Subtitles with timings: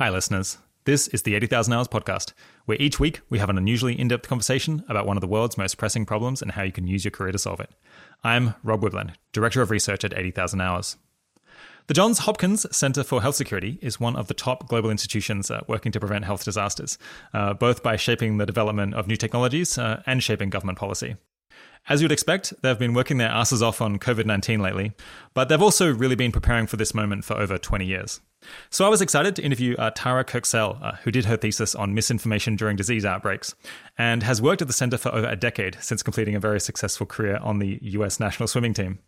[0.00, 0.56] Hi, listeners.
[0.86, 2.32] This is the 80,000 Hours podcast,
[2.64, 5.58] where each week we have an unusually in depth conversation about one of the world's
[5.58, 7.68] most pressing problems and how you can use your career to solve it.
[8.24, 10.96] I'm Rob Wiblin, Director of Research at 80,000 Hours.
[11.88, 15.60] The Johns Hopkins Center for Health Security is one of the top global institutions uh,
[15.68, 16.96] working to prevent health disasters,
[17.34, 21.16] uh, both by shaping the development of new technologies uh, and shaping government policy.
[21.88, 24.92] As you'd expect, they've been working their asses off on COVID 19 lately,
[25.34, 28.20] but they've also really been preparing for this moment for over 20 years.
[28.70, 31.74] So I was excited to interview uh, Tara Kirk Sell, uh, who did her thesis
[31.74, 33.54] on misinformation during disease outbreaks
[33.98, 37.06] and has worked at the center for over a decade since completing a very successful
[37.06, 38.98] career on the US national swimming team.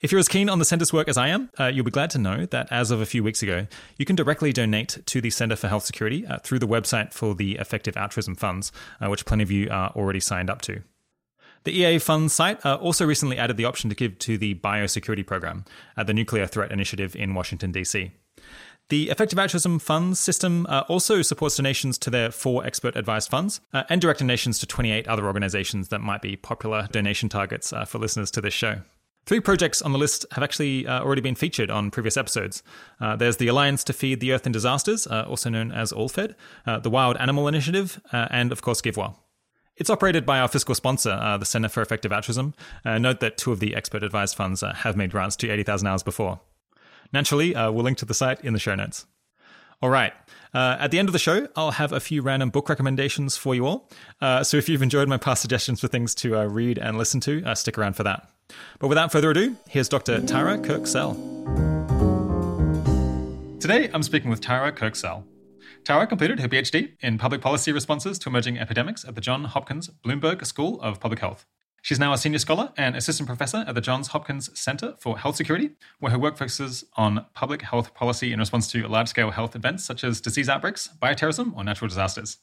[0.00, 2.10] If you're as keen on the center's work as I am, uh, you'll be glad
[2.10, 3.66] to know that as of a few weeks ago,
[3.98, 7.34] you can directly donate to the Center for Health Security uh, through the website for
[7.34, 10.82] the Effective Altruism Funds, uh, which plenty of you are already signed up to.
[11.64, 15.26] The EA Funds site uh, also recently added the option to give to the Biosecurity
[15.26, 15.64] Program
[15.96, 18.12] at the Nuclear Threat Initiative in Washington, D.C.
[18.90, 23.60] The Effective Altruism Funds system uh, also supports donations to their four expert advised funds
[23.72, 27.84] uh, and direct donations to 28 other organizations that might be popular donation targets uh,
[27.84, 28.80] for listeners to this show.
[29.26, 32.64] Three projects on the list have actually uh, already been featured on previous episodes.
[33.00, 36.34] Uh, there's the Alliance to Feed the Earth in Disasters, uh, also known as AllFed,
[36.82, 39.14] the Wild Animal Initiative, and of course GiveWell.
[39.80, 42.52] It's operated by our fiscal sponsor, uh, the Center for Effective Altruism.
[42.84, 45.88] Uh, note that two of the expert advised funds uh, have made grants to 80,000
[45.88, 46.38] hours before.
[47.14, 49.06] Naturally, uh, we'll link to the site in the show notes.
[49.80, 50.12] All right.
[50.52, 53.54] Uh, at the end of the show, I'll have a few random book recommendations for
[53.54, 53.88] you all.
[54.20, 57.54] Uh, so if you've enjoyed my past suggestions for things to read and listen to,
[57.54, 58.28] stick around for that.
[58.80, 60.20] But without further ado, here's Dr.
[60.26, 61.14] Tara Kirk Sell.
[63.58, 65.24] Today, I'm speaking with Tara Kirk Sell.
[65.84, 69.90] Tara completed her PhD in public policy responses to emerging epidemics at the Johns Hopkins
[70.04, 71.46] Bloomberg School of Public Health.
[71.82, 75.36] She's now a senior scholar and assistant professor at the Johns Hopkins Center for Health
[75.36, 79.56] Security, where her work focuses on public health policy in response to large scale health
[79.56, 82.36] events such as disease outbreaks, bioterrorism, or natural disasters.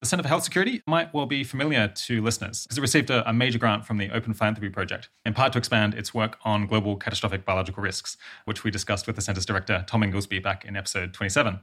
[0.00, 3.28] The Center for Health Security might well be familiar to listeners because it received a,
[3.28, 6.68] a, major grant from the Open Philanthropy Project, in part to expand its work on
[6.68, 10.76] global catastrophic biological risks, which we discussed with the Center's director, Tom Inglesby, back in
[10.76, 11.58] episode 27.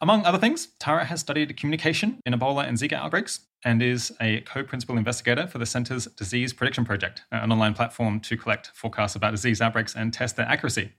[0.00, 4.40] Among other things, Tara has studied communication in Ebola and Zika outbreaks and is a
[4.42, 9.14] co principal investigator for the Center's Disease Prediction Project, an online platform to collect forecasts
[9.14, 10.92] about disease outbreaks and test their accuracy.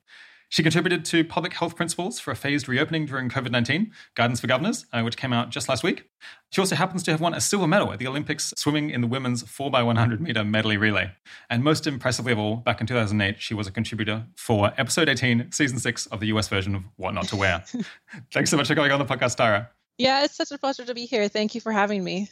[0.56, 4.48] She contributed to Public Health Principles for a Phased Reopening During COVID 19, Guidance for
[4.48, 6.10] Governors, uh, which came out just last week.
[6.50, 9.08] She also happens to have won a silver medal at the Olympics swimming in the
[9.08, 11.12] women's 4x100 meter medley relay.
[11.50, 15.52] And most impressively of all, back in 2008, she was a contributor for episode 18,
[15.52, 17.66] season 6 of the US version of What Not to Wear.
[18.32, 19.70] Thanks so much for coming on the podcast, Tara.
[19.98, 21.28] Yeah, it's such a pleasure to be here.
[21.28, 22.30] Thank you for having me.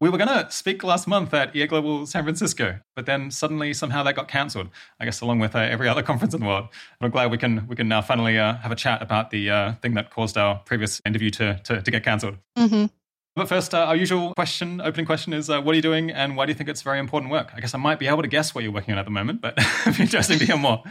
[0.00, 3.72] We were going to speak last month at EA Global San Francisco, but then suddenly
[3.72, 4.68] somehow that got cancelled.
[5.00, 6.68] I guess along with uh, every other conference in the world.
[7.00, 9.72] I'm glad we can we can now finally uh, have a chat about the uh,
[9.82, 12.38] thing that caused our previous interview to to, to get cancelled.
[12.56, 12.86] Mm-hmm.
[13.34, 16.36] But first, uh, our usual question, opening question is, uh, what are you doing, and
[16.36, 17.50] why do you think it's very important work?
[17.54, 19.40] I guess I might be able to guess what you're working on at the moment,
[19.40, 19.54] but
[19.86, 20.82] it'd be interesting to hear more.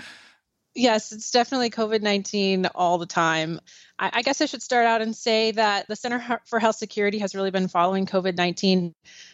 [0.73, 3.59] Yes, it's definitely COVID 19 all the time.
[3.99, 7.19] I, I, guess I should start out and say that the Center for Health Security
[7.19, 8.93] has really been following COVID 19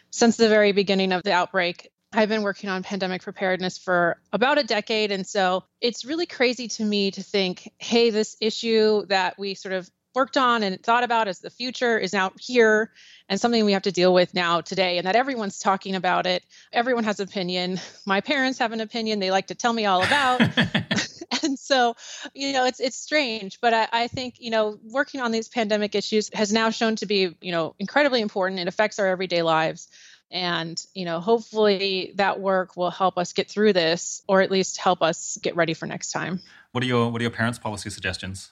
[0.09, 1.91] since the very beginning of the outbreak.
[2.11, 5.11] I've been working on pandemic preparedness for about a decade.
[5.11, 9.73] And so it's really crazy to me to think, hey, this issue that we sort
[9.73, 12.91] of worked on and thought about as the future is now here
[13.29, 16.43] and something we have to deal with now today and that everyone's talking about it
[16.73, 20.41] everyone has opinion my parents have an opinion they like to tell me all about
[21.47, 21.95] and so
[22.33, 25.95] you know it's it's strange but I, I think you know working on these pandemic
[25.95, 28.59] issues has now shown to be you know incredibly important.
[28.59, 29.87] It affects our everyday lives.
[30.29, 34.77] And you know hopefully that work will help us get through this or at least
[34.77, 36.41] help us get ready for next time.
[36.73, 38.51] What are your what are your parents policy suggestions?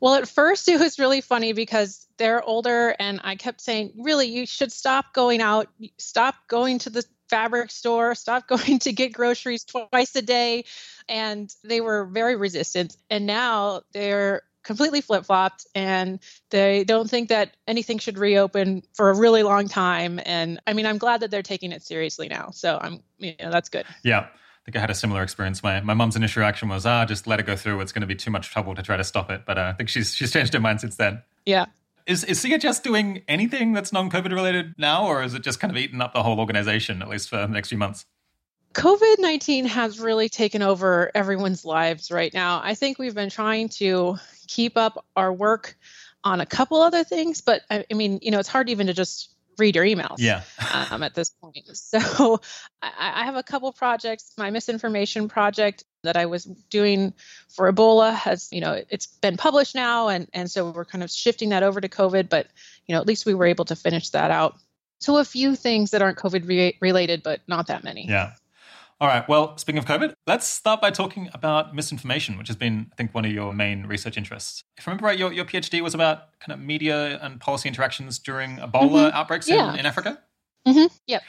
[0.00, 4.26] Well, at first it was really funny because they're older, and I kept saying, really,
[4.26, 9.12] you should stop going out, stop going to the fabric store, stop going to get
[9.12, 10.64] groceries twice a day.
[11.08, 12.96] And they were very resistant.
[13.10, 16.18] And now they're completely flip flopped and
[16.50, 20.18] they don't think that anything should reopen for a really long time.
[20.26, 22.50] And I mean, I'm glad that they're taking it seriously now.
[22.50, 23.86] So I'm, you know, that's good.
[24.02, 24.26] Yeah
[24.66, 25.62] I think I had a similar experience.
[25.62, 27.80] My my mom's initial reaction was, ah, just let it go through.
[27.82, 29.42] It's going to be too much trouble to try to stop it.
[29.46, 31.22] But uh, I think she's she's changed her mind since then.
[31.44, 31.66] Yeah.
[32.06, 35.76] Is is CHS doing anything that's non-COVID related now, or is it just kind of
[35.76, 38.06] eaten up the whole organization at least for the next few months?
[38.74, 42.60] COVID 19 has really taken over everyone's lives right now.
[42.62, 44.16] I think we've been trying to
[44.46, 45.76] keep up our work
[46.22, 48.92] on a couple other things, but I, I mean, you know, it's hard even to
[48.92, 50.16] just read your emails.
[50.18, 50.42] Yeah.
[50.90, 52.40] um, at this point, so
[52.82, 54.32] I, I have a couple projects.
[54.36, 57.14] My misinformation project that I was doing
[57.48, 61.10] for Ebola has, you know, it's been published now, and and so we're kind of
[61.10, 62.28] shifting that over to COVID.
[62.28, 62.46] But
[62.86, 64.56] you know, at least we were able to finish that out.
[65.00, 68.06] So a few things that aren't COVID re- related, but not that many.
[68.08, 68.32] Yeah.
[68.98, 69.28] All right.
[69.28, 73.14] Well, speaking of COVID, let's start by talking about misinformation, which has been, I think,
[73.14, 74.64] one of your main research interests.
[74.78, 78.18] If I remember right, your, your PhD was about kind of media and policy interactions
[78.18, 79.16] during Ebola mm-hmm.
[79.16, 79.74] outbreaks yeah.
[79.74, 80.18] in, in Africa.
[80.66, 80.86] Mm-hmm.
[81.08, 81.22] Yep.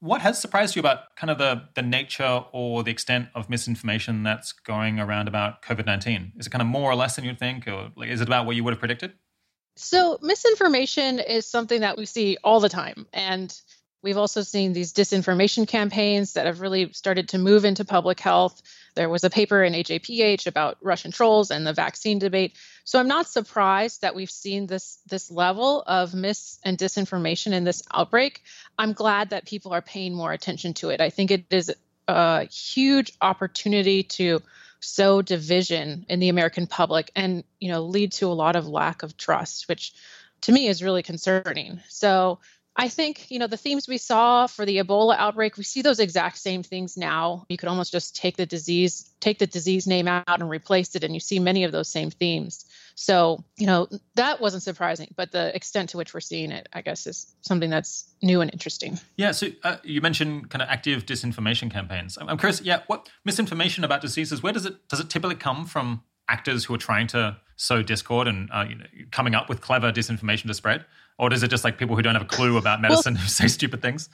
[0.00, 4.22] What has surprised you about kind of the, the nature or the extent of misinformation
[4.22, 6.32] that's going around about COVID 19?
[6.38, 8.46] Is it kind of more or less than you'd think, or like, is it about
[8.46, 9.12] what you would have predicted?
[9.76, 13.06] So, misinformation is something that we see all the time.
[13.12, 13.54] And
[14.02, 18.60] We've also seen these disinformation campaigns that have really started to move into public health.
[18.94, 22.56] There was a paper in AJPH about Russian trolls and the vaccine debate.
[22.84, 27.62] So I'm not surprised that we've seen this this level of mis and disinformation in
[27.62, 28.42] this outbreak.
[28.76, 31.00] I'm glad that people are paying more attention to it.
[31.00, 31.72] I think it is
[32.08, 34.42] a huge opportunity to
[34.80, 39.04] sow division in the American public and you know lead to a lot of lack
[39.04, 39.92] of trust, which
[40.40, 41.80] to me is really concerning.
[41.88, 42.40] So
[42.74, 46.00] I think, you know, the themes we saw for the Ebola outbreak, we see those
[46.00, 47.44] exact same things now.
[47.50, 51.04] You could almost just take the disease, take the disease name out and replace it,
[51.04, 52.64] and you see many of those same themes.
[52.94, 56.80] So, you know, that wasn't surprising, but the extent to which we're seeing it, I
[56.80, 58.98] guess, is something that's new and interesting.
[59.16, 59.32] Yeah.
[59.32, 62.16] So uh, you mentioned kind of active disinformation campaigns.
[62.18, 62.62] I'm curious.
[62.62, 64.42] Yeah, what misinformation about diseases?
[64.42, 66.02] Where does it does it typically come from?
[66.28, 69.92] Actors who are trying to sow discord and uh, you know, coming up with clever
[69.92, 70.86] disinformation to spread
[71.18, 73.28] or is it just like people who don't have a clue about medicine well, who
[73.28, 74.08] say stupid things?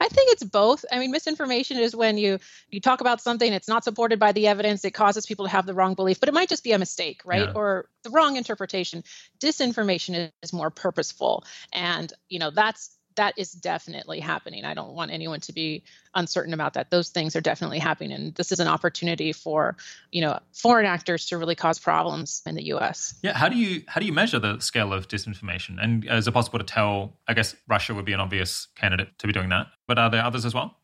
[0.00, 0.84] I think it's both.
[0.90, 2.38] I mean, misinformation is when you
[2.70, 5.66] you talk about something it's not supported by the evidence, it causes people to have
[5.66, 7.42] the wrong belief, but it might just be a mistake, right?
[7.42, 7.52] Yeah.
[7.54, 9.04] Or the wrong interpretation.
[9.40, 14.64] Disinformation is more purposeful, and you know that's that is definitely happening.
[14.64, 15.82] I don't want anyone to be
[16.14, 16.90] uncertain about that.
[16.90, 19.76] Those things are definitely happening, and this is an opportunity for
[20.12, 23.14] you know foreign actors to really cause problems in the U.S.
[23.22, 25.82] Yeah, how do you how do you measure the scale of disinformation?
[25.82, 27.18] And is it possible to tell?
[27.26, 30.24] I guess Russia would be an obvious candidate to be doing that, but are there
[30.24, 30.76] others as well?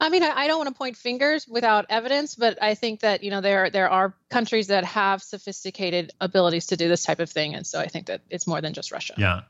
[0.00, 3.30] I mean, I don't want to point fingers without evidence, but I think that you
[3.30, 7.54] know there there are countries that have sophisticated abilities to do this type of thing,
[7.54, 9.14] and so I think that it's more than just Russia.
[9.16, 9.40] Yeah.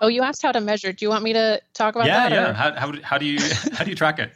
[0.00, 0.92] Oh, you asked how to measure.
[0.92, 2.32] Do you want me to talk about yeah, that?
[2.32, 2.52] Yeah, yeah.
[2.52, 3.38] How, how, how do you
[3.72, 4.32] how do you track it?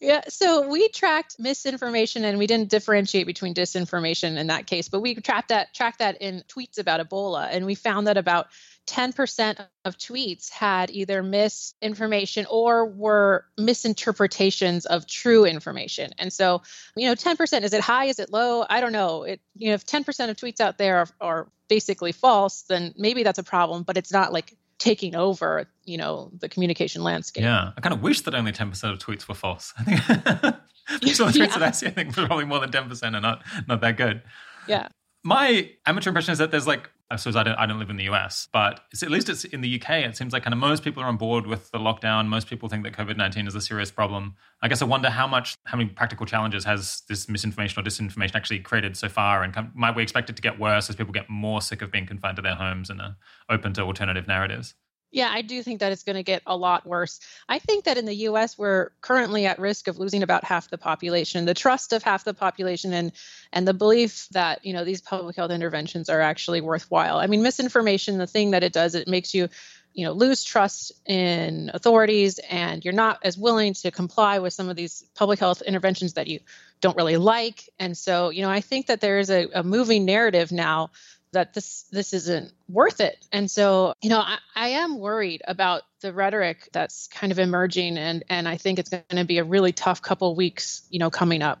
[0.00, 5.00] Yeah, so we tracked misinformation and we didn't differentiate between disinformation in that case, but
[5.00, 8.46] we tracked that tracked that in tweets about Ebola and we found that about
[8.86, 16.12] 10% of tweets had either misinformation or were misinterpretations of true information.
[16.16, 16.62] And so,
[16.96, 18.06] you know, 10% is it high?
[18.06, 18.64] Is it low?
[18.68, 19.24] I don't know.
[19.24, 23.24] It you know, if 10% of tweets out there are, are basically false, then maybe
[23.24, 27.44] that's a problem, but it's not like taking over, you know, the communication landscape.
[27.44, 29.74] Yeah, I kind of wish that only ten percent of tweets were false.
[29.78, 31.46] I think of the tweets yeah.
[31.46, 34.22] that I see, I think probably more than ten percent are not not that good.
[34.66, 34.88] Yeah.
[35.24, 37.96] My amateur impression is that there's like I suppose I don't I don't live in
[37.96, 39.90] the US, but at least it's in the UK.
[40.04, 42.26] It seems like kind of most people are on board with the lockdown.
[42.26, 44.34] Most people think that COVID nineteen is a serious problem.
[44.60, 48.34] I guess I wonder how much how many practical challenges has this misinformation or disinformation
[48.34, 51.30] actually created so far, and might we expect it to get worse as people get
[51.30, 53.16] more sick of being confined to their homes and are
[53.48, 54.74] open to alternative narratives?
[55.10, 57.20] Yeah, I do think that it's going to get a lot worse.
[57.48, 60.76] I think that in the US we're currently at risk of losing about half the
[60.76, 63.12] population, the trust of half the population and
[63.52, 67.16] and the belief that, you know, these public health interventions are actually worthwhile.
[67.16, 69.48] I mean, misinformation, the thing that it does, it makes you
[69.94, 74.68] you know lose trust in authorities and you're not as willing to comply with some
[74.68, 76.38] of these public health interventions that you
[76.80, 80.04] don't really like and so you know i think that there is a, a moving
[80.04, 80.90] narrative now
[81.32, 83.26] that this this isn't worth it.
[83.32, 87.98] And so you know I, I am worried about the rhetoric that's kind of emerging
[87.98, 91.10] and and i think it's going to be a really tough couple weeks you know
[91.10, 91.60] coming up.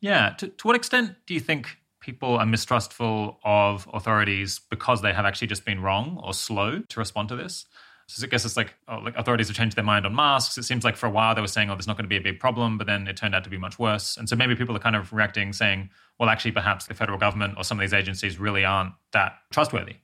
[0.00, 0.34] Yeah.
[0.38, 5.24] To, to what extent do you think people are mistrustful of authorities because they have
[5.24, 7.66] actually just been wrong or slow to respond to this
[8.08, 10.56] so I guess it's like, oh, like authorities have changed their mind on masks.
[10.56, 12.16] It seems like for a while they were saying, oh, there's not going to be
[12.16, 14.16] a big problem, but then it turned out to be much worse.
[14.16, 17.54] And so maybe people are kind of reacting, saying, well, actually, perhaps the federal government
[17.58, 19.96] or some of these agencies really aren't that trustworthy.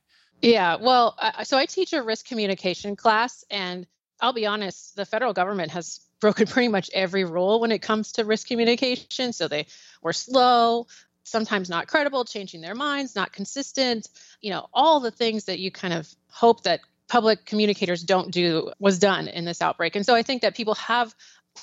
[0.43, 3.87] Yeah, well, so I teach a risk communication class, and
[4.21, 8.13] I'll be honest, the federal government has broken pretty much every rule when it comes
[8.13, 9.33] to risk communication.
[9.33, 9.67] So they
[10.03, 10.89] were slow,
[11.23, 14.11] sometimes not credible, changing their minds, not consistent,
[14.43, 16.81] you know, all the things that you kind of hope that
[17.15, 19.95] public communicators don't do was done in this outbreak.
[19.95, 21.15] And so I think that people have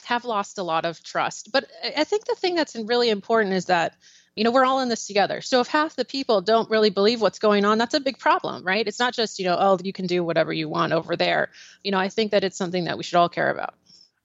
[0.05, 1.51] have lost a lot of trust.
[1.51, 3.95] But I think the thing that's really important is that
[4.37, 5.41] you know, we're all in this together.
[5.41, 8.63] So if half the people don't really believe what's going on, that's a big problem,
[8.63, 8.87] right?
[8.87, 11.49] It's not just, you know, oh, you can do whatever you want over there.
[11.83, 13.73] You know, I think that it's something that we should all care about.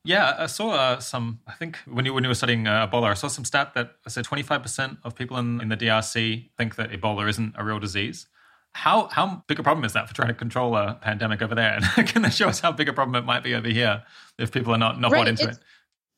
[0.05, 1.41] Yeah, I saw uh, some.
[1.49, 3.97] I think when you when you were studying uh, Ebola, I saw some stat that
[4.07, 7.65] said twenty five percent of people in, in the DRC think that Ebola isn't a
[7.65, 8.29] real disease.
[8.77, 11.79] How how big a problem is that for trying to control a pandemic over there?
[11.97, 14.03] And can they show us how big a problem it might be over here
[14.39, 15.21] if people are not not right.
[15.21, 15.59] bought into it?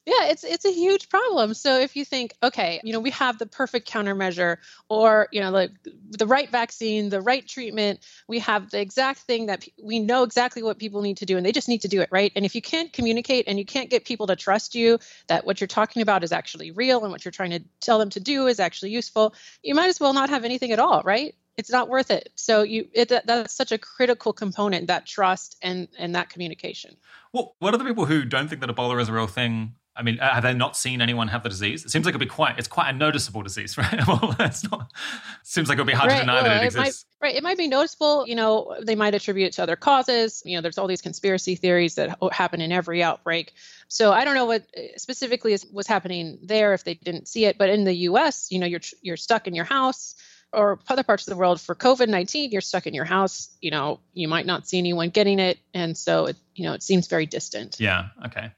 [0.08, 1.52] Yeah, it's it's a huge problem.
[1.52, 4.56] So if you think, okay, you know, we have the perfect countermeasure,
[4.88, 9.46] or you know, like the right vaccine, the right treatment, we have the exact thing
[9.46, 12.00] that we know exactly what people need to do, and they just need to do
[12.00, 12.32] it right.
[12.34, 15.60] And if you can't communicate and you can't get people to trust you that what
[15.60, 18.46] you're talking about is actually real and what you're trying to tell them to do
[18.46, 21.34] is actually useful, you might as well not have anything at all, right?
[21.58, 22.30] It's not worth it.
[22.36, 26.96] So you, it, that's such a critical component that trust and and that communication.
[27.32, 30.02] Well, what are the people who don't think that Ebola is a real thing I
[30.02, 31.84] mean, have they not seen anyone have the disease?
[31.84, 34.06] It seems like it'd be quite, it's quite a noticeable disease, right?
[34.06, 34.92] well, it's not,
[35.42, 37.04] seems like it would be hard right, to deny well, that it, it exists.
[37.20, 37.34] Might, right.
[37.34, 40.40] It might be noticeable, you know, they might attribute it to other causes.
[40.44, 43.52] You know, there's all these conspiracy theories that happen in every outbreak.
[43.88, 47.46] So I don't know what uh, specifically is, was happening there if they didn't see
[47.46, 47.58] it.
[47.58, 50.14] But in the US, you know, you're, you're stuck in your house
[50.52, 54.00] or other parts of the world for COVID-19, you're stuck in your house, you know,
[54.14, 55.58] you might not see anyone getting it.
[55.74, 57.78] And so, it, you know, it seems very distant.
[57.78, 58.08] Yeah.
[58.26, 58.52] Okay.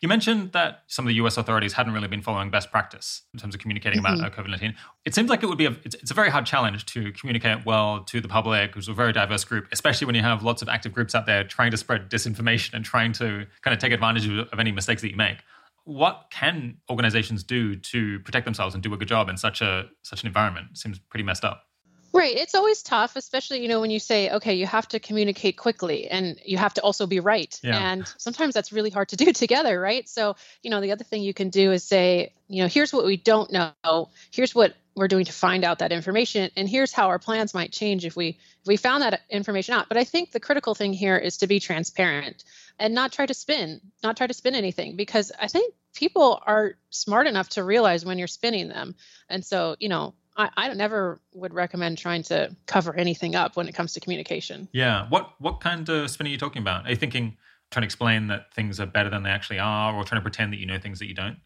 [0.00, 3.40] You mentioned that some of the US authorities hadn't really been following best practice in
[3.40, 4.20] terms of communicating mm-hmm.
[4.20, 4.74] about COVID 19.
[5.04, 7.64] It seems like it would be a, it's, it's, a very hard challenge to communicate
[7.64, 10.68] well to the public, who's a very diverse group, especially when you have lots of
[10.68, 14.28] active groups out there trying to spread disinformation and trying to kind of take advantage
[14.28, 15.38] of, of any mistakes that you make.
[15.86, 19.88] What can organizations do to protect themselves and do a good job in such a
[20.02, 20.76] such an environment?
[20.76, 21.64] Seems pretty messed up.
[22.12, 22.34] Right.
[22.34, 26.08] It's always tough, especially, you know, when you say, okay, you have to communicate quickly
[26.08, 27.58] and you have to also be right.
[27.62, 27.78] Yeah.
[27.78, 30.08] And sometimes that's really hard to do together, right?
[30.08, 33.04] So, you know, the other thing you can do is say, you know, here's what
[33.04, 34.10] we don't know.
[34.30, 37.70] Here's what we're doing to find out that information and here's how our plans might
[37.70, 39.88] change if we if we found that information out.
[39.88, 42.44] But I think the critical thing here is to be transparent
[42.78, 46.76] and not try to spin, not try to spin anything because I think people are
[46.88, 48.94] smart enough to realize when you're spinning them.
[49.28, 53.68] And so, you know, I, I never would recommend trying to cover anything up when
[53.68, 54.68] it comes to communication.
[54.72, 55.06] Yeah.
[55.08, 56.86] What what kind of spin are you talking about?
[56.86, 57.36] Are you thinking
[57.70, 60.52] trying to explain that things are better than they actually are, or trying to pretend
[60.52, 61.38] that you know things that you don't?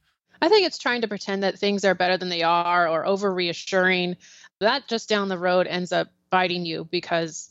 [0.42, 3.32] I think it's trying to pretend that things are better than they are or over
[3.32, 4.16] reassuring.
[4.61, 7.50] That just down the road ends up biting you because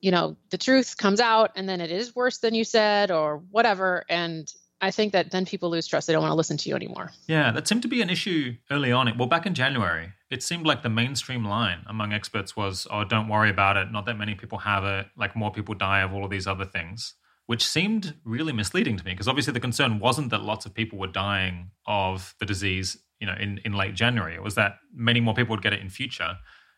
[0.00, 3.38] you know the truth comes out and then it is worse than you said or
[3.50, 4.52] whatever and
[4.84, 6.06] I think that then people lose trust.
[6.06, 7.10] They don't want to listen to you anymore.
[7.26, 9.16] Yeah, that seemed to be an issue early on.
[9.16, 13.28] Well, back in January, it seemed like the mainstream line among experts was, oh, don't
[13.28, 13.90] worry about it.
[13.90, 15.06] Not that many people have it.
[15.16, 17.14] Like more people die of all of these other things,
[17.46, 20.98] which seemed really misleading to me because obviously the concern wasn't that lots of people
[20.98, 24.34] were dying of the disease, you know, in, in late January.
[24.34, 26.36] It was that many more people would get it in future.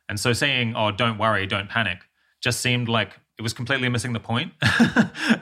[0.09, 1.99] And so saying, oh, don't worry, don't panic,
[2.41, 4.53] just seemed like it was completely missing the point.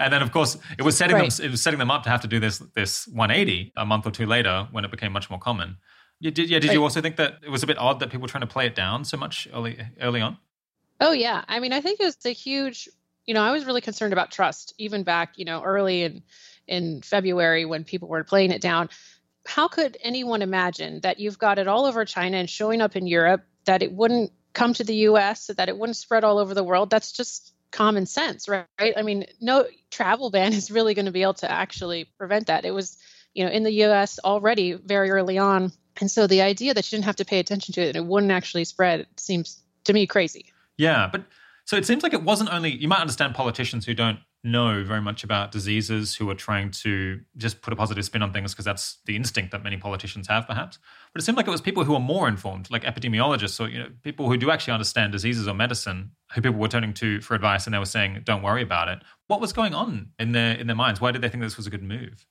[0.00, 1.30] and then, of course, it was setting right.
[1.30, 4.06] them it was setting them up to have to do this this 180 a month
[4.06, 5.76] or two later when it became much more common.
[6.20, 6.74] Yeah, did, yeah, did right.
[6.74, 8.66] you also think that it was a bit odd that people were trying to play
[8.66, 10.38] it down so much early early on?
[11.00, 12.88] Oh yeah, I mean, I think it was a huge.
[13.26, 16.22] You know, I was really concerned about trust even back, you know, early in
[16.66, 18.88] in February when people were playing it down.
[19.46, 23.06] How could anyone imagine that you've got it all over China and showing up in
[23.06, 26.54] Europe that it wouldn't come to the US, so that it wouldn't spread all over
[26.54, 26.90] the world?
[26.90, 28.66] That's just common sense, right?
[28.78, 32.64] I mean, no travel ban is really going to be able to actually prevent that.
[32.64, 32.96] It was,
[33.34, 35.72] you know, in the US already very early on.
[36.00, 38.06] And so the idea that you didn't have to pay attention to it and it
[38.06, 40.46] wouldn't actually spread seems to me crazy.
[40.76, 41.24] Yeah, but
[41.66, 45.00] so it seems like it wasn't only you might understand politicians who don't know very
[45.00, 48.64] much about diseases who are trying to just put a positive spin on things because
[48.64, 50.78] that's the instinct that many politicians have perhaps.
[51.12, 53.78] But it seemed like it was people who are more informed like epidemiologists or you
[53.78, 57.34] know people who do actually understand diseases or medicine who people were turning to for
[57.34, 59.00] advice and they were saying don't worry about it.
[59.26, 61.00] What was going on in their in their minds?
[61.00, 62.26] Why did they think this was a good move?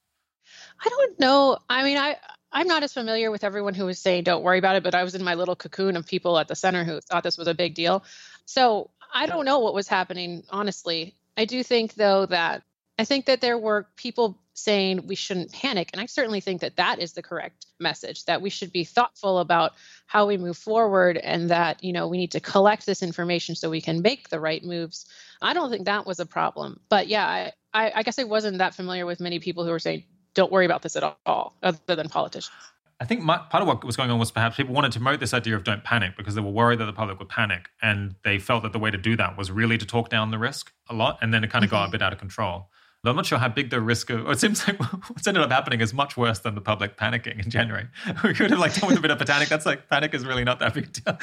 [0.85, 1.57] I don't know.
[1.69, 2.15] I mean i
[2.55, 5.03] I'm not as familiar with everyone who was saying don't worry about it, but I
[5.03, 7.55] was in my little cocoon of people at the center who thought this was a
[7.55, 8.03] big deal.
[8.45, 11.15] So I don't know what was happening, honestly.
[11.35, 12.63] I do think, though, that
[12.99, 15.89] I think that there were people saying we shouldn't panic.
[15.93, 19.39] And I certainly think that that is the correct message, that we should be thoughtful
[19.39, 19.73] about
[20.05, 23.69] how we move forward and that, you know, we need to collect this information so
[23.69, 25.07] we can make the right moves.
[25.41, 26.79] I don't think that was a problem.
[26.87, 29.79] But yeah, I, I, I guess I wasn't that familiar with many people who were
[29.79, 30.03] saying,
[30.35, 32.55] don't worry about this at all, other than politicians.
[33.03, 35.19] I think my, part of what was going on was perhaps people wanted to promote
[35.19, 37.67] this idea of don't panic because they were worried that the public would panic.
[37.81, 40.39] And they felt that the way to do that was really to talk down the
[40.39, 41.17] risk a lot.
[41.21, 41.79] And then it kind of mm-hmm.
[41.81, 42.69] got a bit out of control.
[43.05, 44.29] I'm not sure how big the risk of.
[44.29, 44.79] It seems like
[45.09, 47.87] what's ended up happening is much worse than the public panicking in January.
[48.23, 49.49] We could have like done with a bit of a panic.
[49.49, 51.17] That's like panic is really not that big deal.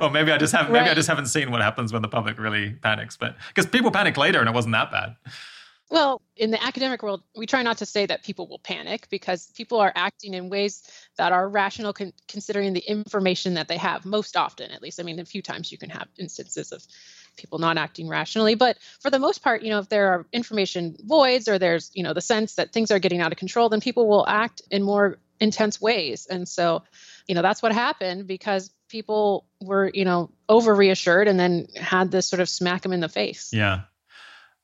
[0.00, 0.72] or maybe I just haven't.
[0.72, 0.92] Maybe right.
[0.92, 3.18] I just haven't seen what happens when the public really panics.
[3.18, 5.16] But because people panic later and it wasn't that bad.
[5.90, 9.50] Well, in the academic world, we try not to say that people will panic because
[9.56, 14.04] people are acting in ways that are rational con- considering the information that they have,
[14.04, 15.00] most often, at least.
[15.00, 16.86] I mean, a few times you can have instances of
[17.36, 20.96] people not acting rationally, but for the most part, you know, if there are information
[21.00, 23.80] voids or there's, you know, the sense that things are getting out of control, then
[23.80, 26.26] people will act in more intense ways.
[26.26, 26.84] And so,
[27.26, 32.12] you know, that's what happened because people were, you know, over reassured and then had
[32.12, 33.50] this sort of smack them in the face.
[33.52, 33.80] Yeah.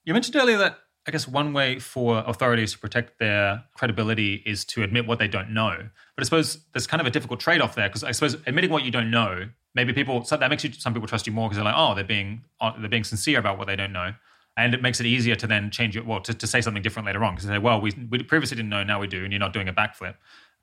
[0.05, 4.65] You mentioned earlier that I guess one way for authorities to protect their credibility is
[4.67, 5.77] to admit what they don't know.
[6.17, 8.71] But I suppose there's kind of a difficult trade off there because I suppose admitting
[8.71, 11.49] what you don't know, maybe people so that makes you some people trust you more
[11.49, 14.15] because they're like, oh, they're being uh, they're being sincere about what they don't know,
[14.57, 16.05] and it makes it easier to then change it.
[16.05, 18.57] Well, to, to say something different later on because they say, well, we we previously
[18.57, 20.15] didn't know, now we do, and you're not doing a backflip.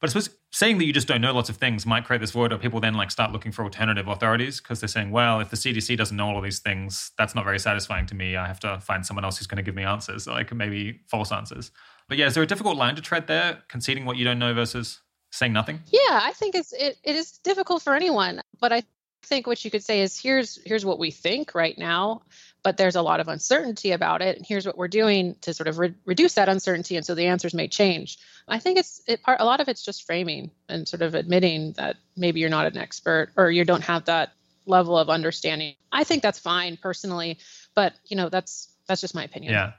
[0.04, 2.32] But I suppose saying that you just don't know lots of things might create this
[2.32, 5.50] void where people then like start looking for alternative authorities because they're saying, well, if
[5.50, 8.36] the CDC doesn't know all of these things, that's not very satisfying to me.
[8.36, 11.32] I have to find someone else who's going to give me answers, like maybe false
[11.32, 11.72] answers.
[12.10, 14.54] But yeah, is there a difficult line to tread there, conceding what you don't know
[14.54, 15.00] versus
[15.32, 15.80] saying nothing?
[15.86, 18.42] Yeah, I think it's it, it is difficult for anyone.
[18.60, 18.84] But I
[19.22, 22.24] think what you could say is here's here's what we think right now
[22.64, 24.38] but there's a lot of uncertainty about it.
[24.38, 27.28] And here's what we're doing to sort of re- reduce that uncertainty and so the
[27.28, 28.18] answers may change.
[28.48, 31.74] I think it's it part a lot of it's just framing and sort of admitting
[31.74, 34.34] that maybe you're not an expert or you don't have that
[34.66, 35.76] level of understanding.
[35.92, 37.38] I think that's fine personally
[37.76, 39.54] but you know that's that's just my opinion.
[39.54, 39.74] Yeah.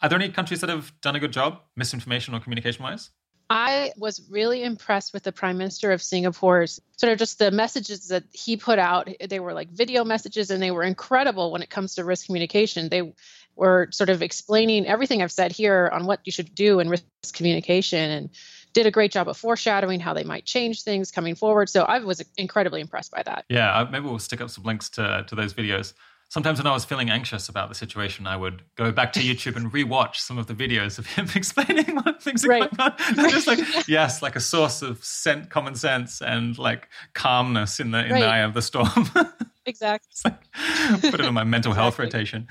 [0.00, 3.10] Are there any countries that have done a good job misinformation or communication wise
[3.50, 8.08] I was really impressed with the Prime Minister of Singapore's sort of just the messages
[8.08, 9.08] that he put out.
[9.26, 12.90] They were like video messages and they were incredible when it comes to risk communication.
[12.90, 13.14] They
[13.56, 17.04] were sort of explaining everything I've said here on what you should do in risk
[17.32, 18.30] communication and
[18.74, 21.70] did a great job of foreshadowing how they might change things coming forward.
[21.70, 23.46] So I was incredibly impressed by that.
[23.48, 25.94] Yeah, maybe we'll stick up some links to, to those videos
[26.28, 29.56] sometimes when I was feeling anxious about the situation, I would go back to YouTube
[29.56, 32.76] and rewatch some of the videos of him explaining what things are right.
[32.76, 33.18] going on.
[33.18, 37.90] And just like, yes, like a source of sent common sense and like calmness in
[37.90, 38.20] the in right.
[38.20, 39.10] the eye of the storm.
[39.66, 40.08] exactly.
[40.24, 41.82] Like, put it on my mental exactly.
[41.82, 42.48] health rotation.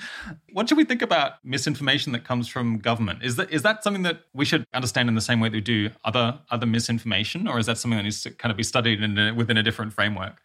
[0.51, 3.24] What should we think about misinformation that comes from government?
[3.24, 5.62] Is that is that something that we should understand in the same way that we
[5.62, 9.04] do other other misinformation, or is that something that needs to kind of be studied
[9.04, 10.41] in a, within a different framework?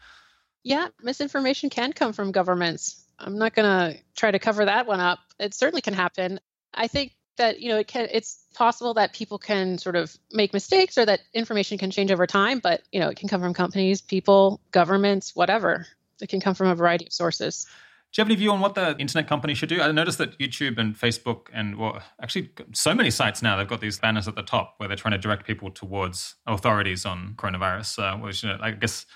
[0.65, 3.03] Yeah, misinformation can come from governments.
[3.19, 5.21] I'm not going to try to cover that one up.
[5.39, 6.41] It certainly can happen.
[6.75, 10.53] I think that you know it can it's possible that people can sort of make
[10.53, 13.55] mistakes or that information can change over time but you know it can come from
[13.55, 15.87] companies people governments whatever
[16.21, 17.67] it can come from a variety of sources
[18.13, 19.81] do you have any view on what the internet company should do?
[19.81, 23.81] I noticed that YouTube and Facebook and well, actually so many sites now they've got
[23.81, 27.99] these banners at the top where they're trying to direct people towards authorities on coronavirus.
[27.99, 29.07] Uh, which you know, I guess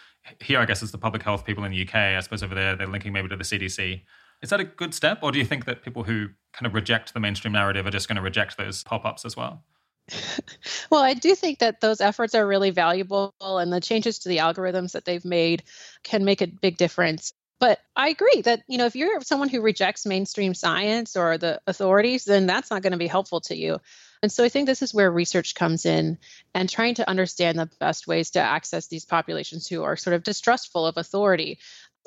[0.41, 1.95] here, I guess, it's the public health people in the UK.
[1.95, 4.03] I suppose over there, they're linking maybe to the CDC.
[4.43, 5.21] Is that a good step?
[5.23, 8.09] Or do you think that people who kind of reject the mainstream narrative are just
[8.09, 9.65] going to reject those pop ups as well?
[10.91, 14.39] well, I do think that those efforts are really valuable, and the changes to the
[14.39, 15.65] algorithms that they've made
[16.05, 17.33] can make a big difference.
[17.59, 21.61] But I agree that, you know, if you're someone who rejects mainstream science or the
[21.67, 23.79] authorities, then that's not going to be helpful to you.
[24.23, 26.19] And so I think this is where research comes in
[26.55, 30.23] and trying to understand the best ways to access these populations who are sort of
[30.23, 31.59] distrustful of authority.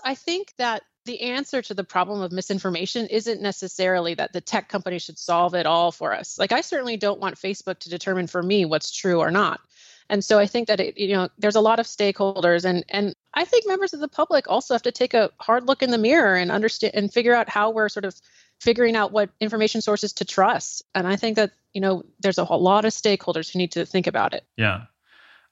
[0.04, 4.69] I think that the answer to the problem of misinformation isn't necessarily that the tech
[4.69, 6.38] company should solve it all for us.
[6.38, 9.62] Like I certainly don't want Facebook to determine for me what's true or not.
[10.10, 13.15] And so I think that it, you know there's a lot of stakeholders and and
[13.34, 15.98] I think members of the public also have to take a hard look in the
[15.98, 18.15] mirror and understand and figure out how we're sort of
[18.60, 20.84] figuring out what information sources to trust.
[20.93, 24.08] And I think that, you know, there's a lot of stakeholders who need to think
[24.08, 24.45] about it.
[24.58, 24.84] Yeah.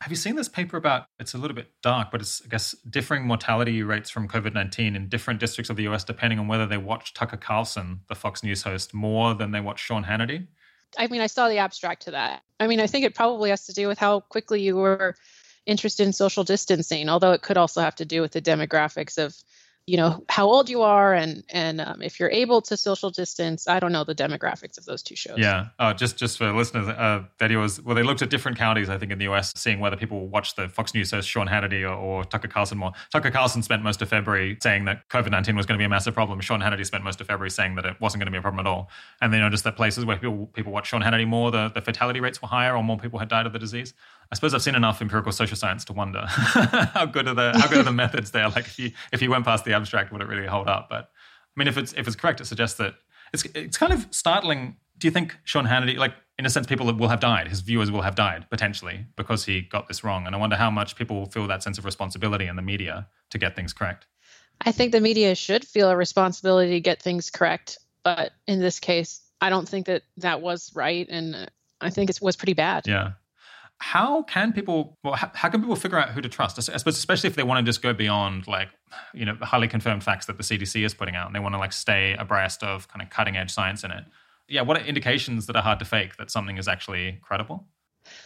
[0.02, 2.76] Have you seen this paper about it's a little bit dark, but it's I guess
[2.88, 6.78] differing mortality rates from COVID-19 in different districts of the US depending on whether they
[6.78, 10.48] watch Tucker Carlson, the Fox News host, more than they watch Sean Hannity?
[10.98, 12.44] I mean, I saw the abstract to that.
[12.60, 15.16] I mean, I think it probably has to do with how quickly you were
[15.66, 19.36] interested in social distancing, although it could also have to do with the demographics of
[19.88, 23.70] you know how old you are and and um, if you're able to social distance
[23.70, 25.38] i don't know the demographics of those two shows.
[25.38, 25.68] Yeah.
[25.80, 28.98] Uh, just just for listeners uh, video was well they looked at different counties i
[28.98, 31.94] think in the us seeing whether people watch the fox news host sean hannity or,
[31.94, 32.92] or tucker carlson more.
[33.12, 36.14] Tucker carlson spent most of february saying that covid-19 was going to be a massive
[36.14, 36.42] problem.
[36.42, 38.60] Sean hannity spent most of february saying that it wasn't going to be a problem
[38.60, 38.90] at all.
[39.22, 42.20] And they noticed that places where people people watch sean hannity more the, the fatality
[42.20, 43.94] rates were higher or more people had died of the disease
[44.32, 47.68] I suppose I've seen enough empirical social science to wonder how good are the how
[47.68, 48.50] good are the methods there.
[48.50, 50.90] Like if you if you went past the abstract, would it really hold up?
[50.90, 52.96] But I mean, if it's if it's correct, it suggests that
[53.34, 56.92] it's it's kind of startling Do you think Sean Hannity, like in a sense, people
[56.94, 60.26] will have died, his viewers will have died potentially because he got this wrong?
[60.26, 63.08] And I wonder how much people will feel that sense of responsibility in the media
[63.32, 64.08] to get things correct.
[64.62, 67.78] I think the media should feel a responsibility to get things correct.
[68.04, 71.08] But in this case, I don't think that that was right.
[71.10, 71.50] And
[71.82, 72.88] I think it was pretty bad.
[72.88, 73.12] Yeah.
[73.80, 76.58] How can people, well, how, can people figure out who to trust?
[76.58, 78.70] I suppose, especially if they want to just go beyond like,
[79.14, 81.60] you know, highly confirmed facts that the CDC is putting out and they want to
[81.60, 84.04] like stay abreast of kind of cutting edge science in it.
[84.48, 84.62] Yeah.
[84.62, 87.68] What are indications that are hard to fake that something is actually credible?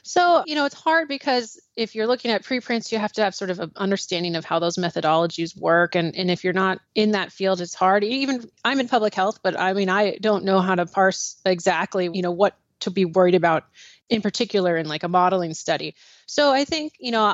[0.03, 3.35] So, you know, it's hard because if you're looking at preprints, you have to have
[3.35, 5.95] sort of an understanding of how those methodologies work.
[5.95, 8.03] And, and if you're not in that field, it's hard.
[8.03, 12.09] Even I'm in public health, but I mean, I don't know how to parse exactly,
[12.13, 13.65] you know, what to be worried about
[14.11, 15.95] in particular in like a modeling study.
[16.25, 17.33] So I think, you know,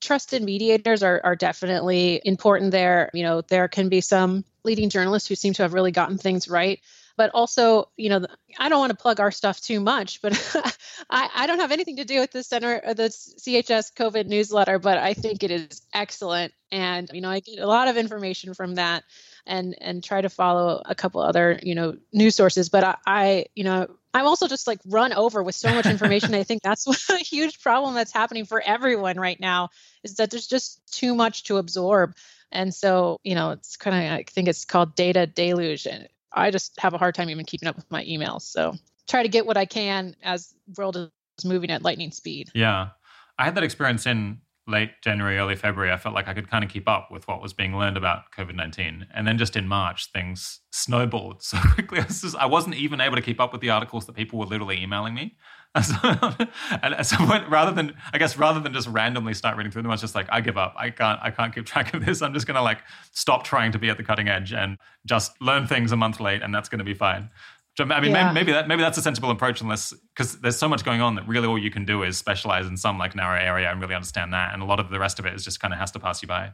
[0.00, 3.10] trusted mediators are, are definitely important there.
[3.12, 6.48] You know, there can be some leading journalists who seem to have really gotten things
[6.48, 6.80] right
[7.16, 8.26] but also you know
[8.58, 10.32] i don't want to plug our stuff too much but
[11.10, 14.78] I, I don't have anything to do with the center uh, the chs covid newsletter
[14.78, 18.54] but i think it is excellent and you know i get a lot of information
[18.54, 19.04] from that
[19.46, 23.46] and and try to follow a couple other you know news sources but i, I
[23.54, 26.86] you know i'm also just like run over with so much information i think that's
[27.10, 29.68] a huge problem that's happening for everyone right now
[30.02, 32.14] is that there's just too much to absorb
[32.52, 36.50] and so you know it's kind of i think it's called data deluge and I
[36.50, 38.42] just have a hard time even keeping up with my emails.
[38.42, 38.74] So
[39.08, 42.50] try to get what I can as world is moving at lightning speed.
[42.54, 42.90] Yeah.
[43.38, 45.92] I had that experience in late January, early February.
[45.92, 48.32] I felt like I could kind of keep up with what was being learned about
[48.36, 49.06] COVID 19.
[49.14, 52.00] And then just in March, things snowballed so quickly.
[52.00, 54.38] I, was just, I wasn't even able to keep up with the articles that people
[54.38, 55.36] were literally emailing me.
[56.02, 59.82] and at some point, rather than I guess rather than just randomly start reading through
[59.82, 60.74] them, I was just like, I give up.
[60.78, 61.20] I can't.
[61.22, 62.22] I can't keep track of this.
[62.22, 62.78] I'm just gonna like
[63.12, 66.40] stop trying to be at the cutting edge and just learn things a month late,
[66.40, 67.28] and that's gonna be fine.
[67.78, 68.32] I mean, yeah.
[68.32, 71.14] maybe, maybe, that maybe that's a sensible approach, unless because there's so much going on
[71.16, 73.94] that really all you can do is specialize in some like narrow area and really
[73.94, 75.90] understand that, and a lot of the rest of it is just kind of has
[75.92, 76.52] to pass you by.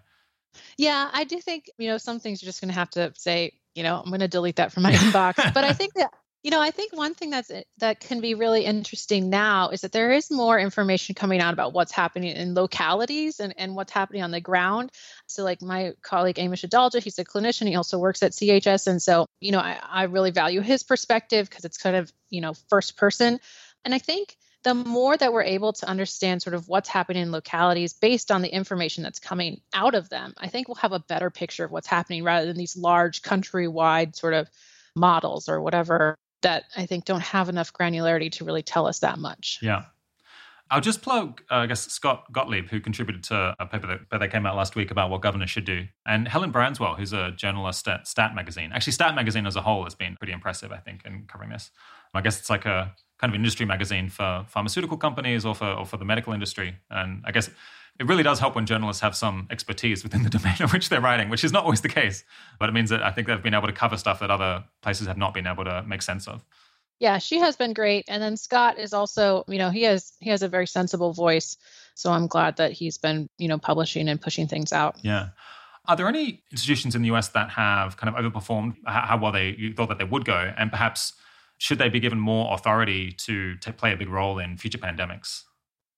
[0.76, 3.52] Yeah, I do think you know some things you're just going to have to say,
[3.74, 5.54] you know, I'm going to delete that from my inbox.
[5.54, 6.10] But I think that
[6.42, 9.82] you know, I think one thing that's eh, that can be really interesting now is
[9.82, 13.92] that there is more information coming out about what's happening in localities and, and what's
[13.92, 14.90] happening on the ground.
[15.26, 17.68] So, like my colleague Amesh Adalja, he's a clinician.
[17.68, 21.48] He also works at CHS, and so you know, I, I really value his perspective
[21.48, 23.38] because it's kind of you know first person.
[23.84, 27.32] And I think the more that we're able to understand sort of what's happening in
[27.32, 31.00] localities based on the information that's coming out of them, I think we'll have a
[31.00, 34.48] better picture of what's happening rather than these large countrywide sort of
[34.94, 39.18] models or whatever that I think don't have enough granularity to really tell us that
[39.18, 39.58] much.
[39.62, 39.84] Yeah.
[40.70, 44.30] I'll just plug, uh, I guess, Scott Gottlieb, who contributed to a paper that, that
[44.30, 47.86] came out last week about what governors should do, and Helen Branswell, who's a journalist
[47.88, 48.70] at Stat Magazine.
[48.72, 51.70] Actually, Stat Magazine as a whole has been pretty impressive, I think, in covering this.
[52.14, 55.84] I guess it's like a kind of industry magazine for pharmaceutical companies or for, or
[55.84, 56.76] for the medical industry.
[56.90, 57.50] And I guess
[58.00, 61.00] it really does help when journalists have some expertise within the domain in which they're
[61.00, 62.24] writing, which is not always the case.
[62.58, 65.06] But it means that I think they've been able to cover stuff that other places
[65.06, 66.44] have not been able to make sense of.
[66.98, 68.04] Yeah, she has been great.
[68.08, 71.56] And then Scott is also, you know, he has he has a very sensible voice.
[71.94, 74.96] So I'm glad that he's been, you know, publishing and pushing things out.
[75.02, 75.30] Yeah.
[75.86, 79.56] Are there any institutions in the US that have kind of overperformed how well they
[79.58, 81.14] you thought that they would go, and perhaps
[81.58, 85.44] should they be given more authority to, to play a big role in future pandemics?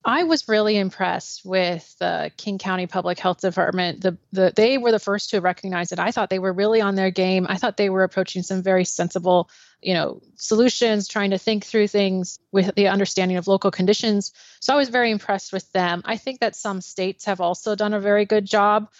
[0.04, 4.02] I was really impressed with the King County Public Health Department.
[4.02, 5.98] The, the they were the first to recognize it.
[5.98, 7.46] I thought they were really on their game.
[7.48, 9.48] I thought they were approaching some very sensible,
[9.80, 14.32] you know, solutions, trying to think through things with the understanding of local conditions.
[14.60, 16.02] So I was very impressed with them.
[16.04, 18.90] I think that some states have also done a very good job.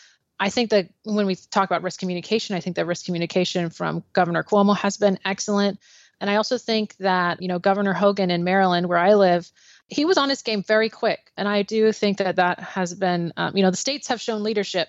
[0.40, 4.04] I think that when we talk about risk communication, I think that risk communication from
[4.14, 5.78] Governor Cuomo has been excellent.
[6.20, 9.50] And I also think that, you know, Governor Hogan in Maryland, where I live,
[9.88, 11.30] he was on his game very quick.
[11.36, 14.42] And I do think that that has been, um, you know, the states have shown
[14.42, 14.88] leadership,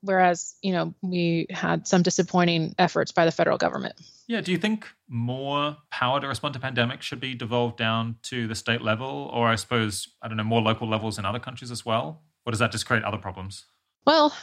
[0.00, 3.94] whereas, you know, we had some disappointing efforts by the federal government.
[4.26, 4.40] Yeah.
[4.40, 8.54] Do you think more power to respond to pandemics should be devolved down to the
[8.54, 11.84] state level, or I suppose, I don't know, more local levels in other countries as
[11.84, 12.22] well?
[12.46, 13.66] Or does that just create other problems?
[14.06, 14.34] Well,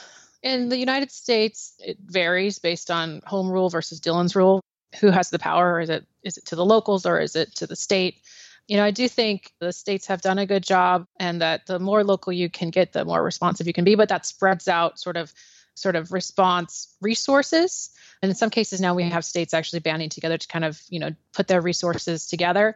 [0.44, 4.62] in the United States, it varies based on home rule versus Dillon's rule.
[5.02, 5.82] Who has the power?
[5.82, 8.22] Is it is it to the locals or is it to the state?
[8.68, 11.80] You know, I do think the states have done a good job and that the
[11.80, 15.00] more local you can get, the more responsive you can be, but that spreads out
[15.00, 15.34] sort of
[15.76, 17.92] sort of response resources.
[18.22, 21.00] And in some cases now we have states actually banding together to kind of, you
[21.00, 22.76] know, put their resources together.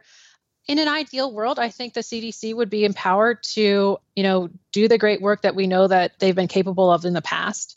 [0.68, 4.86] In an ideal world, I think the CDC would be empowered to, you know, do
[4.86, 7.76] the great work that we know that they've been capable of in the past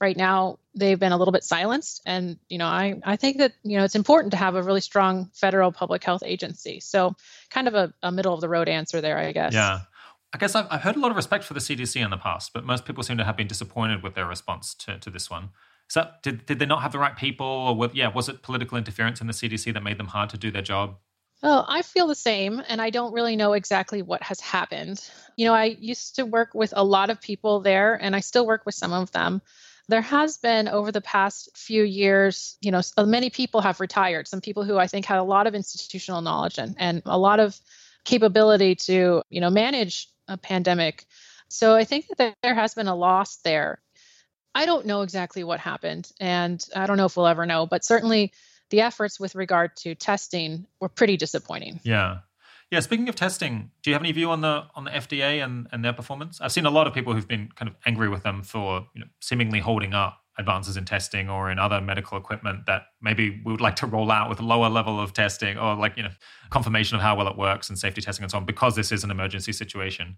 [0.00, 3.52] right now they've been a little bit silenced and you know i i think that
[3.62, 7.14] you know it's important to have a really strong federal public health agency so
[7.50, 9.80] kind of a, a middle of the road answer there i guess yeah
[10.32, 12.52] I guess I've, I've heard a lot of respect for the CDC in the past,
[12.52, 15.50] but most people seem to have been disappointed with their response to, to this one.
[15.86, 18.76] So did, did they not have the right people, or what, yeah, was it political
[18.76, 20.96] interference in the CDC that made them hard to do their job?
[21.40, 25.08] Well, I feel the same, and I don't really know exactly what has happened.
[25.36, 28.46] You know, I used to work with a lot of people there, and I still
[28.46, 29.42] work with some of them.
[29.88, 34.28] There has been over the past few years, you know, uh, many people have retired.
[34.28, 37.38] Some people who I think had a lot of institutional knowledge and, and a lot
[37.40, 37.58] of
[38.04, 41.04] capability to, you know, manage a pandemic.
[41.48, 43.80] So I think that there has been a loss there.
[44.54, 47.84] I don't know exactly what happened, and I don't know if we'll ever know, but
[47.84, 48.32] certainly
[48.70, 51.80] the efforts with regard to testing were pretty disappointing.
[51.82, 52.18] Yeah.
[52.70, 55.68] Yeah, speaking of testing, do you have any view on the on the FDA and,
[55.72, 56.40] and their performance?
[56.40, 59.00] I've seen a lot of people who've been kind of angry with them for you
[59.00, 63.52] know, seemingly holding up advances in testing or in other medical equipment that maybe we
[63.52, 66.10] would like to roll out with a lower level of testing or like you know
[66.50, 69.04] confirmation of how well it works and safety testing and so on because this is
[69.04, 70.16] an emergency situation.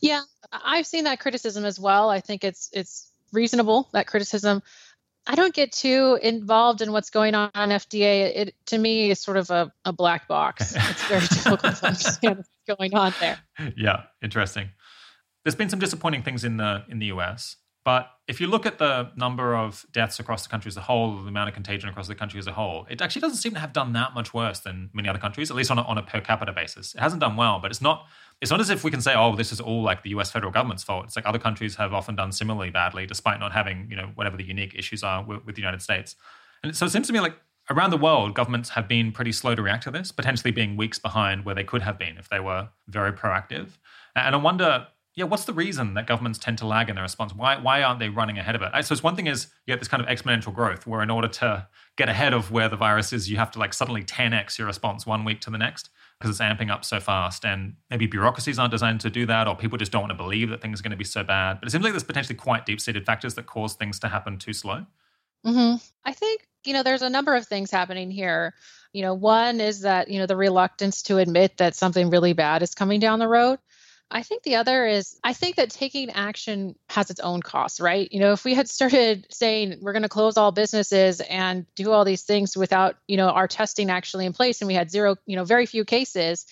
[0.00, 2.10] Yeah, I've seen that criticism as well.
[2.10, 4.62] I think it's it's reasonable that criticism.
[5.26, 8.32] I don't get too involved in what's going on on FDA.
[8.34, 10.74] It to me is sort of a, a black box.
[10.90, 13.38] It's very difficult to understand what's going on there.
[13.76, 14.70] Yeah, interesting.
[15.44, 18.78] There's been some disappointing things in the in the US, but if you look at
[18.78, 22.06] the number of deaths across the country as a whole, the amount of contagion across
[22.06, 24.60] the country as a whole, it actually doesn't seem to have done that much worse
[24.60, 26.94] than many other countries, at least on a, on a per capita basis.
[26.94, 28.06] It hasn't done well, but it's not
[28.40, 30.50] it's not as if we can say, oh, this is all like the US federal
[30.50, 31.04] government's fault.
[31.04, 34.36] It's like other countries have often done similarly badly, despite not having, you know, whatever
[34.36, 36.16] the unique issues are with, with the United States.
[36.64, 37.36] And so it seems to me like
[37.70, 40.98] around the world, governments have been pretty slow to react to this, potentially being weeks
[40.98, 43.78] behind where they could have been if they were very proactive.
[44.16, 47.34] And I wonder, yeah, what's the reason that governments tend to lag in their response?
[47.34, 48.70] Why, why aren't they running ahead of it?
[48.84, 51.28] So it's one thing is you get this kind of exponential growth where in order
[51.28, 54.66] to get ahead of where the virus is, you have to like suddenly 10x your
[54.66, 57.44] response one week to the next because it's amping up so fast.
[57.44, 60.48] And maybe bureaucracies aren't designed to do that, or people just don't want to believe
[60.48, 61.60] that things are going to be so bad.
[61.60, 64.38] But it seems like there's potentially quite deep seated factors that cause things to happen
[64.38, 64.86] too slow.
[65.44, 65.76] Mm-hmm.
[66.04, 68.54] I think, you know, there's a number of things happening here.
[68.92, 72.62] You know, one is that, you know, the reluctance to admit that something really bad
[72.62, 73.58] is coming down the road.
[74.12, 78.12] I think the other is I think that taking action has its own costs, right?
[78.12, 81.90] You know, if we had started saying we're going to close all businesses and do
[81.90, 85.16] all these things without, you know, our testing actually in place and we had zero,
[85.24, 86.46] you know, very few cases,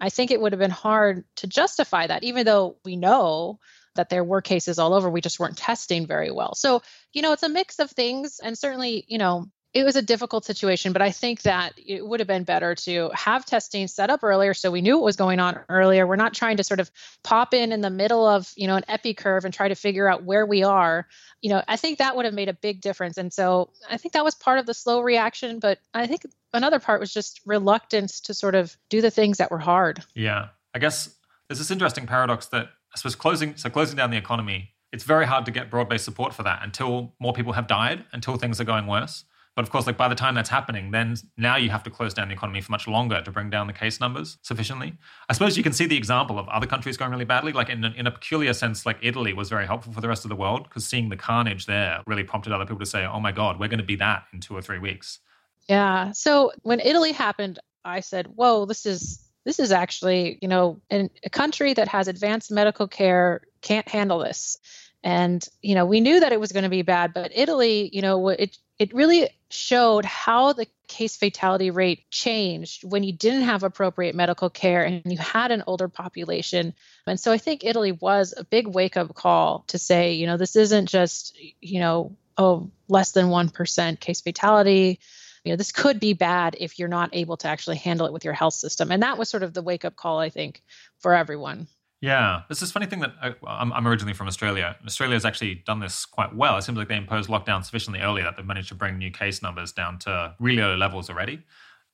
[0.00, 3.60] I think it would have been hard to justify that, even though we know
[3.94, 5.08] that there were cases all over.
[5.08, 6.54] We just weren't testing very well.
[6.54, 8.40] So, you know, it's a mix of things.
[8.42, 12.18] And certainly, you know, it was a difficult situation, but I think that it would
[12.20, 15.38] have been better to have testing set up earlier so we knew what was going
[15.38, 16.06] on earlier.
[16.06, 16.90] We're not trying to sort of
[17.22, 20.08] pop in in the middle of, you know, an epi curve and try to figure
[20.08, 21.06] out where we are.
[21.42, 23.18] You know, I think that would have made a big difference.
[23.18, 26.22] And so I think that was part of the slow reaction, but I think
[26.54, 30.02] another part was just reluctance to sort of do the things that were hard.
[30.14, 30.48] Yeah.
[30.74, 31.14] I guess
[31.48, 35.26] there's this interesting paradox that I suppose closing so closing down the economy, it's very
[35.26, 38.64] hard to get broad-based support for that until more people have died, until things are
[38.64, 39.24] going worse.
[39.56, 42.12] But of course, like by the time that's happening, then now you have to close
[42.12, 44.92] down the economy for much longer to bring down the case numbers sufficiently.
[45.30, 47.52] I suppose you can see the example of other countries going really badly.
[47.52, 50.28] Like in in a peculiar sense, like Italy was very helpful for the rest of
[50.28, 53.32] the world because seeing the carnage there really prompted other people to say, "Oh my
[53.32, 55.20] God, we're going to be that in two or three weeks."
[55.68, 56.12] Yeah.
[56.12, 61.30] So when Italy happened, I said, "Whoa, this is this is actually you know a
[61.30, 64.58] country that has advanced medical care can't handle this."
[65.06, 68.02] And you know, we knew that it was going to be bad, but Italy, you
[68.02, 73.62] know, it it really showed how the case fatality rate changed when you didn't have
[73.62, 76.74] appropriate medical care and you had an older population.
[77.06, 80.36] And so I think Italy was a big wake up call to say, you know,
[80.36, 84.98] this isn't just, you know, oh, less than 1% case fatality.
[85.44, 88.24] You know, this could be bad if you're not able to actually handle it with
[88.24, 88.90] your health system.
[88.90, 90.64] And that was sort of the wake up call, I think,
[90.98, 91.68] for everyone.
[92.00, 93.28] Yeah, there's this funny thing that I,
[93.60, 94.76] am I'm originally from Australia.
[94.84, 96.58] Australia has actually done this quite well.
[96.58, 99.42] It seems like they imposed lockdown sufficiently early that they've managed to bring new case
[99.42, 101.42] numbers down to really low levels already.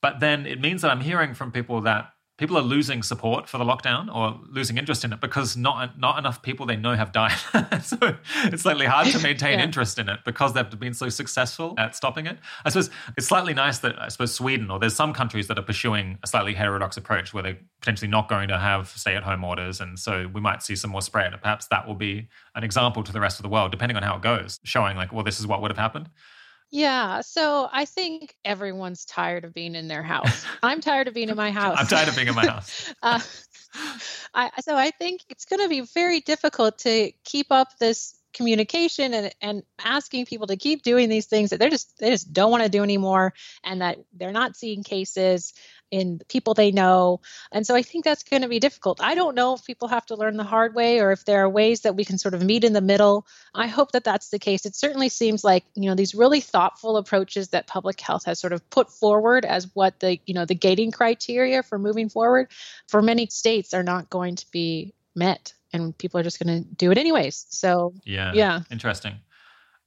[0.00, 2.10] But then it means that I'm hearing from people that
[2.42, 6.18] people are losing support for the lockdown or losing interest in it because not not
[6.18, 7.36] enough people they know have died.
[7.84, 9.64] so it's slightly hard to maintain yeah.
[9.64, 12.38] interest in it because they've been so successful at stopping it.
[12.64, 15.62] I suppose it's slightly nice that I suppose Sweden or there's some countries that are
[15.62, 19.96] pursuing a slightly heterodox approach where they're potentially not going to have stay-at-home orders, and
[19.96, 21.32] so we might see some more spread.
[21.40, 24.16] Perhaps that will be an example to the rest of the world, depending on how
[24.16, 26.10] it goes, showing like, well, this is what would have happened.
[26.72, 27.20] Yeah.
[27.20, 30.44] So I think everyone's tired of being in their house.
[30.62, 31.76] I'm tired of being in my house.
[31.78, 32.92] I'm tired of being in my house.
[33.02, 33.20] uh,
[34.34, 39.12] I, so I think it's going to be very difficult to keep up this communication
[39.12, 42.50] and, and asking people to keep doing these things that they're just they just don't
[42.50, 45.52] want to do anymore and that they're not seeing cases
[45.92, 47.20] in people they know.
[47.52, 49.00] And so I think that's going to be difficult.
[49.00, 51.48] I don't know if people have to learn the hard way or if there are
[51.48, 53.26] ways that we can sort of meet in the middle.
[53.54, 54.64] I hope that that's the case.
[54.64, 58.54] It certainly seems like, you know, these really thoughtful approaches that public health has sort
[58.54, 62.50] of put forward as what the, you know, the gating criteria for moving forward
[62.88, 66.68] for many states are not going to be met and people are just going to
[66.74, 67.46] do it anyways.
[67.50, 68.32] So, yeah.
[68.34, 68.60] Yeah.
[68.70, 69.20] Interesting.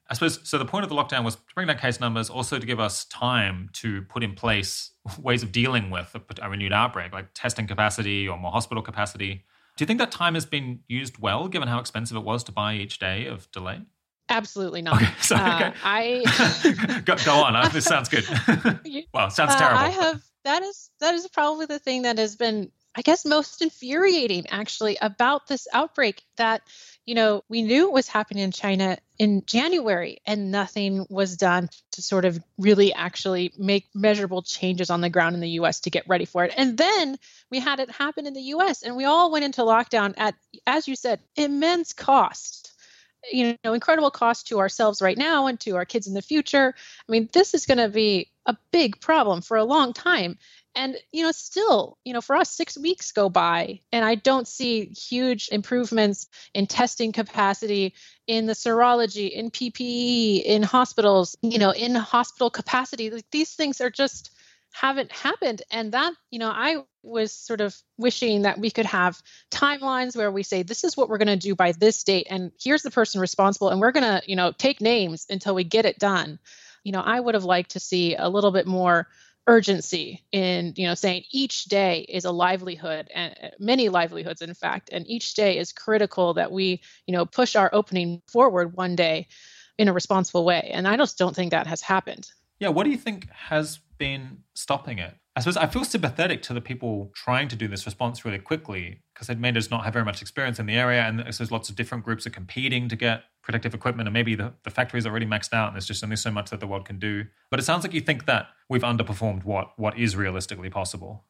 [0.10, 0.58] I suppose so.
[0.58, 3.06] The point of the lockdown was to bring down case numbers, also to give us
[3.06, 7.68] time to put in place ways of dealing with a, a renewed outbreak, like testing
[7.68, 9.44] capacity or more hospital capacity.
[9.78, 12.52] Do you think that time has been used well, given how expensive it was to
[12.52, 13.82] buy each day of delay?
[14.30, 15.02] Absolutely not.
[15.02, 15.74] Okay, so, uh, okay.
[15.84, 17.56] I go, go, on.
[17.56, 18.26] Uh, this sounds good.
[19.14, 19.80] well, sounds uh, terrible.
[19.80, 23.62] I have that is that is probably the thing that has been, I guess, most
[23.62, 26.24] infuriating actually about this outbreak.
[26.38, 26.62] That
[27.06, 31.70] you know, we knew it was happening in China in January and nothing was done
[31.92, 35.92] to sort of really actually make measurable changes on the ground in the US to
[35.92, 36.54] get ready for it.
[36.58, 37.18] And then
[37.52, 40.88] we had it happen in the US and we all went into lockdown at, as
[40.88, 42.74] you said, immense cost.
[43.32, 46.76] You know, incredible cost to ourselves right now and to our kids in the future.
[46.78, 50.38] I mean, this is going to be a big problem for a long time
[50.76, 54.48] and you know still you know for us 6 weeks go by and i don't
[54.48, 57.94] see huge improvements in testing capacity
[58.28, 63.10] in the serology in ppe in hospitals you know in hospital capacity.
[63.10, 64.32] Like these things are just
[64.72, 65.62] haven't happened.
[65.72, 70.32] And that you know i was sort of wishing that we could have timelines where
[70.32, 72.90] we say this is what we're going to do by this date and here's the
[72.92, 76.40] person responsible and we're going to you know take names until we get it done.
[76.84, 79.08] You know i would have liked to see a little bit more
[79.48, 84.54] urgency in you know saying each day is a livelihood and uh, many livelihoods in
[84.54, 88.96] fact and each day is critical that we you know push our opening forward one
[88.96, 89.28] day
[89.78, 90.72] in a responsible way.
[90.74, 92.32] And i just don't think that has happened.
[92.60, 96.54] Yeah what do you think has been stopping it I suppose I feel sympathetic to
[96.54, 99.92] the people trying to do this response really quickly because they may just not have
[99.92, 101.02] very much experience in the area.
[101.02, 104.08] And there's lots of different groups are competing to get protective equipment.
[104.08, 106.52] And maybe the, the factory is already maxed out and there's just only so much
[106.52, 107.26] that the world can do.
[107.52, 111.26] But it sounds like you think that we've underperformed what what is realistically possible.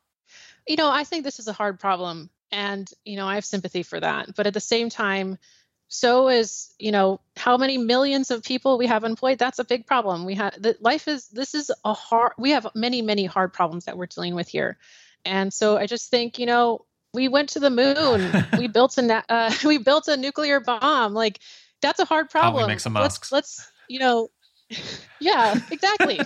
[0.68, 2.30] You know, I think this is a hard problem.
[2.52, 4.36] And, you know, I have sympathy for that.
[4.36, 5.39] But at the same time,
[5.88, 9.86] so is you know how many millions of people we have employed that's a big
[9.86, 10.26] problem.
[10.26, 13.86] We have the life is this is a hard we have many many hard problems
[13.86, 14.78] that we're dealing with here.
[15.24, 18.32] And so i just think you know we went to the moon.
[18.58, 21.13] We built a uh, we built a nuclear bomb.
[21.13, 21.39] Like
[21.82, 22.67] that's a hard problem.
[22.67, 23.32] make some masks.
[23.32, 24.30] let's, let's you know
[25.19, 26.19] yeah exactly.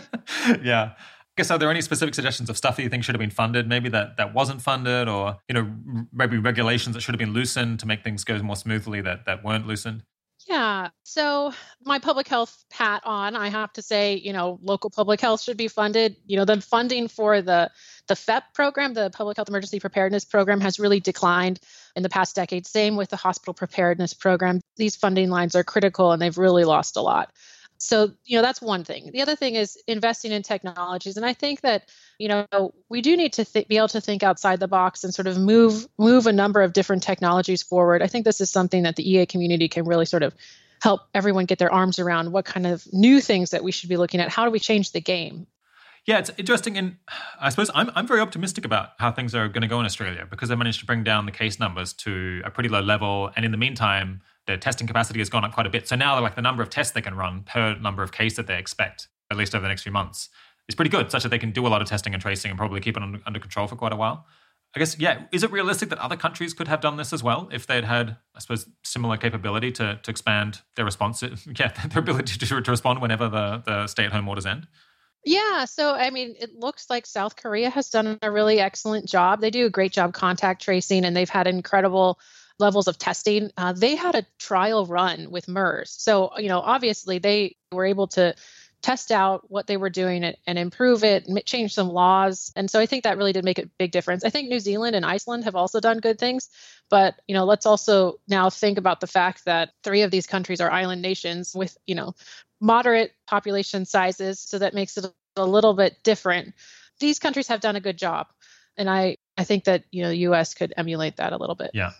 [0.63, 0.93] Yeah
[1.39, 3.67] guess are there any specific suggestions of stuff that you think should have been funded
[3.67, 5.71] maybe that that wasn't funded or you know
[6.12, 9.43] maybe regulations that should have been loosened to make things go more smoothly that that
[9.43, 10.04] weren't loosened
[10.47, 10.89] yeah.
[11.04, 11.54] So
[11.86, 15.58] my public health hat on, I have to say, you know, local public health should
[15.58, 16.15] be funded.
[16.25, 17.69] You know, the funding for the
[18.08, 21.60] the PHEP program, the Public Health Emergency Preparedness Program, has really declined
[21.95, 22.65] in the past decade.
[22.65, 24.60] Same with the Hospital Preparedness Program.
[24.75, 27.32] These funding lines are critical and they've really lost a lot
[27.80, 31.34] so you know that's one thing the other thing is investing in technologies and i
[31.34, 31.89] think that
[32.20, 32.46] you know
[32.89, 35.38] we do need to th- be able to think outside the box and sort of
[35.38, 39.10] move move a number of different technologies forward i think this is something that the
[39.10, 40.36] ea community can really sort of
[40.82, 43.98] help everyone get their arms around what kind of new things that we should be
[43.98, 45.48] looking at how do we change the game
[46.06, 46.76] yeah, it's interesting.
[46.76, 46.98] And
[47.39, 50.26] I suppose I'm, I'm very optimistic about how things are going to go in Australia
[50.28, 53.30] because they managed to bring down the case numbers to a pretty low level.
[53.36, 55.88] And in the meantime, their testing capacity has gone up quite a bit.
[55.88, 58.47] So now, like the number of tests they can run per number of case that
[58.47, 60.27] they expect, at least over the next few months,
[60.67, 62.57] is pretty good, such that they can do a lot of testing and tracing and
[62.57, 64.25] probably keep it under, under control for quite a while.
[64.75, 67.47] I guess, yeah, is it realistic that other countries could have done this as well
[67.51, 71.21] if they'd had, I suppose, similar capability to, to expand their response,
[71.59, 74.67] yeah, their ability to, to respond whenever the, the stay at home orders end?
[75.25, 79.41] Yeah, so I mean, it looks like South Korea has done a really excellent job.
[79.41, 82.19] They do a great job contact tracing, and they've had incredible
[82.60, 83.52] levels of testing.
[83.58, 85.91] Uh, they had a trial run with MERS.
[85.91, 88.36] So, you know, obviously they were able to
[88.82, 92.52] test out what they were doing and improve it, change some laws.
[92.56, 94.24] And so I think that really did make a big difference.
[94.24, 96.50] I think New Zealand and Iceland have also done good things.
[96.89, 100.62] But, you know, let's also now think about the fact that three of these countries
[100.62, 102.15] are island nations with, you know,
[102.62, 104.39] moderate population sizes.
[104.39, 106.54] So that makes it a little bit different.
[107.00, 108.28] These countries have done a good job.
[108.78, 111.72] And I, I think that, you know, the US could emulate that a little bit.
[111.74, 111.91] Yeah.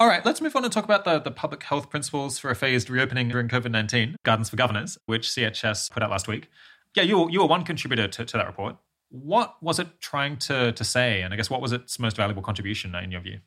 [0.00, 2.54] All right, let's move on and talk about the, the public health principles for a
[2.54, 6.48] phased reopening during COVID 19, Guidance for Governors, which CHS put out last week.
[6.94, 8.76] Yeah, you were, you were one contributor to, to that report.
[9.08, 11.22] What was it trying to, to say?
[11.22, 13.40] And I guess what was its most valuable contribution in your view?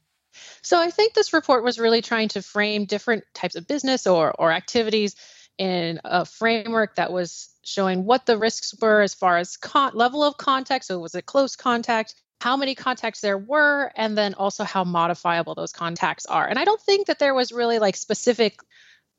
[0.62, 4.34] So I think this report was really trying to frame different types of business or,
[4.38, 5.16] or activities
[5.58, 10.22] in a framework that was showing what the risks were as far as con- level
[10.22, 10.84] of contact.
[10.84, 12.14] So was it close contact?
[12.42, 16.48] How many contacts there were, and then also how modifiable those contacts are.
[16.48, 18.60] And I don't think that there was really like specific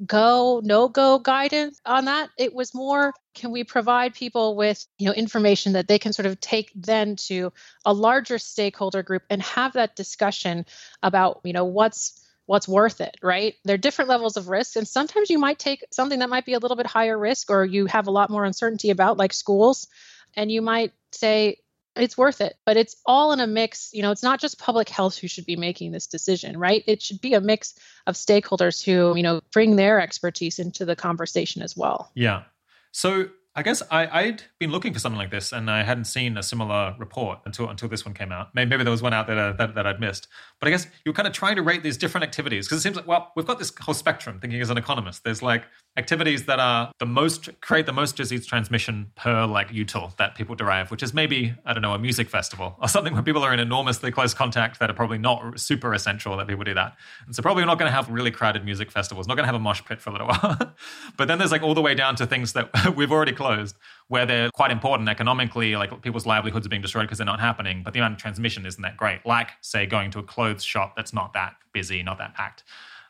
[0.05, 5.07] go no go guidance on that it was more can we provide people with you
[5.07, 7.53] know information that they can sort of take then to
[7.85, 10.66] a larger stakeholder group and have that discussion
[11.05, 14.89] about you know what's what's worth it right there are different levels of risk and
[14.89, 17.87] sometimes you might take something that might be a little bit higher risk or you
[17.87, 19.87] have a lot more uncertainty about like schools
[20.35, 21.59] and you might say
[21.95, 24.88] it's worth it but it's all in a mix you know it's not just public
[24.88, 26.84] health who should be making this decision right?
[26.86, 27.74] It should be a mix
[28.07, 32.11] of stakeholders who you know bring their expertise into the conversation as well.
[32.14, 32.45] Yeah.
[32.93, 36.38] So I guess I, had been looking for something like this, and I hadn't seen
[36.38, 38.48] a similar report until until this one came out.
[38.55, 40.26] Maybe, maybe there was one out there that, that, that I'd missed.
[40.59, 42.96] But I guess you're kind of trying to rate these different activities because it seems
[42.96, 44.38] like well, we've got this whole spectrum.
[44.40, 45.64] Thinking as an economist, there's like
[45.98, 50.55] activities that are the most create the most disease transmission per like util that people
[50.55, 53.53] derive, which is maybe I don't know a music festival or something where people are
[53.53, 56.96] in enormously close contact that are probably not super essential that people do that.
[57.26, 59.28] And so probably we're not going to have really crowded music festivals.
[59.28, 60.74] Not going to have a mosh pit for a little while.
[61.18, 63.76] but then there's like all the way down to things that we've already closed
[64.09, 67.82] where they're quite important economically, like people's livelihoods are being destroyed because they're not happening,
[67.82, 69.24] but the amount of transmission isn't that great.
[69.24, 72.62] Like, say, going to a clothes shop that's not that busy, not that packed.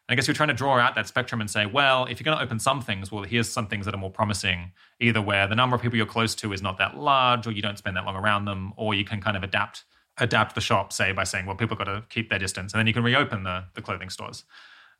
[0.09, 2.24] And I guess you're trying to draw out that spectrum and say, well, if you're
[2.24, 5.47] going to open some things, well, here's some things that are more promising, either where
[5.47, 7.97] the number of people you're close to is not that large, or you don't spend
[7.97, 9.85] that long around them, or you can kind of adapt
[10.18, 12.87] adapt the shop, say, by saying, well, people got to keep their distance, and then
[12.87, 14.45] you can reopen the, the clothing stores.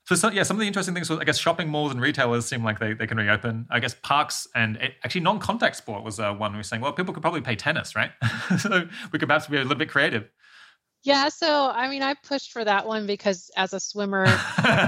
[0.07, 2.45] So, so, yeah, some of the interesting things was I guess shopping malls and retailers
[2.45, 3.67] seem like they, they can reopen.
[3.71, 6.83] I guess parks and it, actually non-contact sport was uh, one we were saying.
[6.83, 8.11] Well, people could probably play tennis, right?
[8.59, 10.29] so we could perhaps be a little bit creative.
[11.05, 14.27] Yeah, so I mean, I pushed for that one because as a swimmer,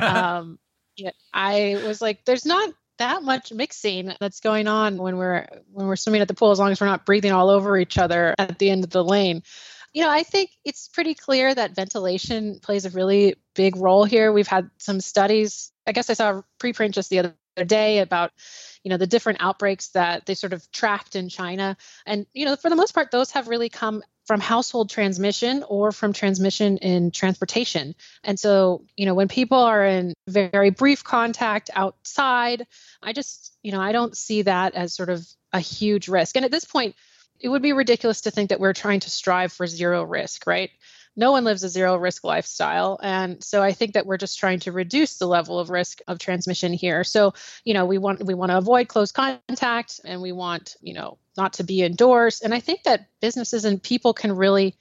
[0.02, 0.58] um,
[0.96, 5.86] yeah, I was like, there's not that much mixing that's going on when we're when
[5.86, 8.34] we're swimming at the pool, as long as we're not breathing all over each other
[8.38, 9.42] at the end of the lane
[9.94, 14.32] you know, I think it's pretty clear that ventilation plays a really big role here.
[14.32, 15.72] We've had some studies.
[15.86, 17.34] I guess I saw a preprint just the other
[17.64, 18.32] day about
[18.82, 22.56] you know the different outbreaks that they sort of tracked in China and you know
[22.56, 27.10] for the most part those have really come from household transmission or from transmission in
[27.10, 27.94] transportation.
[28.22, 32.66] And so, you know, when people are in very brief contact outside,
[33.02, 36.36] I just, you know, I don't see that as sort of a huge risk.
[36.36, 36.94] And at this point,
[37.44, 40.70] it would be ridiculous to think that we're trying to strive for zero risk, right?
[41.14, 42.98] No one lives a zero risk lifestyle.
[43.02, 46.18] And so I think that we're just trying to reduce the level of risk of
[46.18, 47.04] transmission here.
[47.04, 50.94] So, you know, we want we want to avoid close contact and we want, you
[50.94, 52.40] know, not to be indoors.
[52.40, 54.74] And I think that businesses and people can really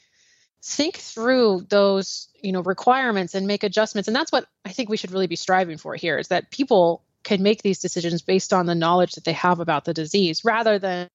[0.63, 4.07] think through those, you know, requirements and make adjustments.
[4.07, 7.03] And that's what I think we should really be striving for here is that people
[7.23, 10.79] can make these decisions based on the knowledge that they have about the disease rather
[10.79, 11.09] than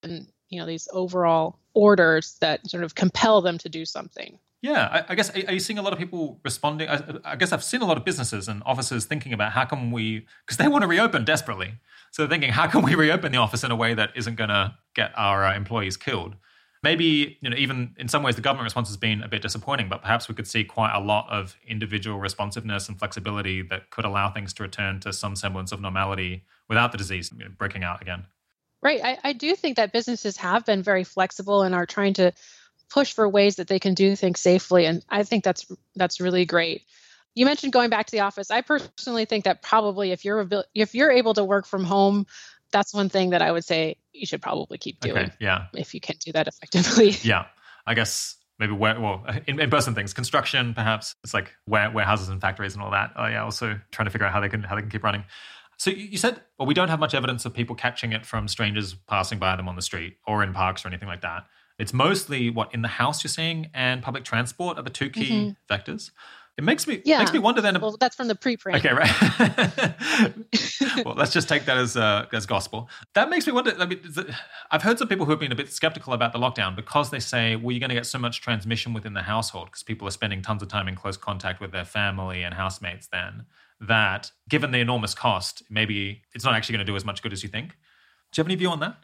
[0.48, 5.12] you know these overall orders that sort of compel them to do something yeah, I,
[5.12, 6.88] I guess are you seeing a lot of people responding?
[6.88, 9.92] I, I, guess I've seen a lot of businesses and offices thinking about how can
[9.92, 11.74] we, because they want to reopen desperately.
[12.10, 14.48] So they're thinking, how can we reopen the office in a way that isn't going
[14.48, 16.34] to get our uh, employees killed?
[16.82, 19.88] Maybe you know, even in some ways, the government response has been a bit disappointing.
[19.88, 24.04] But perhaps we could see quite a lot of individual responsiveness and flexibility that could
[24.04, 27.84] allow things to return to some semblance of normality without the disease you know, breaking
[27.84, 28.26] out again.
[28.82, 29.00] Right.
[29.02, 32.32] I, I do think that businesses have been very flexible and are trying to
[32.90, 34.86] push for ways that they can do things safely.
[34.86, 35.66] And I think that's
[35.96, 36.82] that's really great.
[37.34, 38.50] You mentioned going back to the office.
[38.50, 42.26] I personally think that probably if you're if you're able to work from home,
[42.72, 45.26] that's one thing that I would say you should probably keep doing.
[45.26, 45.66] Okay, yeah.
[45.74, 47.10] If you can do that effectively.
[47.22, 47.46] Yeah.
[47.86, 52.28] I guess maybe where well in, in person things construction perhaps it's like where, warehouses
[52.28, 54.62] and factories and all that oh yeah also trying to figure out how they can
[54.62, 55.24] how they can keep running
[55.78, 58.94] so you said, well, we don't have much evidence of people catching it from strangers
[58.94, 61.44] passing by them on the street or in parks or anything like that.
[61.78, 65.30] It's mostly what in the house you're seeing and public transport are the two key
[65.30, 65.72] mm-hmm.
[65.72, 66.10] vectors.
[66.58, 67.20] It makes me yeah.
[67.20, 67.80] makes me wonder then.
[67.80, 68.78] Well, that's from the preprint.
[68.78, 69.14] Okay, right.
[71.06, 72.90] well, let's just take that as uh, as gospel.
[73.14, 73.76] That makes me wonder.
[73.78, 74.00] I mean,
[74.72, 77.20] I've heard some people who have been a bit skeptical about the lockdown because they
[77.20, 80.10] say, well, you're going to get so much transmission within the household because people are
[80.10, 83.06] spending tons of time in close contact with their family and housemates.
[83.06, 83.46] Then
[83.80, 87.32] that given the enormous cost, maybe it's not actually going to do as much good
[87.32, 87.76] as you think.
[88.32, 88.96] Do you have any view on that?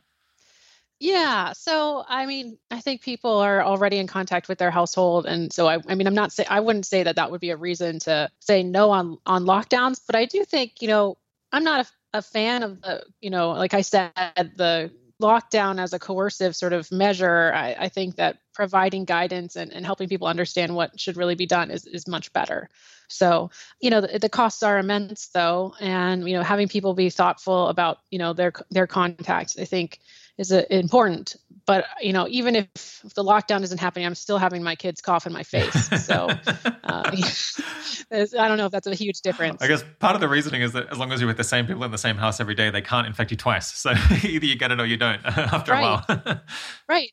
[1.05, 1.52] Yeah.
[1.52, 5.68] So, I mean, I think people are already in contact with their household, and so
[5.68, 7.98] I, I mean, I'm not say I wouldn't say that that would be a reason
[8.00, 11.18] to say no on on lockdowns, but I do think you know
[11.52, 14.12] I'm not a, a fan of the you know like I said
[14.57, 17.52] the lockdown as a coercive sort of measure.
[17.55, 21.46] I, I think that providing guidance and, and helping people understand what should really be
[21.46, 22.68] done is, is much better.
[23.09, 23.50] So,
[23.80, 25.74] you know, the, the costs are immense though.
[25.80, 30.00] And, you know, having people be thoughtful about, you know, their, their contacts, I think
[30.39, 31.37] is a, important.
[31.66, 32.68] But, you know, even if,
[33.05, 35.89] if, the lockdown isn't happening, I'm still having my kids cough in my face.
[36.05, 37.11] So uh,
[38.12, 39.62] I don't know if that's a huge difference.
[39.62, 41.66] I guess part of the reasoning is that as long as you're with the same
[41.66, 43.72] people in the same house every day, they can't infect you twice.
[43.72, 43.91] So
[44.22, 46.03] either you get it or you don't after right.
[46.09, 46.41] a while.
[46.89, 47.11] right.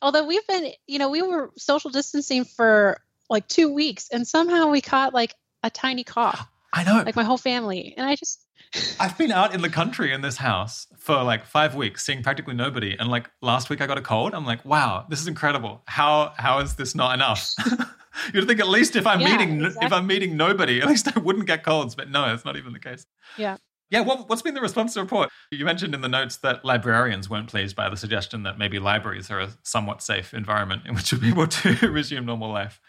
[0.00, 2.98] Although we've been, you know, we were social distancing for
[3.28, 6.46] like two weeks and somehow we caught like a tiny cough.
[6.72, 7.02] I know.
[7.04, 7.94] Like my whole family.
[7.96, 8.46] And I just.
[9.00, 12.54] I've been out in the country in this house for like five weeks, seeing practically
[12.54, 12.96] nobody.
[12.98, 14.34] And like last week I got a cold.
[14.34, 15.82] I'm like, wow, this is incredible.
[15.86, 17.52] How how is this not enough?
[18.34, 19.86] You'd think at least if I'm yeah, meeting exactly.
[19.86, 21.94] if I'm meeting nobody, at least I wouldn't get colds.
[21.94, 23.06] But no, it's not even the case.
[23.36, 23.56] Yeah.
[23.90, 25.30] Yeah, what, has been the response to the report?
[25.50, 29.32] You mentioned in the notes that librarians weren't pleased by the suggestion that maybe libraries
[29.32, 32.80] are a somewhat safe environment in which be able to resume normal life.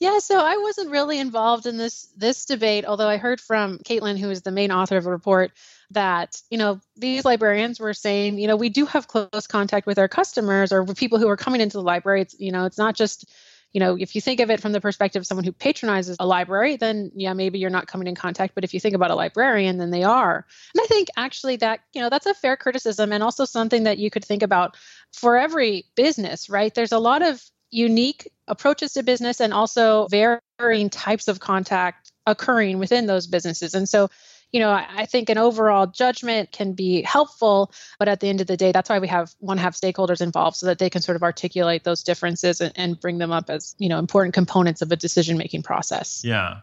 [0.00, 4.16] Yeah, so I wasn't really involved in this this debate, although I heard from Caitlin,
[4.16, 5.50] who is the main author of the report,
[5.90, 9.98] that you know these librarians were saying, you know, we do have close contact with
[9.98, 12.22] our customers or with people who are coming into the library.
[12.22, 13.28] It's you know, it's not just
[13.72, 16.26] you know, if you think of it from the perspective of someone who patronizes a
[16.26, 18.54] library, then yeah, maybe you're not coming in contact.
[18.54, 20.46] But if you think about a librarian, then they are.
[20.74, 23.98] And I think actually that, you know, that's a fair criticism and also something that
[23.98, 24.76] you could think about
[25.12, 26.74] for every business, right?
[26.74, 32.78] There's a lot of unique approaches to business and also varying types of contact occurring
[32.78, 33.74] within those businesses.
[33.74, 34.08] And so
[34.52, 38.46] you know, I think an overall judgment can be helpful, but at the end of
[38.46, 41.16] the day, that's why we have to have stakeholders involved so that they can sort
[41.16, 44.90] of articulate those differences and, and bring them up as you know important components of
[44.90, 46.22] a decision making process.
[46.24, 46.60] Yeah.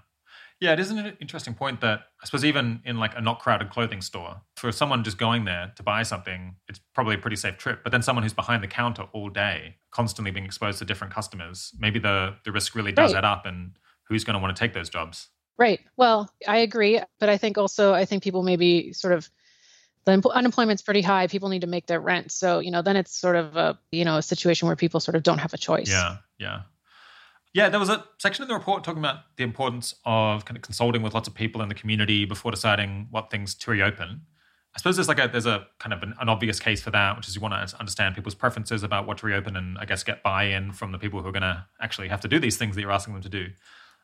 [0.61, 3.69] Yeah, it is an interesting point that I suppose even in like a not crowded
[3.69, 7.57] clothing store, for someone just going there to buy something, it's probably a pretty safe
[7.57, 7.81] trip.
[7.83, 11.73] But then someone who's behind the counter all day, constantly being exposed to different customers,
[11.77, 13.17] maybe the the risk really does right.
[13.19, 13.77] add up, and
[14.07, 15.27] who's going to want to take those jobs?
[15.57, 15.81] Right.
[15.97, 19.29] Well, I agree, but I think also I think people maybe sort of
[20.05, 21.27] the unemployment's pretty high.
[21.27, 24.05] People need to make their rent, so you know then it's sort of a you
[24.05, 25.89] know a situation where people sort of don't have a choice.
[25.89, 26.17] Yeah.
[26.37, 26.61] Yeah.
[27.55, 30.61] Yeah, there was a section in the report talking about the importance of kind of
[30.61, 34.23] consulting with lots of people in the community before deciding what things to reopen.
[34.75, 37.15] I suppose there's like a there's a kind of an, an, obvious case for that,
[37.15, 40.03] which is you want to understand people's preferences about what to reopen, and I guess
[40.03, 42.75] get buy-in from the people who are going to actually have to do these things
[42.75, 43.47] that you're asking them to do.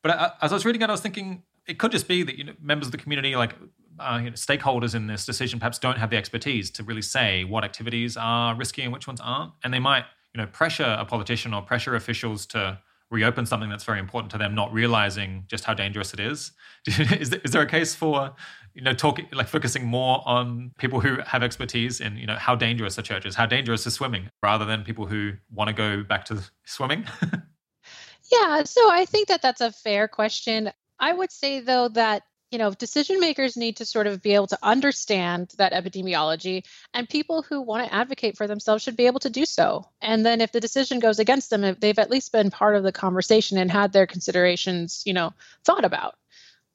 [0.01, 2.37] But I, as I was reading it, I was thinking it could just be that
[2.37, 3.55] you know members of the community, like
[3.99, 7.43] uh, you know, stakeholders in this decision, perhaps don't have the expertise to really say
[7.43, 11.03] what activities are risky and which ones aren't, and they might you know pressure a
[11.03, 12.79] politician or pressure officials to
[13.11, 16.53] reopen something that's very important to them, not realizing just how dangerous it is.
[16.87, 18.33] is, there, is there a case for
[18.73, 22.55] you know talking like focusing more on people who have expertise in you know how
[22.55, 26.03] dangerous the church is, how dangerous is swimming, rather than people who want to go
[26.03, 27.05] back to swimming?
[28.31, 30.71] yeah, so I think that that's a fair question.
[30.99, 34.47] I would say though that you know, decision makers need to sort of be able
[34.47, 39.21] to understand that epidemiology, and people who want to advocate for themselves should be able
[39.21, 39.87] to do so.
[40.01, 42.83] And then if the decision goes against them, if they've at least been part of
[42.83, 45.33] the conversation and had their considerations, you know,
[45.63, 46.15] thought about.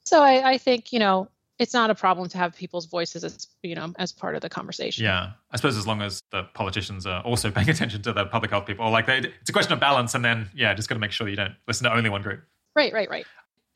[0.05, 3.47] So I, I think, you know, it's not a problem to have people's voices as
[3.62, 5.05] you know as part of the conversation.
[5.05, 8.51] Yeah, I suppose as long as the politicians are also paying attention to the public
[8.51, 11.01] health people, like they, it's a question of balance, and then yeah, just got to
[11.01, 12.43] make sure you don't listen to only one group.
[12.74, 13.27] Right, right, right.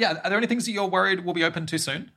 [0.00, 0.20] Yeah.
[0.24, 2.10] Are there any things that you're worried will be open too soon?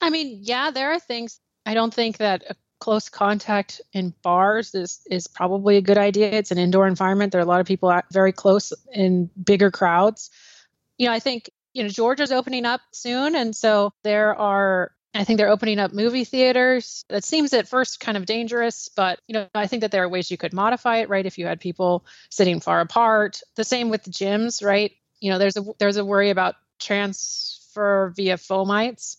[0.00, 1.40] I mean, yeah, there are things.
[1.64, 6.30] I don't think that a close contact in bars is is probably a good idea.
[6.30, 7.32] It's an indoor environment.
[7.32, 10.30] There are a lot of people very close in bigger crowds.
[10.98, 14.92] You know, I think you know Georgia's opening up soon, and so there are.
[15.14, 17.02] I think they're opening up movie theaters.
[17.08, 20.08] That seems at first kind of dangerous, but you know, I think that there are
[20.10, 21.24] ways you could modify it, right?
[21.24, 23.40] If you had people sitting far apart.
[23.54, 24.92] The same with gyms, right?
[25.20, 29.16] You know, there's a there's a worry about transfer via fomites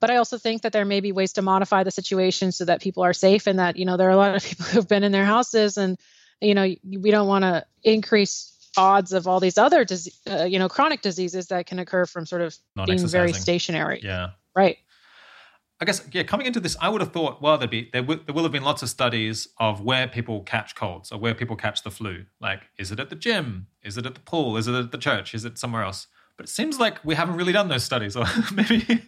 [0.00, 2.80] but i also think that there may be ways to modify the situation so that
[2.80, 5.04] people are safe and that you know there are a lot of people who've been
[5.04, 5.98] in their houses and
[6.40, 8.46] you know we don't want to increase
[8.76, 9.84] odds of all these other
[10.30, 12.56] uh, you know chronic diseases that can occur from sort of
[12.86, 14.78] being very stationary yeah right
[15.80, 18.20] I guess yeah, coming into this, I would have thought, well, there'd be there, w-
[18.26, 21.56] there will have been lots of studies of where people catch colds or where people
[21.56, 22.26] catch the flu.
[22.38, 23.66] Like, is it at the gym?
[23.82, 24.58] Is it at the pool?
[24.58, 25.34] Is it at the church?
[25.34, 26.06] Is it somewhere else?
[26.40, 28.16] But it seems like we haven't really done those studies.
[28.16, 28.24] Or
[28.54, 29.02] maybe,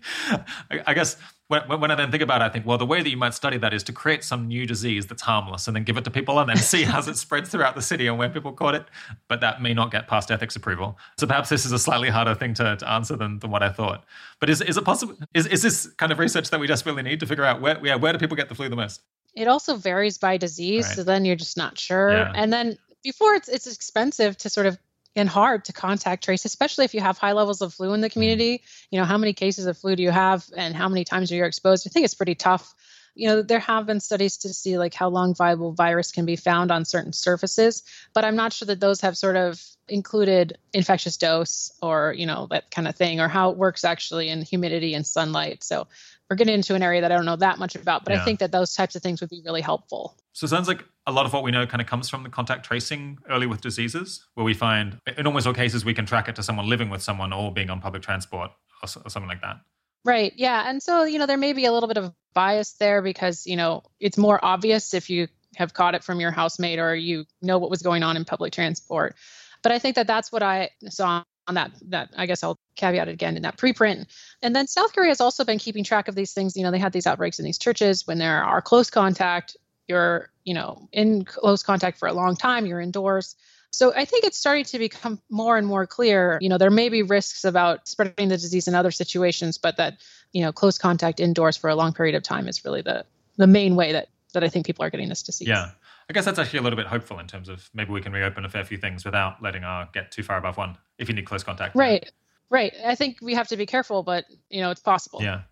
[0.70, 1.16] I guess,
[1.48, 3.32] when, when I then think about it, I think, well, the way that you might
[3.32, 6.10] study that is to create some new disease that's harmless and then give it to
[6.10, 8.84] people and then see how it spreads throughout the city and where people caught it.
[9.28, 10.98] But that may not get past ethics approval.
[11.18, 13.70] So perhaps this is a slightly harder thing to, to answer than, than what I
[13.70, 14.04] thought.
[14.38, 15.16] But is, is it possible?
[15.32, 17.94] Is, is this kind of research that we desperately need to figure out where, yeah,
[17.94, 19.00] where do people get the flu the most?
[19.34, 20.84] It also varies by disease.
[20.84, 20.96] Right.
[20.96, 22.12] So then you're just not sure.
[22.12, 22.32] Yeah.
[22.34, 24.78] And then before it's it's expensive to sort of
[25.14, 28.08] and hard to contact trace, especially if you have high levels of flu in the
[28.08, 28.12] mm.
[28.12, 28.62] community.
[28.90, 31.34] You know, how many cases of flu do you have and how many times are
[31.34, 31.86] you exposed?
[31.86, 32.74] I think it's pretty tough.
[33.14, 36.36] You know, there have been studies to see like how long viable virus can be
[36.36, 37.82] found on certain surfaces,
[38.14, 42.46] but I'm not sure that those have sort of included infectious dose or, you know,
[42.50, 45.62] that kind of thing, or how it works actually in humidity and sunlight.
[45.62, 45.88] So
[46.30, 48.22] we're getting into an area that I don't know that much about, but yeah.
[48.22, 50.16] I think that those types of things would be really helpful.
[50.32, 52.30] So it sounds like a lot of what we know kind of comes from the
[52.30, 56.28] contact tracing early with diseases, where we find in almost all cases we can track
[56.28, 58.50] it to someone living with someone or being on public transport
[58.82, 59.60] or, or something like that.
[60.04, 60.32] Right.
[60.36, 60.68] Yeah.
[60.68, 63.56] And so, you know, there may be a little bit of bias there because, you
[63.56, 67.58] know, it's more obvious if you have caught it from your housemate or you know
[67.58, 69.14] what was going on in public transport.
[69.62, 73.08] But I think that that's what I saw on that that I guess I'll caveat
[73.08, 74.06] it again in that preprint.
[74.42, 76.56] And then South Korea has also been keeping track of these things.
[76.56, 79.56] You know, they had these outbreaks in these churches when there are close contact
[79.92, 83.36] you're you know in close contact for a long time you're indoors
[83.70, 86.88] so i think it's starting to become more and more clear you know there may
[86.88, 89.94] be risks about spreading the disease in other situations but that
[90.32, 93.04] you know close contact indoors for a long period of time is really the
[93.36, 95.70] the main way that that i think people are getting this disease yeah
[96.10, 98.44] I guess that's actually a little bit hopeful in terms of maybe we can reopen
[98.44, 101.24] a fair few things without letting our get too far above one if you need
[101.24, 101.76] close contact.
[101.76, 102.10] Right.
[102.50, 102.74] Right.
[102.84, 105.22] I think we have to be careful, but you know, it's possible.
[105.22, 105.42] Yeah.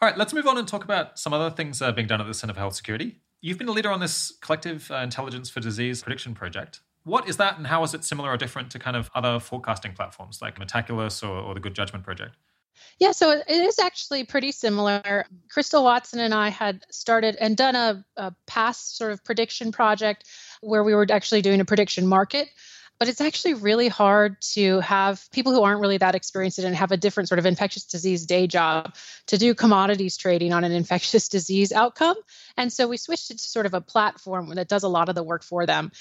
[0.00, 2.26] All right, let's move on and talk about some other things uh, being done at
[2.26, 3.16] the Center for Health Security.
[3.40, 6.80] You've been a leader on this collective uh, intelligence for disease prediction project.
[7.04, 9.92] What is that, and how is it similar or different to kind of other forecasting
[9.92, 12.36] platforms like Metaculus or, or the Good Judgment Project?
[12.98, 15.26] Yeah, so it is actually pretty similar.
[15.50, 20.24] Crystal Watson and I had started and done a, a past sort of prediction project
[20.62, 22.48] where we were actually doing a prediction market
[22.98, 26.92] but it's actually really hard to have people who aren't really that experienced and have
[26.92, 28.94] a different sort of infectious disease day job
[29.26, 32.16] to do commodities trading on an infectious disease outcome.
[32.56, 35.14] And so we switched it to sort of a platform that does a lot of
[35.14, 35.92] the work for them.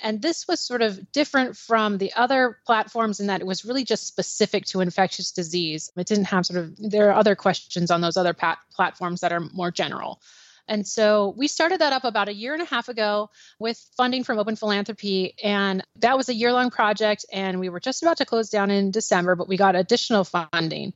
[0.00, 3.84] And this was sort of different from the other platforms in that it was really
[3.84, 5.90] just specific to infectious disease.
[5.96, 9.32] It didn't have sort of, there are other questions on those other pat- platforms that
[9.32, 10.20] are more general.
[10.66, 14.24] And so we started that up about a year and a half ago with funding
[14.24, 15.34] from Open Philanthropy.
[15.42, 17.26] And that was a year long project.
[17.32, 20.94] And we were just about to close down in December, but we got additional funding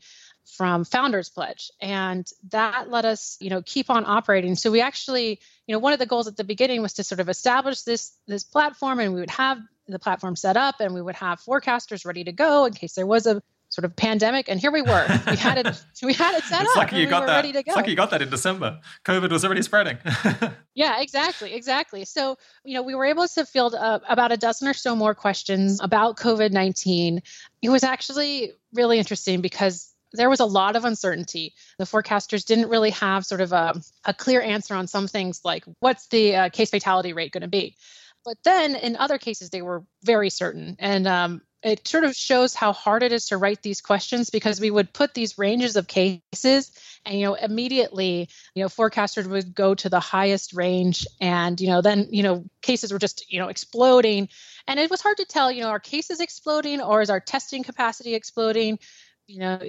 [0.56, 1.70] from Founders Pledge.
[1.80, 4.54] And that let us, you know, keep on operating.
[4.54, 7.20] So we actually, you know, one of the goals at the beginning was to sort
[7.20, 11.02] of establish this this platform and we would have the platform set up and we
[11.02, 14.60] would have forecasters ready to go in case there was a sort of pandemic, and
[14.60, 15.06] here we were.
[15.28, 15.84] We had it.
[16.02, 16.76] We had it set it's up.
[16.76, 17.44] Lucky you we got that.
[17.44, 18.78] It's lucky you got that in December.
[19.04, 19.98] COVID was already spreading.
[20.74, 22.04] yeah, exactly, exactly.
[22.04, 25.14] So you know, we were able to field uh, about a dozen or so more
[25.14, 27.20] questions about COVID nineteen.
[27.62, 31.54] It was actually really interesting because there was a lot of uncertainty.
[31.78, 35.64] The forecasters didn't really have sort of a, a clear answer on some things like
[35.80, 37.76] what's the uh, case fatality rate going to be.
[38.24, 40.76] But then in other cases, they were very certain.
[40.78, 44.60] And um, it sort of shows how hard it is to write these questions because
[44.60, 46.70] we would put these ranges of cases
[47.04, 51.68] and you know immediately you know forecasters would go to the highest range and you
[51.68, 54.28] know then you know cases were just you know exploding.
[54.66, 57.64] And it was hard to tell you know are cases exploding or is our testing
[57.64, 58.78] capacity exploding?
[59.26, 59.60] You know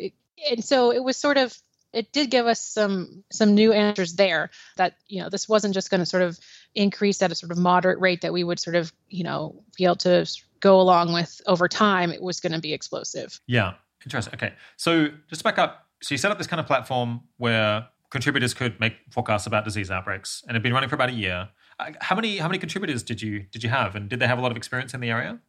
[0.49, 1.57] and so it was sort of
[1.91, 5.89] it did give us some some new answers there that you know this wasn't just
[5.89, 6.39] going to sort of
[6.75, 9.85] increase at a sort of moderate rate that we would sort of you know be
[9.85, 10.25] able to
[10.59, 13.39] go along with over time, it was going to be explosive.
[13.47, 13.73] Yeah,
[14.05, 14.33] interesting.
[14.33, 17.87] Okay, so just to back up, so you set up this kind of platform where
[18.09, 21.13] contributors could make forecasts about disease outbreaks, and it had been running for about a
[21.13, 21.49] year.
[21.79, 24.39] Uh, how many how many contributors did you did you have, and did they have
[24.39, 25.39] a lot of experience in the area?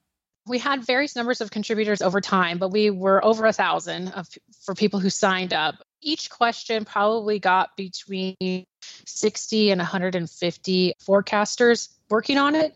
[0.46, 4.26] We had various numbers of contributors over time, but we were over a thousand of,
[4.62, 5.76] for people who signed up.
[6.00, 8.64] Each question probably got between
[9.04, 12.74] 60 and 150 forecasters working on it.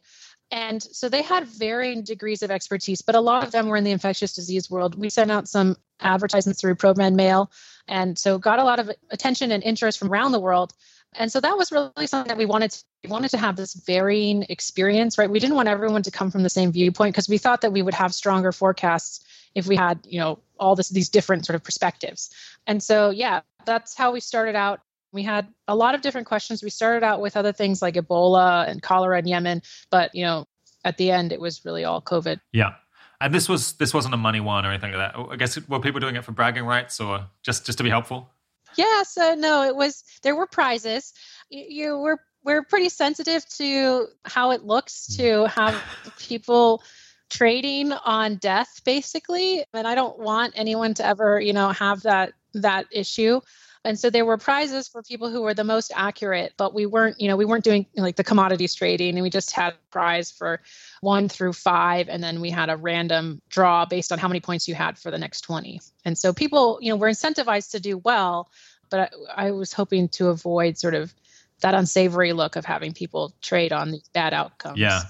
[0.55, 3.83] And so they had varying degrees of expertise, but a lot of them were in
[3.83, 4.95] the infectious disease world.
[4.95, 7.51] We sent out some advertisements through ProMed Mail,
[7.89, 10.73] and so got a lot of attention and interest from around the world.
[11.17, 13.75] And so that was really something that we wanted to, we wanted to have this
[13.75, 15.29] varying experience, right?
[15.29, 17.83] We didn't want everyone to come from the same viewpoint because we thought that we
[17.83, 19.25] would have stronger forecasts
[19.57, 22.31] if we had, you know, all this these different sort of perspectives.
[22.65, 24.83] And so yeah, that's how we started out
[25.15, 26.63] we had a lot of different questions.
[26.63, 30.47] We started out with other things like Ebola and cholera in Yemen, but you know,
[30.85, 32.41] at the end, it was really all COVID.
[32.53, 32.75] Yeah,
[33.21, 35.19] and this was this wasn't a money one or anything like that.
[35.31, 38.29] I guess were people doing it for bragging rights or just just to be helpful?
[38.77, 41.15] Yeah, so no, it was there were prizes.
[41.49, 45.17] You, you were we're pretty sensitive to how it looks mm.
[45.19, 45.81] to have
[46.19, 46.83] people
[47.31, 52.33] trading on death basically and i don't want anyone to ever you know have that
[52.53, 53.41] that issue
[53.85, 57.21] And so there were prizes for people who were the most accurate, but we weren't,
[57.21, 60.31] you know, we weren't doing like the commodities trading and we just had a prize
[60.31, 60.63] for
[61.03, 62.09] one through five.
[62.09, 65.11] And then we had a random draw based on how many points you had for
[65.11, 65.81] the next 20.
[66.05, 68.49] And so people, you know, were incentivized to do well,
[68.89, 71.13] but I, I was hoping to avoid sort of
[71.61, 74.79] that unsavory look of having people trade on these bad outcomes.
[74.79, 75.03] Yeah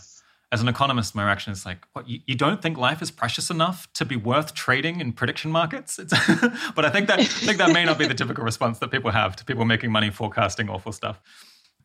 [0.55, 3.51] as an economist, my reaction is like, what, you, you, don't think life is precious
[3.51, 5.97] enough to be worth trading in prediction markets?
[6.77, 9.11] but I think that I think that may not be the typical response that people
[9.11, 11.21] have to people making money forecasting awful stuff.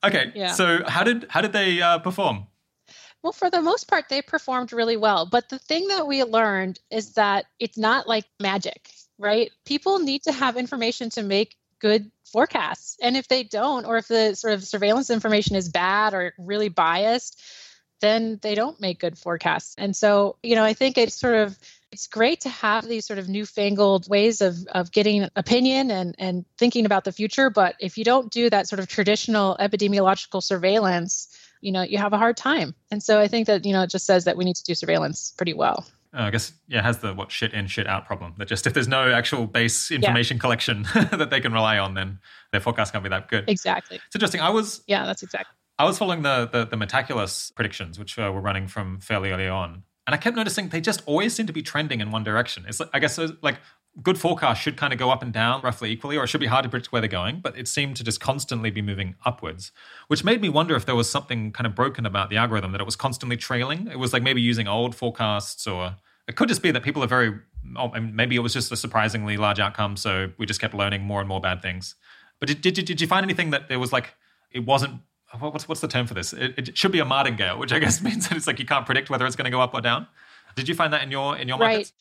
[0.04, 0.52] Okay, yeah.
[0.52, 2.46] so how did how did they uh, perform?
[3.24, 5.26] Well, for the most part, they performed really well.
[5.26, 9.50] But the thing that we learned is that it's not like magic, right?
[9.66, 12.98] People need to have information to make good forecasts.
[13.02, 16.70] And if they don't, or if the sort of surveillance information is bad or really
[16.70, 17.42] biased,
[18.00, 19.76] then they don't make good forecasts.
[19.78, 21.58] And so, you know, I think it's sort of
[21.92, 26.46] it's great to have these sort of newfangled ways of of getting opinion and and
[26.58, 31.28] thinking about the future, but if you don't do that sort of traditional epidemiological surveillance,
[31.62, 32.76] you know, you have a hard time.
[32.92, 34.76] And so I think that, you know, it just says that we need to do
[34.76, 35.86] surveillance pretty well.
[36.14, 38.34] Uh, I guess yeah, it has the what shit in shit out problem.
[38.38, 40.42] That just if there's no actual base information yeah.
[40.42, 42.20] collection that they can rely on, then
[42.52, 43.48] their forecast can't be that good.
[43.48, 43.98] Exactly.
[43.98, 44.42] It's interesting.
[44.42, 45.56] I was yeah, that's exactly.
[45.80, 49.48] I was following the the, the Metaculus predictions, which uh, were running from fairly early
[49.48, 52.66] on, and I kept noticing they just always seem to be trending in one direction.
[52.68, 53.60] It's like, I guess like
[54.04, 56.48] good forecasts should kind of go up and down roughly equally, or it should be
[56.48, 59.72] hard to predict where they're going, but it seemed to just constantly be moving upwards,
[60.08, 62.82] which made me wonder if there was something kind of broken about the algorithm that
[62.82, 63.88] it was constantly trailing.
[63.88, 65.96] It was like maybe using old forecasts, or
[66.28, 67.40] it could just be that people are very,
[67.78, 71.20] oh, maybe it was just a surprisingly large outcome, so we just kept learning more
[71.20, 71.96] and more bad things.
[72.40, 74.14] But did, did, did you find anything that there was like,
[74.52, 75.02] it wasn't
[75.38, 76.34] what's what's the term for this?
[76.34, 78.86] It, it, should be a martingale, which I guess means that it's like you can't
[78.86, 80.08] predict whether it's going to go up or down.
[80.56, 81.70] Did you find that in your in your right.
[81.70, 81.94] markets?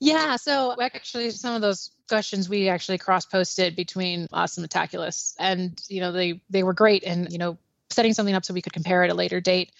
[0.00, 5.34] Yeah, so actually some of those questions we actually cross posted between us and Metaculus,
[5.38, 7.58] and you know they they were great and you know
[7.90, 9.72] setting something up so we could compare at a later date.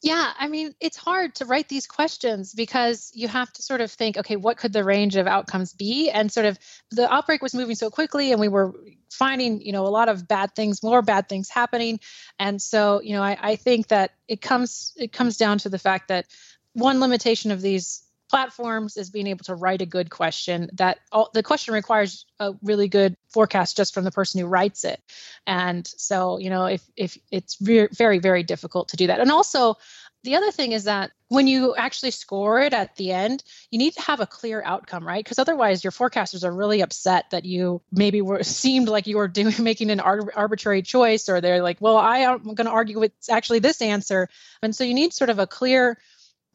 [0.00, 3.90] Yeah, I mean, it's hard to write these questions because you have to sort of
[3.90, 6.08] think, okay, what could the range of outcomes be?
[6.08, 6.56] And sort of
[6.92, 8.74] the outbreak was moving so quickly and we were
[9.10, 11.98] finding, you know, a lot of bad things, more bad things happening.
[12.38, 15.80] And so, you know, I, I think that it comes it comes down to the
[15.80, 16.26] fact that
[16.74, 21.30] one limitation of these platforms is being able to write a good question that all,
[21.34, 25.00] the question requires a really good forecast just from the person who writes it.
[25.46, 29.20] And so you know if if it's re- very very difficult to do that.
[29.20, 29.76] And also
[30.24, 33.92] the other thing is that when you actually score it at the end, you need
[33.94, 35.22] to have a clear outcome, right?
[35.22, 39.28] Because otherwise, your forecasters are really upset that you maybe were seemed like you were
[39.28, 43.02] doing making an ar- arbitrary choice, or they're like, "Well, I am going to argue
[43.02, 44.28] it's actually this answer,"
[44.62, 45.98] and so you need sort of a clear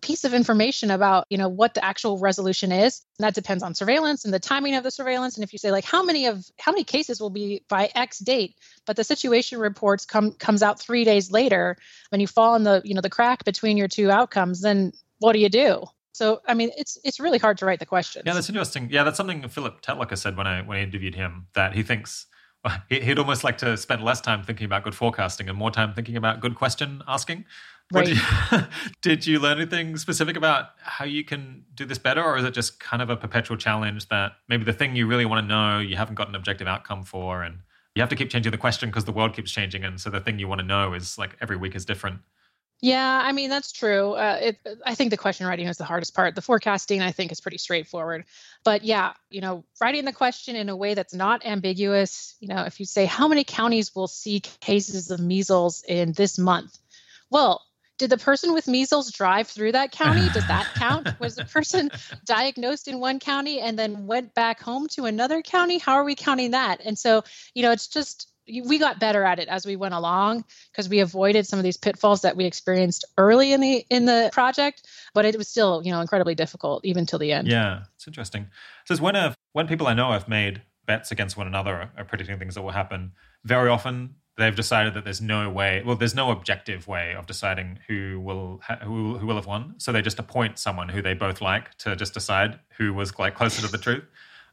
[0.04, 3.02] piece of information about you know what the actual resolution is.
[3.18, 5.36] And that depends on surveillance and the timing of the surveillance.
[5.36, 8.20] And if you say like how many of how many cases will be by x
[8.20, 8.56] date?
[8.86, 11.78] But the situation reports come comes out three days later.
[12.10, 15.34] When you fall in the you know the crack between your two outcomes then what
[15.34, 15.84] do you do?
[16.12, 18.90] So i mean it's it's really hard to write the question yeah that's interesting.
[18.92, 22.28] Yeah that's something Philip Tetlock said when i when i interviewed him that he thinks
[22.90, 26.18] he'd almost like to spend less time thinking about good forecasting and more time thinking
[26.18, 27.46] about good question asking
[27.92, 28.06] Right.
[28.06, 28.18] Did
[28.52, 28.60] you,
[29.02, 32.54] did you learn anything specific about how you can do this better, or is it
[32.54, 35.80] just kind of a perpetual challenge that maybe the thing you really want to know
[35.80, 37.60] you haven't got an objective outcome for, and
[37.96, 40.20] you have to keep changing the question because the world keeps changing, and so the
[40.20, 42.20] thing you want to know is like every week is different.
[42.84, 44.12] Yeah, I mean that's true.
[44.12, 46.36] Uh, it, I think the question writing is the hardest part.
[46.36, 48.26] The forecasting, I think, is pretty straightforward.
[48.66, 52.36] But yeah, you know, writing the question in a way that's not ambiguous.
[52.42, 56.38] You know, if you say how many counties will see cases of measles in this
[56.38, 56.78] month,
[57.30, 57.62] well,
[58.04, 60.28] did the person with measles drive through that county?
[60.34, 61.08] Does that count?
[61.22, 61.90] Was the person
[62.26, 65.78] diagnosed in one county and then went back home to another county?
[65.78, 66.82] How are we counting that?
[66.84, 67.24] And so,
[67.54, 71.00] you know, it's just we got better at it as we went along because we
[71.00, 75.24] avoided some of these pitfalls that we experienced early in the in the project but
[75.24, 78.48] it was still you know incredibly difficult even till the end yeah it's interesting
[78.84, 82.38] so when a, when people i know have made bets against one another are predicting
[82.38, 83.14] things that will happen
[83.46, 87.80] very often they've decided that there's no way well there's no objective way of deciding
[87.88, 89.76] who will ha- who, who will have won.
[89.78, 93.36] So they just appoint someone who they both like to just decide who was like
[93.36, 94.04] closer to the truth.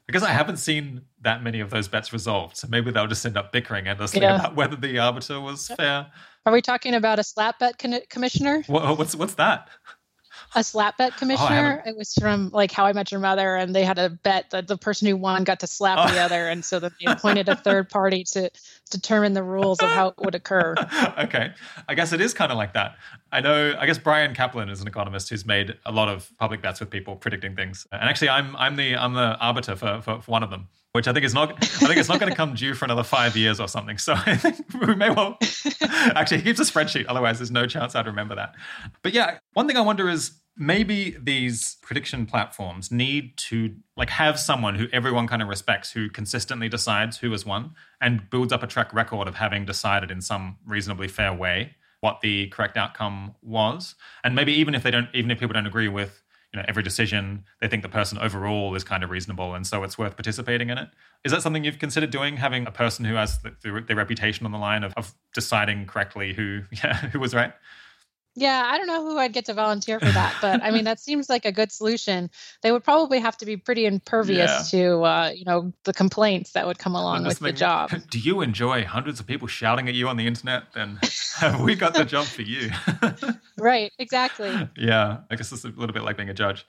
[0.06, 3.36] Because i haven't seen that many of those bets resolved so maybe they'll just end
[3.36, 4.40] up bickering endlessly yeah.
[4.40, 6.06] about whether the arbiter was fair.
[6.46, 8.64] Are we talking about a slap bet con- commissioner?
[8.66, 9.68] What, what's what's that
[10.54, 11.82] a slap bet oh, commissioner.
[11.84, 14.50] Oh, it was from like How I Met Your Mother, and they had a bet
[14.50, 16.12] that the person who won got to slap oh.
[16.12, 18.50] the other, and so they appointed a third party to
[18.90, 20.74] determine the rules of how it would occur.
[21.18, 21.52] okay,
[21.88, 22.96] I guess it is kind of like that.
[23.32, 23.74] I know.
[23.78, 26.90] I guess Bryan Caplan is an economist who's made a lot of public bets with
[26.90, 30.42] people predicting things, and actually, I'm I'm the I'm the arbiter for, for, for one
[30.42, 31.52] of them which I think is not.
[31.52, 33.98] I think it's not going to come due for another five years or something.
[33.98, 35.38] So I think we may well.
[35.82, 37.04] Actually, he keeps a spreadsheet.
[37.08, 38.54] Otherwise, there's no chance I'd remember that.
[39.02, 44.38] But yeah, one thing I wonder is maybe these prediction platforms need to like have
[44.38, 48.62] someone who everyone kind of respects who consistently decides who has won and builds up
[48.62, 53.34] a track record of having decided in some reasonably fair way what the correct outcome
[53.42, 53.94] was.
[54.24, 56.22] And maybe even if they don't even if people don't agree with
[56.52, 59.84] you know every decision they think the person overall is kind of reasonable and so
[59.84, 60.88] it's worth participating in it.
[61.24, 64.46] Is that something you've considered doing having a person who has the, the, the reputation
[64.46, 67.52] on the line of, of deciding correctly who yeah who was right
[68.40, 70.98] yeah, I don't know who I'd get to volunteer for that, but I mean that
[71.08, 72.30] seems like a good solution.
[72.62, 74.80] They would probably have to be pretty impervious yeah.
[74.80, 77.90] to uh, you know the complaints that would come along with the job.
[78.10, 80.72] Do you enjoy hundreds of people shouting at you on the internet?
[80.74, 80.98] Then
[81.36, 82.70] have we got the job for you?
[83.58, 84.68] right, exactly.
[84.76, 86.66] Yeah, I guess it's a little bit like being a judge.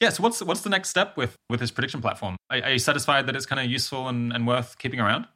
[0.00, 2.36] Yeah, so what's what's the next step with with this prediction platform?
[2.48, 5.26] Are, are you satisfied that it's kind of useful and, and worth keeping around?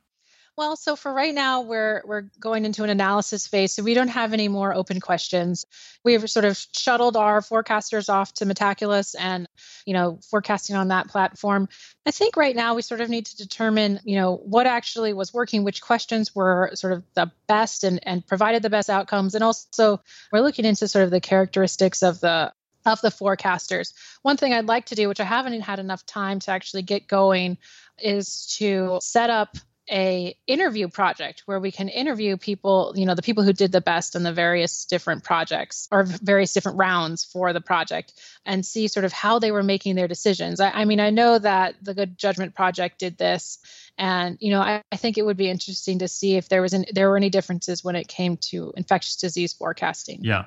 [0.57, 4.09] Well, so for right now, we're we're going into an analysis phase, so we don't
[4.09, 5.67] have any more open questions.
[6.05, 9.49] We've sort of shuttled our forecasters off to Metaculus and,
[9.85, 11.69] you know, forecasting on that platform.
[12.07, 15.35] I think right now we sort of need to determine, you know, what actually was
[15.35, 19.43] working, which questions were sort of the best and and provided the best outcomes, and
[19.43, 20.01] also
[20.33, 22.53] we're looking into sort of the characteristics of the
[22.87, 23.93] of the forecasters.
[24.23, 27.09] One thing I'd like to do, which I haven't had enough time to actually get
[27.09, 27.59] going,
[27.99, 29.57] is to set up
[29.91, 33.81] a interview project where we can interview people you know the people who did the
[33.81, 38.15] best in the various different projects or various different rounds for the project
[38.47, 40.59] and see sort of how they were making their decisions.
[40.59, 43.59] I, I mean i know that the good judgment project did this
[43.99, 46.73] and you know I, I think it would be interesting to see if there was
[46.73, 50.21] an, there were any differences when it came to infectious disease forecasting.
[50.23, 50.47] Yeah.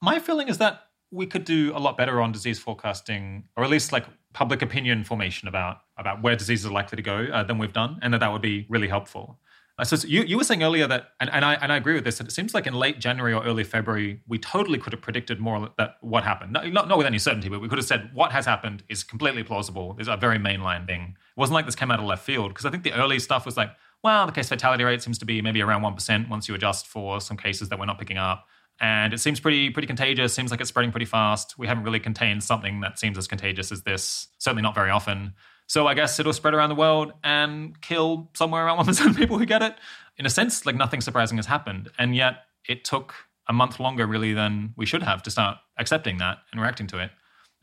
[0.00, 3.70] My feeling is that we could do a lot better on disease forecasting, or at
[3.70, 7.58] least like public opinion formation about about where diseases are likely to go uh, than
[7.58, 9.38] we've done, and that that would be really helpful.
[9.78, 12.04] Uh, so, you, you were saying earlier that, and, and I and I agree with
[12.04, 12.18] this.
[12.18, 15.40] That it seems like in late January or early February, we totally could have predicted
[15.40, 16.52] more that what happened.
[16.52, 19.02] Not, not, not with any certainty, but we could have said what has happened is
[19.02, 19.96] completely plausible.
[19.98, 21.16] Is a very mainline thing.
[21.36, 23.46] It wasn't like this came out of left field because I think the early stuff
[23.46, 23.70] was like,
[24.04, 26.86] well, the case fatality rate seems to be maybe around one percent once you adjust
[26.86, 28.46] for some cases that we're not picking up
[28.80, 30.34] and it seems pretty pretty contagious.
[30.34, 31.58] Seems like it's spreading pretty fast.
[31.58, 34.28] We haven't really contained something that seems as contagious as this.
[34.38, 35.34] Certainly not very often.
[35.66, 39.16] So I guess it'll spread around the world and kill somewhere around one percent of
[39.16, 39.74] people who get it.
[40.18, 43.14] In a sense, like nothing surprising has happened, and yet it took
[43.48, 46.98] a month longer really than we should have to start accepting that and reacting to
[46.98, 47.10] it.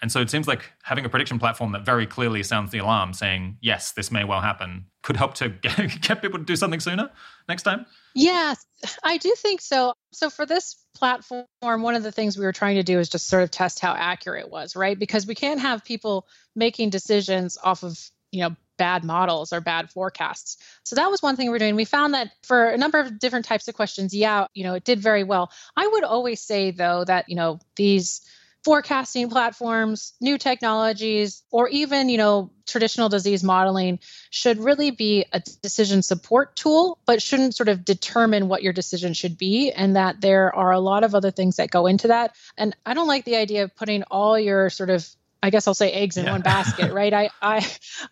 [0.02, 3.14] And so it seems like having a prediction platform that very clearly sounds the alarm
[3.14, 5.50] saying, yes, this may well happen, could help to
[6.02, 7.10] get, people to do something sooner
[7.48, 7.86] next time.
[8.14, 8.66] Yes,
[9.04, 9.94] I do think so.
[10.12, 13.28] So for this platform, one of the things we were trying to do is just
[13.28, 14.98] sort of test how accurate it was, right?
[14.98, 17.98] Because we can't have people making decisions off of,
[18.32, 20.58] you know, bad models or bad forecasts.
[20.84, 21.76] So that was one thing we we're doing.
[21.76, 24.86] We found that for a number of different types of questions, yeah, you know, it
[24.86, 25.52] did very well.
[25.76, 28.22] I would always say though that, you know, these
[28.64, 34.00] forecasting platforms, new technologies, or even, you know, traditional disease modeling
[34.30, 39.14] should really be a decision support tool, but shouldn't sort of determine what your decision
[39.14, 39.72] should be.
[39.72, 42.36] And that there are a lot of other things that go into that.
[42.58, 45.08] And I don't like the idea of putting all your sort of
[45.42, 46.34] I guess I'll say eggs in yeah.
[46.34, 47.14] one basket, right?
[47.14, 47.64] I, I,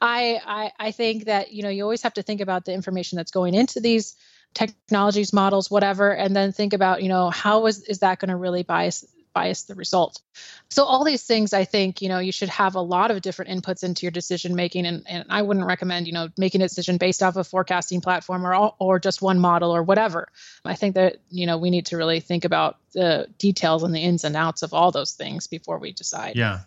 [0.02, 3.32] I, I think that you know you always have to think about the information that's
[3.32, 4.16] going into these
[4.54, 8.36] technologies, models, whatever, and then think about you know how is is that going to
[8.38, 9.06] really bias
[9.38, 10.22] bias the result.
[10.70, 13.52] So all these things, I think, you know, you should have a lot of different
[13.52, 16.98] inputs into your decision making, and, and I wouldn't recommend, you know, making a decision
[16.98, 20.30] based off a forecasting platform or all, or just one model or whatever.
[20.66, 24.02] I think that you know we need to really think about the details and the
[24.02, 26.36] ins and outs of all those things before we decide.
[26.36, 26.62] Yeah.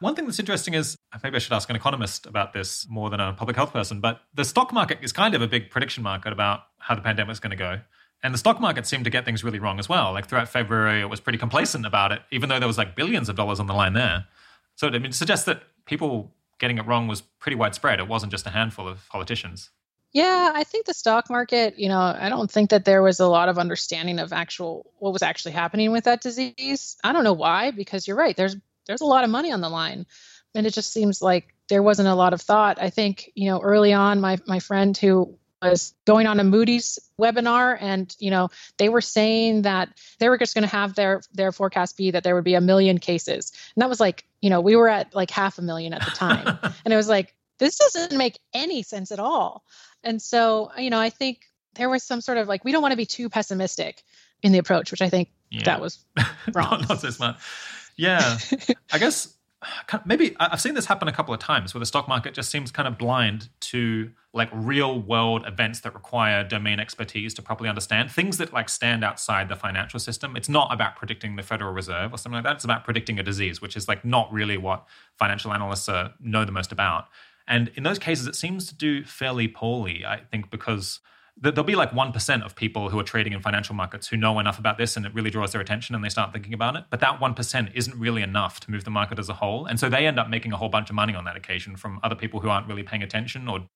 [0.00, 3.20] One thing that's interesting is maybe I should ask an economist about this more than
[3.20, 6.32] a public health person, but the stock market is kind of a big prediction market
[6.32, 7.80] about how the pandemic is going to go.
[8.22, 10.12] And the stock market seemed to get things really wrong as well.
[10.12, 13.28] Like throughout February, it was pretty complacent about it, even though there was like billions
[13.28, 14.26] of dollars on the line there.
[14.74, 18.00] So I mean, it suggests that people getting it wrong was pretty widespread.
[18.00, 19.70] It wasn't just a handful of politicians.
[20.12, 23.26] Yeah, I think the stock market, you know, I don't think that there was a
[23.26, 26.96] lot of understanding of actual what was actually happening with that disease.
[27.04, 28.36] I don't know why, because you're right.
[28.36, 28.56] There's
[28.86, 30.06] there's a lot of money on the line.
[30.54, 32.80] And it just seems like there wasn't a lot of thought.
[32.80, 36.98] I think, you know, early on my my friend who was going on a Moody's
[37.20, 38.48] webinar and you know
[38.78, 39.88] they were saying that
[40.18, 42.60] they were just going to have their their forecast be that there would be a
[42.60, 43.52] million cases.
[43.74, 46.10] And that was like you know we were at like half a million at the
[46.10, 46.58] time.
[46.84, 49.64] And it was like this doesn't make any sense at all.
[50.04, 52.92] And so you know i think there was some sort of like we don't want
[52.92, 54.02] to be too pessimistic
[54.42, 55.64] in the approach which i think yeah.
[55.64, 56.04] that was
[56.54, 56.80] wrong.
[56.80, 57.36] not, not so smart.
[57.96, 58.38] Yeah.
[58.92, 59.34] I guess
[60.04, 62.70] maybe I've seen this happen a couple of times where the stock market just seems
[62.70, 68.10] kind of blind to like real world events that require domain expertise to properly understand
[68.10, 70.36] things that like stand outside the financial system.
[70.36, 72.56] It's not about predicting the Federal Reserve or something like that.
[72.56, 74.86] It's about predicting a disease, which is like not really what
[75.18, 77.06] financial analysts uh, know the most about.
[77.48, 81.00] And in those cases, it seems to do fairly poorly, I think, because
[81.38, 84.58] there'll be like 1% of people who are trading in financial markets who know enough
[84.58, 86.84] about this and it really draws their attention and they start thinking about it.
[86.90, 89.66] But that 1% isn't really enough to move the market as a whole.
[89.66, 92.00] And so they end up making a whole bunch of money on that occasion from
[92.02, 93.68] other people who aren't really paying attention or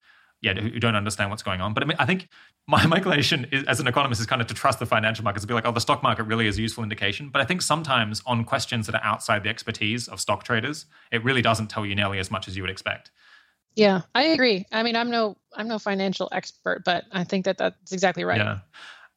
[0.43, 1.75] yeah, who don't understand what's going on.
[1.75, 2.29] But I mean, I think
[2.67, 5.45] my, my inclination is, as an economist is kind of to trust the financial markets
[5.45, 7.29] and be like, oh, the stock market really is a useful indication.
[7.29, 11.23] But I think sometimes on questions that are outside the expertise of stock traders, it
[11.25, 13.11] really doesn't tell you nearly as much as you would expect.
[13.77, 14.67] Yeah, I agree.
[14.73, 18.39] I mean, I'm no I'm no financial expert, but I think that that's exactly right.
[18.39, 18.59] Yeah.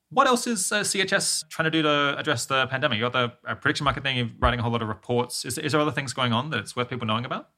[0.09, 2.97] What else is uh, CHS trying to do to address the pandemic?
[2.97, 4.15] You got the uh, prediction market thing.
[4.15, 5.43] You're writing a whole lot of reports.
[5.43, 7.49] Is, is there other things going on that it's worth people knowing about?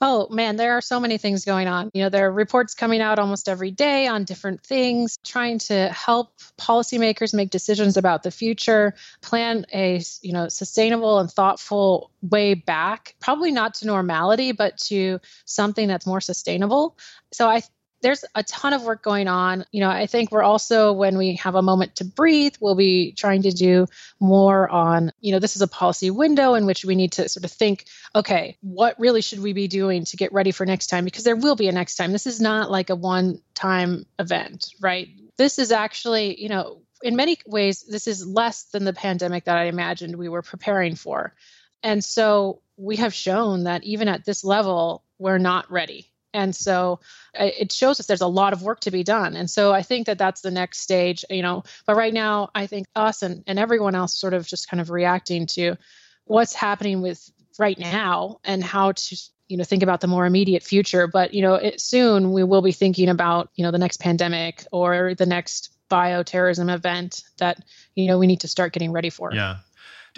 [0.00, 1.90] Oh man, there are so many things going on.
[1.92, 5.88] You know, there are reports coming out almost every day on different things, trying to
[5.88, 12.54] help policymakers make decisions about the future, plan a, you know, sustainable and thoughtful way
[12.54, 16.96] back, probably not to normality, but to something that's more sustainable.
[17.32, 17.62] So I
[18.00, 19.64] there's a ton of work going on.
[19.72, 23.12] You know, I think we're also, when we have a moment to breathe, we'll be
[23.12, 23.86] trying to do
[24.20, 27.44] more on, you know, this is a policy window in which we need to sort
[27.44, 31.04] of think, okay, what really should we be doing to get ready for next time?
[31.04, 32.12] Because there will be a next time.
[32.12, 35.08] This is not like a one time event, right?
[35.36, 39.56] This is actually, you know, in many ways, this is less than the pandemic that
[39.56, 41.34] I imagined we were preparing for.
[41.82, 47.00] And so we have shown that even at this level, we're not ready and so
[47.38, 49.36] uh, it shows us there's a lot of work to be done.
[49.36, 51.64] And so i think that that's the next stage you know.
[51.86, 54.90] But right now i think us and, and everyone else sort of just kind of
[54.90, 55.76] reacting to
[56.24, 59.16] what's happening with right now and how to
[59.48, 61.06] you know think about the more immediate future.
[61.06, 64.64] But you know it, soon we will be thinking about you know the next pandemic
[64.72, 67.64] or the next bioterrorism event that
[67.94, 69.32] you know we need to start getting ready for.
[69.32, 69.58] Yeah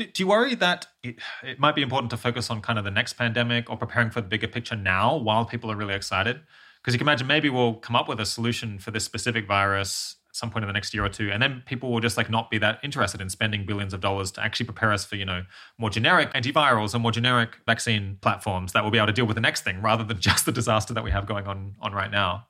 [0.01, 2.85] do, do you worry that it, it might be important to focus on kind of
[2.85, 6.41] the next pandemic or preparing for the bigger picture now while people are really excited?
[6.81, 10.17] Because you can imagine maybe we'll come up with a solution for this specific virus
[10.31, 12.31] at some point in the next year or two, and then people will just like
[12.31, 15.25] not be that interested in spending billions of dollars to actually prepare us for you
[15.25, 15.45] know
[15.77, 19.35] more generic antivirals and more generic vaccine platforms that will be able to deal with
[19.35, 22.11] the next thing rather than just the disaster that we have going on on right
[22.11, 22.47] now.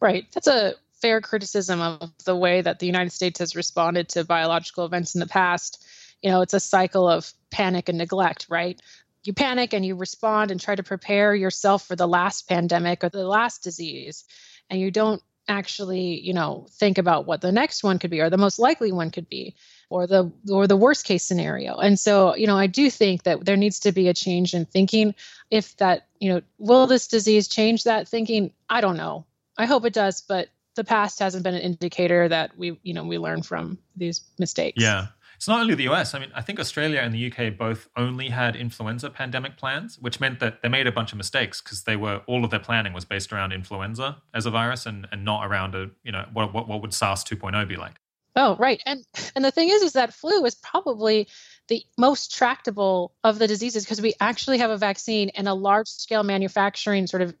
[0.00, 0.26] Right.
[0.32, 4.84] That's a fair criticism of the way that the United States has responded to biological
[4.84, 5.82] events in the past
[6.22, 8.80] you know, it's a cycle of panic and neglect, right?
[9.24, 13.08] You panic and you respond and try to prepare yourself for the last pandemic or
[13.08, 14.24] the last disease,
[14.68, 18.30] and you don't actually, you know, think about what the next one could be or
[18.30, 19.54] the most likely one could be
[19.88, 21.76] or the or the worst case scenario.
[21.76, 24.64] And so, you know, I do think that there needs to be a change in
[24.64, 25.14] thinking.
[25.50, 28.52] If that, you know, will this disease change that thinking?
[28.68, 29.26] I don't know.
[29.58, 33.04] I hope it does, but the past hasn't been an indicator that we, you know,
[33.04, 34.80] we learn from these mistakes.
[34.80, 35.08] Yeah.
[35.40, 36.12] It's not only the US.
[36.12, 40.20] I mean, I think Australia and the UK both only had influenza pandemic plans, which
[40.20, 42.92] meant that they made a bunch of mistakes because they were all of their planning
[42.92, 46.52] was based around influenza as a virus and, and not around a you know what,
[46.52, 47.94] what what would SARS 2.0 be like.
[48.36, 48.82] Oh, right.
[48.84, 49.02] And
[49.34, 51.26] and the thing is is that flu is probably
[51.68, 55.88] the most tractable of the diseases because we actually have a vaccine and a large
[55.88, 57.34] scale manufacturing sort of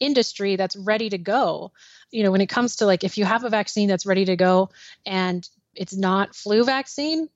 [0.00, 1.72] industry that's ready to go.
[2.10, 4.36] You know, when it comes to like if you have a vaccine that's ready to
[4.36, 4.68] go
[5.06, 7.28] and it's not flu vaccine,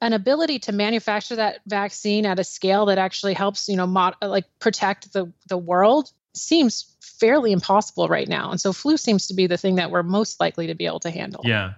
[0.00, 4.16] an ability to manufacture that vaccine at a scale that actually helps you know mod-
[4.22, 8.50] like protect the the world seems fairly impossible right now.
[8.50, 11.00] And so flu seems to be the thing that we're most likely to be able
[11.00, 11.42] to handle.
[11.44, 11.74] Yeah.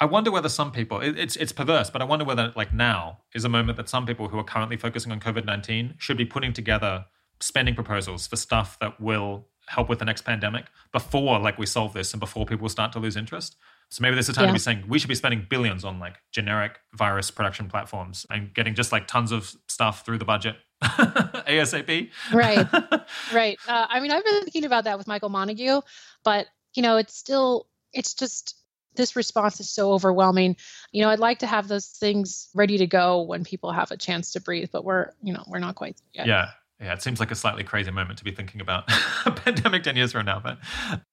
[0.00, 3.20] I wonder whether some people it, it's it's perverse, but I wonder whether like now
[3.34, 6.24] is a moment that some people who are currently focusing on COVID nineteen should be
[6.24, 7.04] putting together
[7.40, 11.92] spending proposals for stuff that will help with the next pandemic before like we solve
[11.92, 13.56] this and before people start to lose interest.
[13.92, 14.48] So maybe there's a time yeah.
[14.48, 18.52] to be saying we should be spending billions on like generic virus production platforms and
[18.54, 22.10] getting just like tons of stuff through the budget ASAP.
[22.32, 22.66] right,
[23.34, 23.58] right.
[23.68, 25.82] Uh, I mean, I've been thinking about that with Michael Montague,
[26.24, 28.56] but you know, it's still, it's just
[28.94, 30.56] this response is so overwhelming.
[30.90, 33.98] You know, I'd like to have those things ready to go when people have a
[33.98, 36.26] chance to breathe, but we're, you know, we're not quite yet.
[36.26, 36.48] Yeah,
[36.82, 38.84] yeah, it seems like a slightly crazy moment to be thinking about
[39.26, 40.40] a pandemic 10 years from now.
[40.40, 40.58] But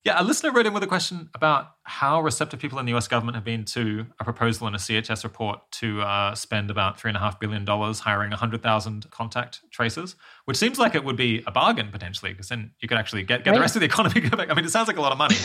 [0.03, 3.07] yeah, a listener wrote in with a question about how receptive people in the US
[3.07, 7.39] government have been to a proposal in a CHS report to uh, spend about $3.5
[7.39, 10.15] billion hiring 100,000 contact tracers,
[10.45, 13.43] which seems like it would be a bargain potentially, because then you could actually get,
[13.43, 13.57] get right.
[13.57, 14.49] the rest of the economy going.
[14.49, 15.35] I mean, it sounds like a lot of money.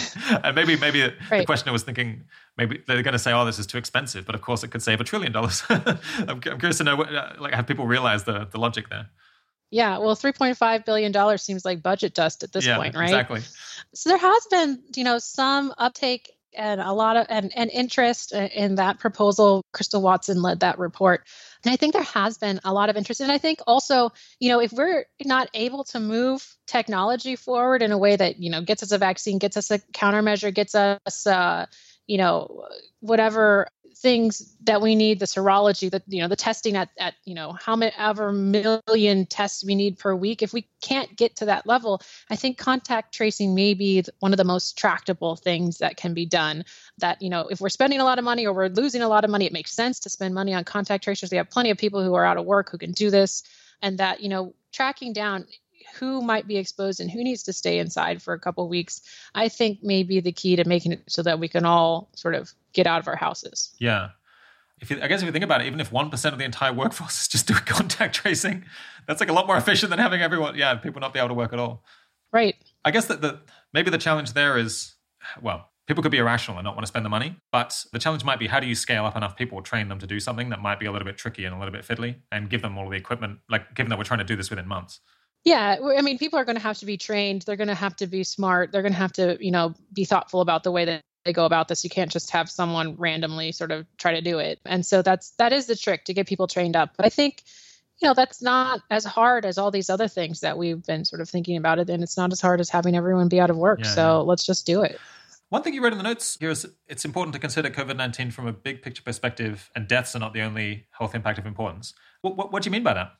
[0.42, 1.40] and maybe maybe right.
[1.40, 2.24] the questioner was thinking,
[2.56, 4.24] maybe they're going to say, oh, this is too expensive.
[4.24, 5.62] But of course, it could save a trillion dollars.
[5.68, 5.98] I'm,
[6.28, 9.10] I'm curious to know, what, uh, like, have people realized the, the logic there?
[9.70, 12.94] Yeah, well, three point five billion dollars seems like budget dust at this yeah, point,
[12.94, 13.04] right?
[13.04, 13.40] Exactly.
[13.94, 18.32] So there has been, you know, some uptake and a lot of and, and interest
[18.32, 19.62] in that proposal.
[19.72, 21.26] Crystal Watson led that report.
[21.64, 23.20] And I think there has been a lot of interest.
[23.20, 27.90] And I think also, you know, if we're not able to move technology forward in
[27.90, 31.26] a way that, you know, gets us a vaccine, gets us a countermeasure, gets us,
[31.26, 31.66] uh,
[32.06, 32.66] you know,
[33.00, 37.34] whatever things that we need the serology that you know the testing at, at you
[37.34, 40.42] know how many ever million tests we need per week.
[40.42, 44.36] If we can't get to that level i think contact tracing may be one of
[44.36, 46.64] the most tractable things that can be done.
[46.98, 49.24] That you know if we're spending a lot of money or we're losing a lot
[49.24, 51.30] of money it makes sense to spend money on contact tracers.
[51.30, 53.42] We have plenty of people who are out of work who can do this.
[53.82, 55.46] And that you know tracking down
[55.98, 59.00] who might be exposed and who needs to stay inside for a couple weeks,
[59.34, 62.34] I think may be the key to making it so that we can all sort
[62.34, 63.74] of get out of our houses.
[63.78, 64.10] Yeah.
[64.80, 66.72] If you, I guess if you think about it, even if 1% of the entire
[66.72, 68.64] workforce is just doing contact tracing,
[69.06, 71.34] that's like a lot more efficient than having everyone, yeah, people not be able to
[71.34, 71.84] work at all.
[72.32, 72.56] Right.
[72.84, 73.40] I guess that the,
[73.72, 74.94] maybe the challenge there is,
[75.40, 77.36] well, people could be irrational and not want to spend the money.
[77.52, 80.06] But the challenge might be how do you scale up enough people, train them to
[80.06, 82.50] do something that might be a little bit tricky and a little bit fiddly, and
[82.50, 85.00] give them all the equipment, like given that we're trying to do this within months.
[85.44, 87.42] Yeah, I mean, people are going to have to be trained.
[87.42, 88.72] They're going to have to be smart.
[88.72, 91.44] They're going to have to, you know, be thoughtful about the way that they go
[91.44, 91.84] about this.
[91.84, 94.58] You can't just have someone randomly sort of try to do it.
[94.64, 96.94] And so that's that is the trick to get people trained up.
[96.96, 97.42] But I think,
[97.98, 101.20] you know, that's not as hard as all these other things that we've been sort
[101.20, 101.90] of thinking about it.
[101.90, 103.80] And it's not as hard as having everyone be out of work.
[103.82, 104.16] Yeah, so yeah.
[104.16, 104.98] let's just do it.
[105.50, 108.30] One thing you wrote in the notes here is it's important to consider COVID 19
[108.30, 111.92] from a big picture perspective, and deaths are not the only health impact of importance.
[112.22, 113.12] What, what, what do you mean by that?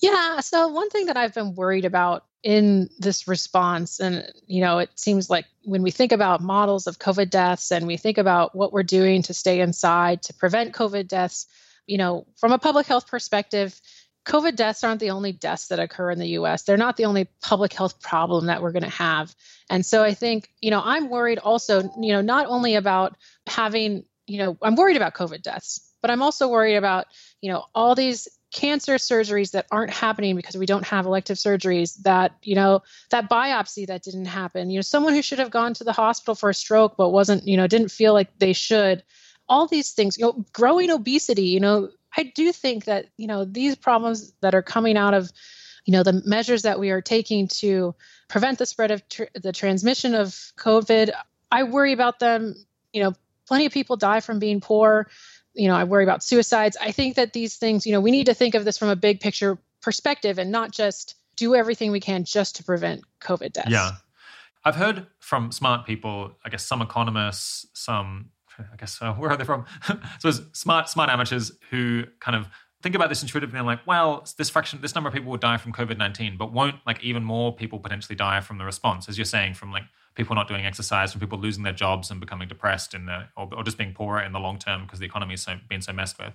[0.00, 0.40] Yeah.
[0.40, 4.90] So, one thing that I've been worried about in this response, and, you know, it
[4.94, 8.72] seems like when we think about models of COVID deaths and we think about what
[8.72, 11.46] we're doing to stay inside to prevent COVID deaths,
[11.86, 13.80] you know, from a public health perspective,
[14.26, 16.62] COVID deaths aren't the only deaths that occur in the US.
[16.62, 19.34] They're not the only public health problem that we're going to have.
[19.70, 23.16] And so I think, you know, I'm worried also, you know, not only about
[23.46, 27.06] having, you know, I'm worried about COVID deaths, but I'm also worried about,
[27.40, 32.02] you know, all these cancer surgeries that aren't happening because we don't have elective surgeries
[32.04, 34.70] that you know that biopsy that didn't happen.
[34.70, 37.46] You know someone who should have gone to the hospital for a stroke but wasn't
[37.46, 39.02] you know didn't feel like they should.
[39.46, 43.44] All these things you know growing obesity you know i do think that you know
[43.44, 45.30] these problems that are coming out of
[45.84, 47.94] you know the measures that we are taking to
[48.26, 51.12] prevent the spread of tr- the transmission of covid
[51.52, 52.54] i worry about them.
[52.92, 53.12] You know
[53.46, 55.08] plenty of people die from being poor
[55.56, 56.76] you know, I worry about suicides.
[56.80, 58.96] I think that these things, you know, we need to think of this from a
[58.96, 63.70] big picture perspective and not just do everything we can just to prevent COVID deaths.
[63.70, 63.92] Yeah.
[64.64, 69.36] I've heard from smart people, I guess some economists, some, I guess, uh, where are
[69.36, 69.64] they from?
[70.18, 72.48] so smart, smart amateurs who kind of
[72.82, 75.56] think about this intuitively and like, well, this fraction, this number of people would die
[75.56, 79.16] from COVID 19, but won't like even more people potentially die from the response, as
[79.16, 79.84] you're saying, from like
[80.16, 83.26] people not doing exercise, from people losing their jobs and becoming depressed in the, uh,
[83.36, 85.82] or, or just being poorer in the long term because the economy has so, been
[85.82, 86.34] so messed with.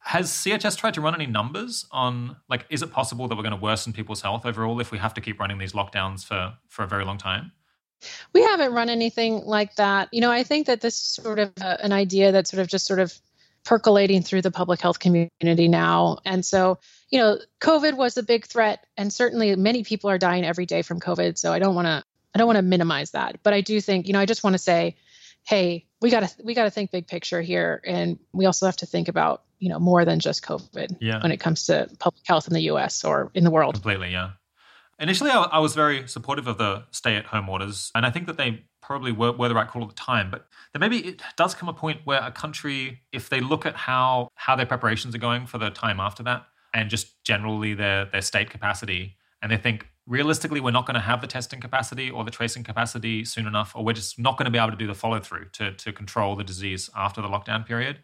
[0.00, 3.56] Has CHS tried to run any numbers on like is it possible that we're going
[3.56, 6.84] to worsen people's health overall if we have to keep running these lockdowns for for
[6.84, 7.52] a very long time?
[8.32, 10.08] We haven't run anything like that.
[10.12, 12.68] You know, I think that this is sort of a, an idea that's sort of
[12.68, 13.12] just sort of
[13.64, 16.18] percolating through the public health community now.
[16.24, 16.78] And so,
[17.10, 20.82] you know, COVID was a big threat, and certainly many people are dying every day
[20.82, 21.36] from COVID.
[21.36, 22.04] So I don't want to
[22.36, 24.52] I don't want to minimize that, but I do think, you know, I just want
[24.52, 24.94] to say,
[25.44, 28.76] hey, we got to we got to think big picture here, and we also have
[28.76, 31.22] to think about you know more than just COVID yeah.
[31.22, 33.04] when it comes to public health in the U.S.
[33.04, 33.76] or in the world.
[33.76, 34.32] Completely, yeah.
[34.98, 38.64] Initially, I, I was very supportive of the stay-at-home orders, and I think that they
[38.82, 40.30] probably were, were the right call at the time.
[40.30, 43.76] But then maybe it does come a point where a country, if they look at
[43.76, 48.04] how how their preparations are going for the time after that, and just generally their
[48.04, 52.10] their state capacity, and they think realistically, we're not going to have the testing capacity
[52.10, 54.76] or the tracing capacity soon enough, or we're just not going to be able to
[54.76, 57.98] do the follow through to, to control the disease after the lockdown period,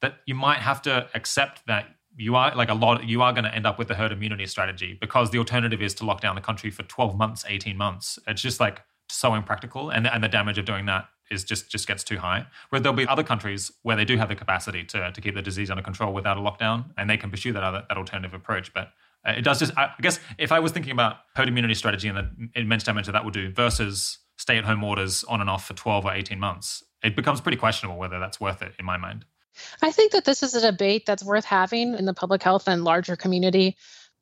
[0.00, 1.86] that you might have to accept that
[2.16, 4.46] you are like a lot, you are going to end up with the herd immunity
[4.46, 8.18] strategy because the alternative is to lock down the country for 12 months, 18 months.
[8.26, 9.90] It's just like so impractical.
[9.90, 12.46] And, and the damage of doing that is just just gets too high.
[12.68, 15.42] Where there'll be other countries where they do have the capacity to, to keep the
[15.42, 18.72] disease under control without a lockdown, and they can pursue that other that alternative approach.
[18.74, 18.92] But
[19.26, 22.18] Uh, it does just, I guess, if I was thinking about herd immunity strategy and
[22.18, 25.66] the immense damage that that will do versus stay at home orders on and off
[25.66, 28.96] for 12 or 18 months, it becomes pretty questionable whether that's worth it in my
[28.96, 29.24] mind.
[29.82, 32.84] I think that this is a debate that's worth having in the public health and
[32.84, 33.76] larger community.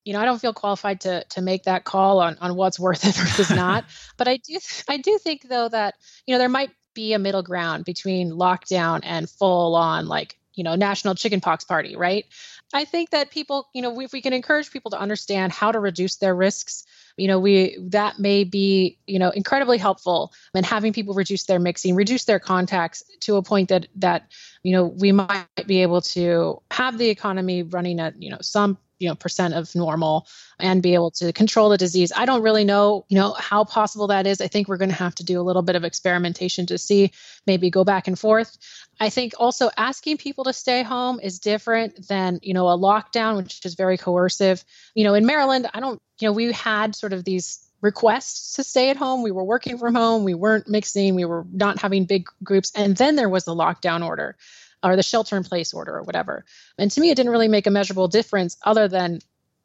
[0.04, 3.04] You know, I don't feel qualified to to make that call on on what's worth
[3.04, 3.84] it versus not,
[4.16, 4.58] but I do
[4.88, 5.94] I do think though that
[6.26, 10.64] you know there might be a middle ground between lockdown and full on like you
[10.64, 12.26] know national chickenpox party, right?
[12.72, 15.78] I think that people, you know, if we can encourage people to understand how to
[15.78, 16.84] reduce their risks,
[17.16, 21.58] you know, we that may be, you know, incredibly helpful in having people reduce their
[21.58, 24.30] mixing, reduce their contacts to a point that that,
[24.62, 28.78] you know, we might be able to have the economy running at, you know, some
[29.02, 30.26] you know percent of normal
[30.58, 34.06] and be able to control the disease i don't really know you know how possible
[34.06, 36.66] that is i think we're going to have to do a little bit of experimentation
[36.66, 37.10] to see
[37.46, 38.56] maybe go back and forth
[39.00, 43.36] i think also asking people to stay home is different than you know a lockdown
[43.36, 44.64] which is very coercive
[44.94, 48.64] you know in maryland i don't you know we had sort of these requests to
[48.64, 49.22] stay at home.
[49.22, 50.22] We were working from home.
[50.22, 51.16] We weren't mixing.
[51.16, 52.70] We were not having big groups.
[52.74, 54.36] And then there was the lockdown order
[54.82, 56.44] or the shelter in place order or whatever.
[56.78, 59.20] And to me, it didn't really make a measurable difference other than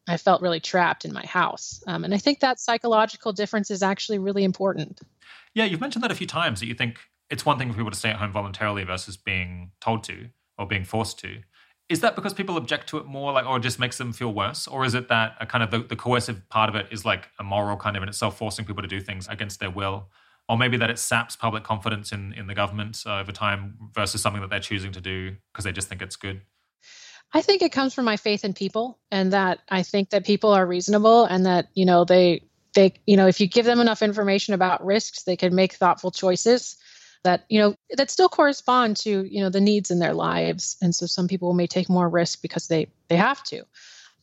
[0.07, 1.84] I felt really trapped in my house.
[1.88, 5.02] Um, and I think that psychological difference is actually really important.
[5.53, 6.99] Yeah, you've mentioned that a few times that you think
[7.30, 10.65] it's one thing for people to stay at home voluntarily versus being told to or
[10.65, 11.41] being forced to.
[11.89, 14.34] Is that because people object to it more, like, or it just makes them feel
[14.34, 14.68] worse?
[14.68, 17.30] Or is it that a kind of the, the coercive part of it is like
[17.39, 20.10] a moral kind of in itself, forcing people to do things against their will?
[20.49, 24.41] Or maybe that it saps public confidence in in the government over time versus something
[24.41, 26.41] that they're choosing to do because they just think it's good.
[27.34, 30.52] I think it comes from my faith in people and that i think that people
[30.52, 32.41] are reasonable and that you know they
[32.74, 36.10] they you know if you give them enough information about risks they can make thoughtful
[36.10, 36.78] choices
[37.24, 40.78] that you know that still correspond to you know the needs in their lives.
[40.82, 43.64] And so some people may take more risk because they they have to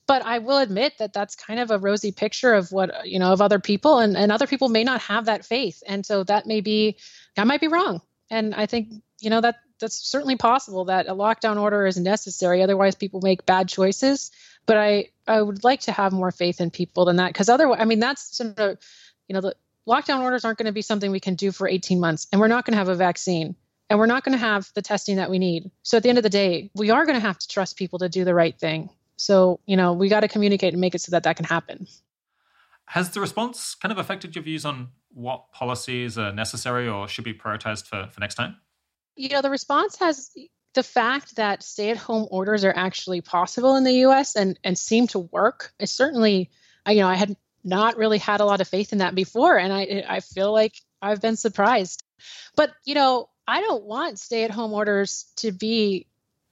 [0.07, 3.19] but I will admit that that's kind of a rosy picture of what uh, you
[3.19, 6.25] know of other people, and and other people may not have that faith, and so
[6.25, 6.99] that may be
[7.37, 8.01] I might be wrong,
[8.31, 8.89] and I think
[9.21, 12.63] you know that that's certainly possible that a lockdown order is necessary.
[12.63, 14.31] Otherwise, people make bad choices.
[14.67, 17.79] But I I would like to have more faith in people than that because otherwise,
[17.81, 18.79] I mean that's sort of
[19.29, 19.55] you know the
[19.87, 22.49] lockdown orders aren't going to be something we can do for 18 months, and we're
[22.49, 23.57] not going to have a vaccine
[23.91, 25.71] and we're not going to have the testing that we need.
[25.83, 27.99] So at the end of the day, we are going to have to trust people
[27.99, 28.91] to do the right thing.
[29.17, 31.87] So, you know, we got to communicate and make it so that that can happen.
[32.87, 37.25] Has the response kind of affected your views on what policies are necessary or should
[37.25, 38.57] be prioritized for, for next time?
[39.17, 40.31] You know, the response has
[40.75, 44.77] the fact that stay at home orders are actually possible in the US and, and
[44.77, 46.51] seem to work is certainly,
[46.87, 49.57] you know, I had not really had a lot of faith in that before.
[49.57, 52.03] And I, I feel like I've been surprised.
[52.57, 56.07] But, you know, I don't want stay at home orders to be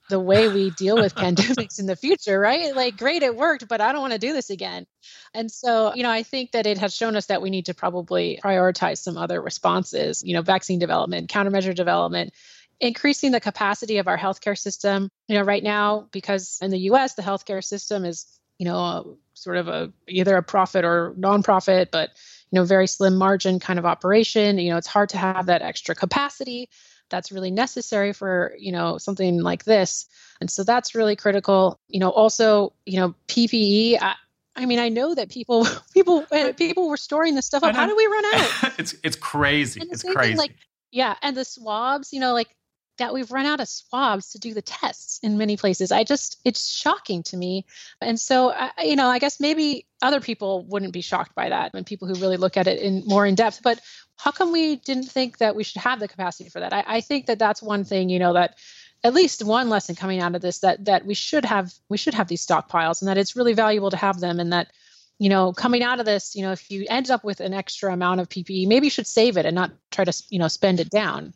[0.09, 2.75] the way we deal with pandemics in the future, right?
[2.75, 4.85] Like, great, it worked, but I don't want to do this again.
[5.33, 7.73] And so, you know, I think that it has shown us that we need to
[7.73, 12.33] probably prioritize some other responses, you know, vaccine development, countermeasure development,
[12.79, 15.09] increasing the capacity of our healthcare system.
[15.27, 18.27] You know, right now, because in the US, the healthcare system is,
[18.57, 19.03] you know, a,
[19.33, 22.09] sort of a either a profit or nonprofit, but
[22.51, 24.59] you know, very slim margin kind of operation.
[24.59, 26.69] You know, it's hard to have that extra capacity
[27.09, 30.05] that's really necessary for you know something like this
[30.41, 34.15] and so that's really critical you know also you know ppe I,
[34.55, 37.75] I mean, I know that people, people, eh, people were storing this stuff up.
[37.75, 38.73] How do we run out?
[38.77, 39.81] it's it's crazy.
[39.83, 40.29] It's crazy.
[40.33, 40.55] Thing, like,
[40.91, 42.55] yeah, and the swabs, you know, like
[42.97, 45.91] that we've run out of swabs to do the tests in many places.
[45.91, 47.65] I just, it's shocking to me.
[47.99, 51.71] And so, I, you know, I guess maybe other people wouldn't be shocked by that
[51.73, 53.61] and people who really look at it in more in depth.
[53.63, 53.79] But
[54.17, 56.73] how come we didn't think that we should have the capacity for that?
[56.73, 58.57] I, I think that that's one thing, you know, that
[59.03, 62.13] at least one lesson coming out of this that that we should have we should
[62.13, 64.71] have these stockpiles and that it's really valuable to have them and that
[65.19, 67.91] you know coming out of this you know if you end up with an extra
[67.91, 70.79] amount of ppe maybe you should save it and not try to you know spend
[70.79, 71.33] it down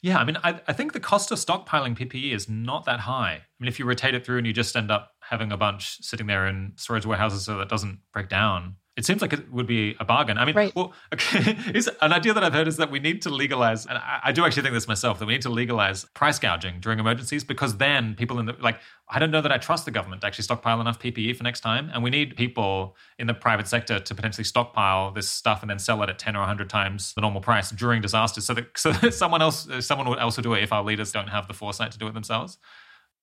[0.00, 3.32] yeah, I mean, I, I think the cost of stockpiling PPE is not that high.
[3.32, 5.98] I mean, if you rotate it through and you just end up having a bunch
[6.02, 9.68] sitting there in storage warehouses so that doesn't break down, it seems like it would
[9.68, 10.38] be a bargain.
[10.38, 10.74] I mean, right.
[10.74, 11.56] well, okay,
[12.02, 14.44] an idea that I've heard is that we need to legalize, and I, I, do
[14.44, 18.16] actually think this myself, that we need to legalize price gouging during emergencies because then
[18.16, 20.80] people in the, like, I don't know that I trust the government to actually stockpile
[20.80, 21.92] enough PPE for next time.
[21.94, 25.78] And we need people in the private sector to potentially stockpile this stuff and then
[25.78, 28.90] sell it at 10 or 100 times the normal price during disasters so that, so
[28.90, 31.46] that someone else, uh, someone would else will do it if our leaders don't have
[31.46, 32.58] the foresight to do it themselves.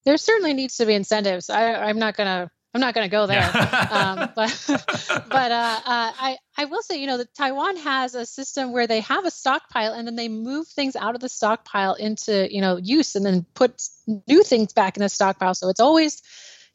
[0.05, 1.49] There certainly needs to be incentives.
[1.49, 3.41] I, I'm not going to I'm not going to go there.
[3.89, 8.25] um, but but uh, uh, I I will say, you know, that Taiwan has a
[8.25, 11.93] system where they have a stockpile and then they move things out of the stockpile
[11.93, 13.81] into you know use and then put
[14.27, 15.55] new things back in the stockpile.
[15.55, 16.21] So it's always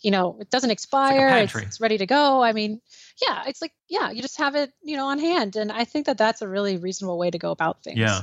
[0.03, 1.29] you know, it doesn't expire.
[1.37, 2.43] It's, like it's, it's ready to go.
[2.43, 2.81] I mean,
[3.21, 5.57] yeah, it's like, yeah, you just have it, you know, on hand.
[5.57, 7.99] And I think that that's a really reasonable way to go about things.
[7.99, 8.23] Yeah.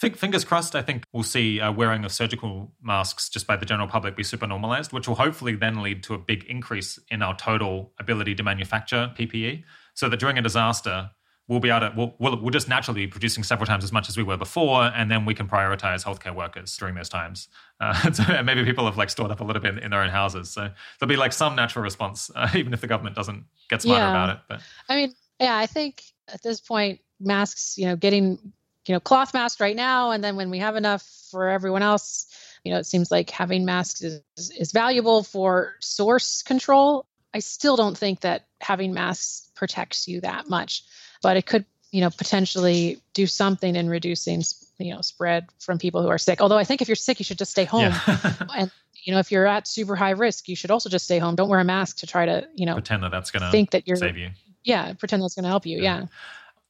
[0.00, 3.66] Think, fingers crossed, I think we'll see uh, wearing of surgical masks just by the
[3.66, 7.22] general public be super normalized, which will hopefully then lead to a big increase in
[7.22, 9.62] our total ability to manufacture PPE.
[9.94, 11.10] So that during a disaster,
[11.48, 14.08] we'll be able to we'll, we'll, we'll, just naturally be producing several times as much
[14.08, 17.48] as we were before and then we can prioritize healthcare workers during those times
[17.80, 20.10] uh, so maybe people have like stored up a little bit in, in their own
[20.10, 23.82] houses so there'll be like some natural response uh, even if the government doesn't get
[23.82, 24.10] smarter yeah.
[24.10, 28.52] about it but i mean yeah i think at this point masks you know getting
[28.86, 32.26] you know cloth masks right now and then when we have enough for everyone else
[32.64, 37.76] you know it seems like having masks is, is valuable for source control i still
[37.76, 40.84] don't think that having masks protects you that much
[41.22, 44.42] but it could you know potentially do something in reducing
[44.78, 47.24] you know spread from people who are sick although i think if you're sick you
[47.24, 48.32] should just stay home yeah.
[48.56, 48.70] and
[49.04, 51.48] you know if you're at super high risk you should also just stay home don't
[51.48, 53.86] wear a mask to try to you know pretend that that's going to think that
[53.86, 54.30] you're save you
[54.64, 56.00] yeah pretend that's going to help you yeah.
[56.00, 56.06] yeah.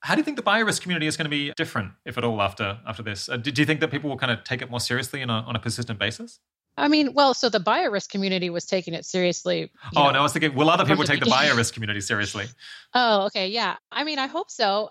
[0.04, 2.42] How do you think the biorisk community is going to be different, if at all,
[2.42, 3.26] after after this?
[3.26, 5.26] Uh, do, do you think that people will kind of take it more seriously a,
[5.26, 6.40] on a persistent basis?
[6.76, 9.70] I mean, well, so the biorisk community was taking it seriously.
[9.96, 12.44] Oh, know, no, I was thinking, will other people take the biorisk community seriously?
[12.92, 13.48] Oh, okay.
[13.48, 13.76] Yeah.
[13.90, 14.90] I mean, I hope so.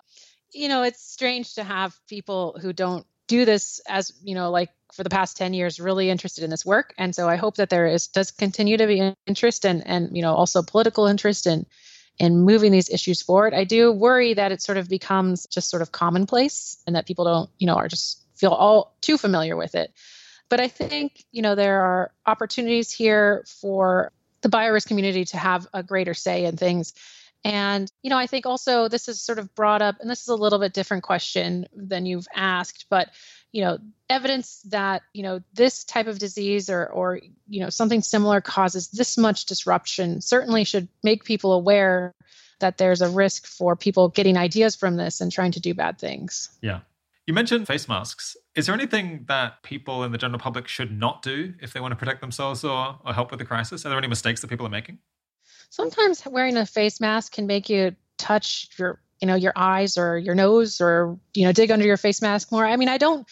[0.52, 4.70] You know, it's strange to have people who don't do this as, you know, like
[4.92, 6.92] for the past 10 years really interested in this work.
[6.98, 10.22] And so I hope that there is does continue to be interest and and you
[10.22, 11.66] know, also political interest in
[12.18, 13.54] in moving these issues forward.
[13.54, 17.24] I do worry that it sort of becomes just sort of commonplace and that people
[17.24, 19.92] don't, you know, are just feel all too familiar with it.
[20.48, 24.12] But I think, you know, there are opportunities here for
[24.42, 26.92] the biorisk community to have a greater say in things.
[27.44, 30.28] And, you know, I think also this is sort of brought up, and this is
[30.28, 33.10] a little bit different question than you've asked, but,
[33.54, 33.78] you know,
[34.10, 38.88] evidence that, you know, this type of disease or, or, you know, something similar causes
[38.88, 42.12] this much disruption certainly should make people aware
[42.58, 46.00] that there's a risk for people getting ideas from this and trying to do bad
[46.00, 46.50] things.
[46.62, 46.80] Yeah.
[47.28, 48.36] You mentioned face masks.
[48.56, 51.92] Is there anything that people in the general public should not do if they want
[51.92, 53.86] to protect themselves or, or help with the crisis?
[53.86, 54.98] Are there any mistakes that people are making?
[55.70, 60.18] Sometimes wearing a face mask can make you touch your, you know, your eyes or
[60.18, 62.66] your nose or, you know, dig under your face mask more.
[62.66, 63.26] I mean, I don't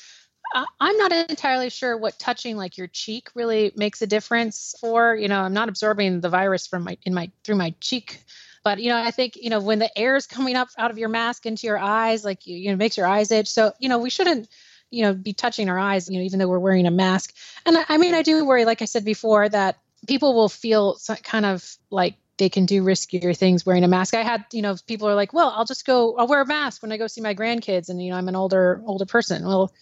[0.80, 5.14] I'm not entirely sure what touching like your cheek really makes a difference for.
[5.14, 8.24] You know, I'm not absorbing the virus from my in my through my cheek
[8.64, 10.96] but you know, I think you know when the air is coming up out of
[10.96, 13.48] your mask into your eyes, like you, you know, makes your eyes itch.
[13.48, 14.48] So you know, we shouldn't
[14.90, 16.08] you know be touching our eyes.
[16.08, 17.34] You know, even though we're wearing a mask.
[17.66, 20.96] And I, I mean, I do worry, like I said before, that people will feel
[21.22, 24.14] kind of like they can do riskier things wearing a mask.
[24.14, 26.82] I had, you know, people are like, well, I'll just go, I'll wear a mask
[26.82, 29.44] when I go see my grandkids, and you know, I'm an older older person.
[29.44, 29.72] Well,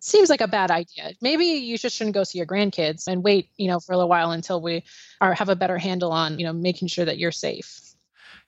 [0.00, 1.12] seems like a bad idea.
[1.20, 4.08] Maybe you just shouldn't go see your grandkids and wait, you know, for a little
[4.08, 4.84] while until we
[5.20, 7.80] are have a better handle on, you know, making sure that you're safe.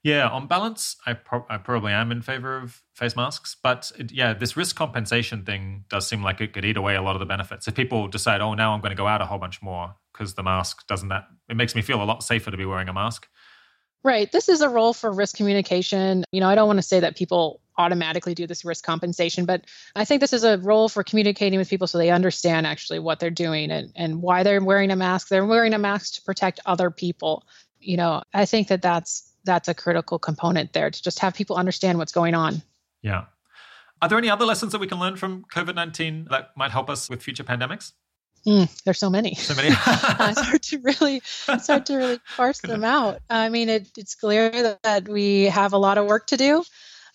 [0.04, 3.56] Yeah, on balance, I, pro- I probably am in favor of face masks.
[3.60, 7.02] But it, yeah, this risk compensation thing does seem like it could eat away a
[7.02, 7.66] lot of the benefits.
[7.66, 10.34] If people decide, oh, now I'm going to go out a whole bunch more because
[10.34, 12.92] the mask doesn't that, it makes me feel a lot safer to be wearing a
[12.92, 13.26] mask.
[14.04, 14.30] Right.
[14.30, 16.24] This is a role for risk communication.
[16.30, 19.64] You know, I don't want to say that people automatically do this risk compensation, but
[19.96, 23.20] I think this is a role for communicating with people so they understand actually what
[23.20, 25.28] they're doing and, and why they're wearing a mask.
[25.28, 27.44] They're wearing a mask to protect other people.
[27.80, 31.56] You know, I think that that's that's a critical component there to just have people
[31.56, 32.62] understand what's going on.
[33.02, 33.24] Yeah.
[34.00, 36.88] Are there any other lessons that we can learn from COVID 19 that might help
[36.88, 37.92] us with future pandemics?
[38.46, 39.34] Mm, there's so many.
[39.34, 39.68] So many.
[39.72, 43.18] it's hard to really, it's hard to really parse them out.
[43.28, 46.64] I mean, it, it's clear that we have a lot of work to do.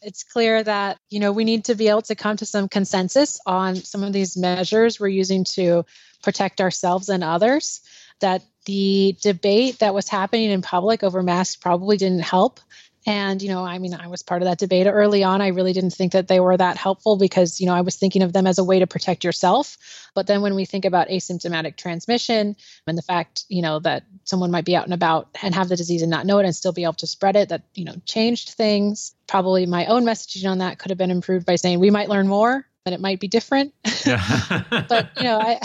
[0.01, 3.39] It's clear that you know we need to be able to come to some consensus
[3.45, 5.85] on some of these measures we're using to
[6.21, 7.81] protect ourselves and others.
[8.19, 12.59] That the debate that was happening in public over masks probably didn't help.
[13.05, 15.41] And, you know, I mean, I was part of that debate early on.
[15.41, 18.23] I really didn't think that they were that helpful because, you know, I was thinking
[18.23, 19.77] of them as a way to protect yourself.
[20.13, 22.55] But then when we think about asymptomatic transmission
[22.87, 25.75] and the fact, you know, that someone might be out and about and have the
[25.75, 27.95] disease and not know it and still be able to spread it, that, you know,
[28.05, 29.13] changed things.
[29.27, 32.27] Probably my own messaging on that could have been improved by saying we might learn
[32.27, 33.73] more and it might be different.
[34.05, 34.63] Yeah.
[34.89, 35.59] but, you know, I,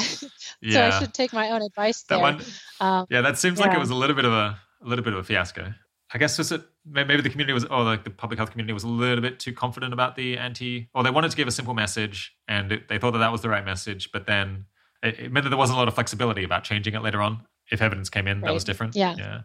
[0.60, 0.72] yeah.
[0.90, 2.22] so I should take my own advice that there.
[2.22, 2.40] One,
[2.80, 3.66] um, yeah, that seems yeah.
[3.66, 5.74] like it was a little bit of a, a little bit of a fiasco.
[6.12, 8.84] I guess was it maybe the community was or like the public health community was
[8.84, 11.74] a little bit too confident about the anti or they wanted to give a simple
[11.74, 14.64] message and it, they thought that that was the right message, but then
[15.02, 17.42] it, it, meant that there wasn't a lot of flexibility about changing it later on
[17.70, 18.48] if evidence came in right.
[18.48, 18.96] that was different.
[18.96, 19.14] Yeah.
[19.16, 19.40] Yeah.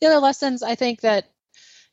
[0.00, 1.30] The other lessons I think that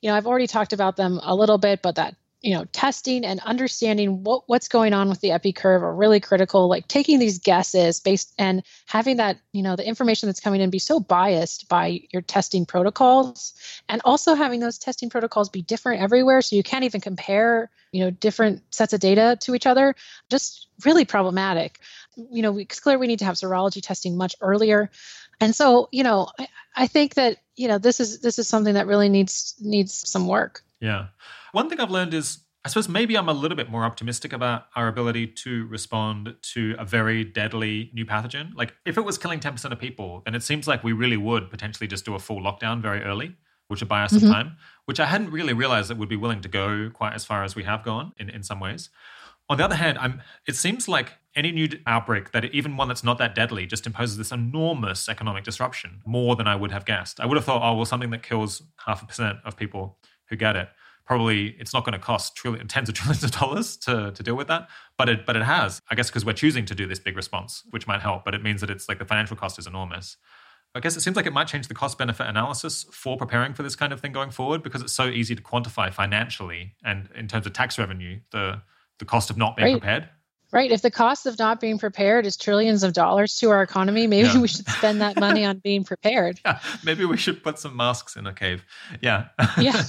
[0.01, 2.15] you know I've already talked about them a little bit, but that
[2.45, 6.19] you know testing and understanding what what's going on with the epi curve are really
[6.19, 6.69] critical.
[6.69, 10.69] Like taking these guesses based and having that you know the information that's coming in
[10.69, 13.55] be so biased by your testing protocols
[13.89, 18.03] and also having those testing protocols be different everywhere so you can't even compare you
[18.03, 19.95] know different sets of data to each other
[20.30, 21.80] just really problematic.
[22.15, 24.91] You know it's clear we need to have serology testing much earlier.
[25.41, 28.76] And so you know I, I think that you know this is this is something
[28.76, 31.07] that really needs needs some work yeah
[31.52, 34.65] one thing I've learned is I suppose maybe I'm a little bit more optimistic about
[34.76, 38.56] our ability to respond to a very deadly new pathogen.
[38.56, 41.52] Like, if it was killing 10% of people, then it seems like we really would
[41.52, 43.35] potentially just do a full lockdown very early,
[43.68, 44.26] which would buy us mm-hmm.
[44.26, 47.23] some time, which I hadn't really realized that we'd be willing to go quite as
[47.23, 48.89] far as we have gone in, in some ways.
[49.47, 53.03] On the other hand, I'm, it seems like any new outbreak, that even one that's
[53.03, 57.19] not that deadly, just imposes this enormous economic disruption, more than I would have guessed.
[57.19, 59.99] I would have thought, oh, well, something that kills half a percent of people
[60.30, 60.69] who get it
[61.06, 64.35] probably it's not going to cost trillion, tens of trillions of dollars to, to deal
[64.35, 64.68] with that.
[64.97, 67.64] But it but it has i guess because we're choosing to do this big response
[67.69, 70.18] which might help but it means that it's like the financial cost is enormous.
[70.73, 73.64] I guess it seems like it might change the cost benefit analysis for preparing for
[73.64, 77.30] this kind of thing going forward because it's so easy to quantify financially and in
[77.30, 78.61] terms of tax revenue the
[78.99, 79.81] the cost of not being right.
[79.81, 80.10] prepared
[80.51, 80.72] Right.
[80.72, 84.30] If the cost of not being prepared is trillions of dollars to our economy, maybe
[84.30, 84.39] yeah.
[84.39, 86.39] we should spend that money on being prepared.
[86.45, 86.59] Yeah.
[86.84, 88.63] Maybe we should put some masks in a cave.
[89.01, 89.30] Yeah.
[89.59, 89.81] Yeah.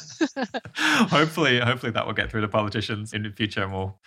[0.75, 3.99] hopefully, hopefully that will get through to politicians in the future and we'll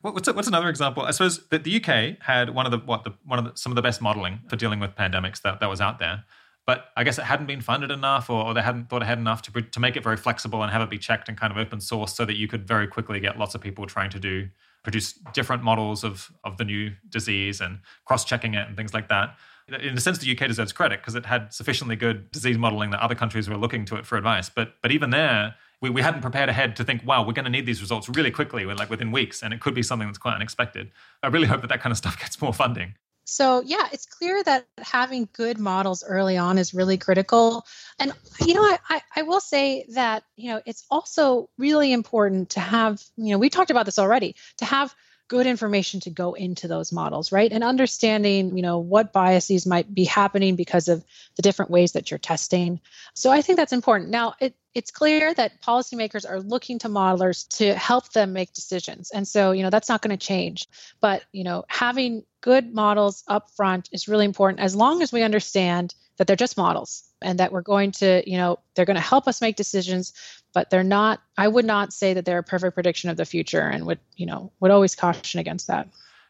[0.00, 1.02] What's what's another example?
[1.02, 3.72] I suppose that the UK had one of the what the one of the, some
[3.72, 6.22] of the best modeling for dealing with pandemics that, that was out there,
[6.66, 9.42] but I guess it hadn't been funded enough, or, or they hadn't thought ahead enough
[9.42, 11.80] to to make it very flexible and have it be checked and kind of open
[11.80, 14.48] source, so that you could very quickly get lots of people trying to do
[14.82, 19.36] produce different models of of the new disease and cross-checking it and things like that.
[19.68, 23.00] In a sense, the UK deserves credit because it had sufficiently good disease modeling that
[23.00, 24.48] other countries were looking to it for advice.
[24.48, 27.50] But but even there, we, we hadn't prepared ahead to think, wow, we're going to
[27.50, 30.34] need these results really quickly, like within weeks, and it could be something that's quite
[30.34, 30.90] unexpected.
[31.22, 32.94] I really hope that that kind of stuff gets more funding.
[33.30, 37.66] So, yeah, it's clear that having good models early on is really critical.
[37.98, 42.60] And, you know, I, I, will say that, you know, it's also really important to
[42.60, 44.94] have, you know, we talked about this already, to have
[45.28, 47.52] good information to go into those models, right?
[47.52, 51.04] And understanding, you know, what biases might be happening because of
[51.36, 52.80] the different ways that you're testing.
[53.12, 54.08] So I think that's important.
[54.08, 59.10] Now, it, it's clear that policymakers are looking to modelers to help them make decisions.
[59.10, 60.68] And so, you know, that's not going to change.
[61.00, 65.22] But, you know, having good models up front is really important as long as we
[65.22, 69.00] understand that they're just models and that we're going to, you know, they're going to
[69.00, 70.12] help us make decisions,
[70.54, 73.62] but they're not, I would not say that they're a perfect prediction of the future
[73.62, 75.88] and would, you know, would always caution against that.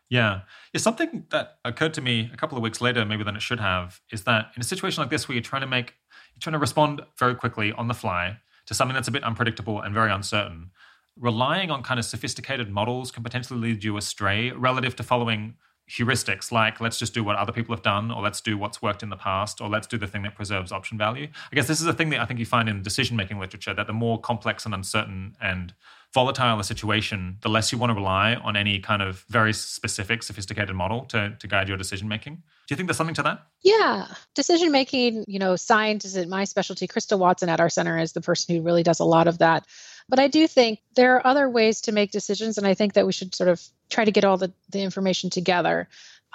[0.09, 0.41] Yeah.
[0.73, 0.81] Yeah.
[0.81, 4.01] Something that occurred to me a couple of weeks later, maybe than it should have,
[4.11, 5.93] is that in a situation like this where you're trying to make,
[6.41, 9.95] trying to respond very quickly on the fly to something that's a bit unpredictable and
[9.95, 10.71] very uncertain,
[11.19, 15.55] relying on kind of sophisticated models can potentially lead you astray relative to following
[15.91, 19.03] heuristics like let's just do what other people have done or let's do what's worked
[19.03, 21.27] in the past or let's do the thing that preserves option value.
[21.51, 23.73] I guess this is a thing that i think you find in decision making literature
[23.73, 25.73] that the more complex and uncertain and
[26.15, 30.23] volatile a situation the less you want to rely on any kind of very specific
[30.23, 33.47] sophisticated model to, to guide your decision making do you think there's something to that?
[33.63, 34.07] Yeah.
[34.35, 36.87] Decision making you know science is my specialty.
[36.87, 39.67] Crystal Watson at our center is the person who really does a lot of that.
[40.07, 43.07] But I do think there are other ways to make decisions, and I think that
[43.07, 45.89] we should sort of try to get all the, the information together.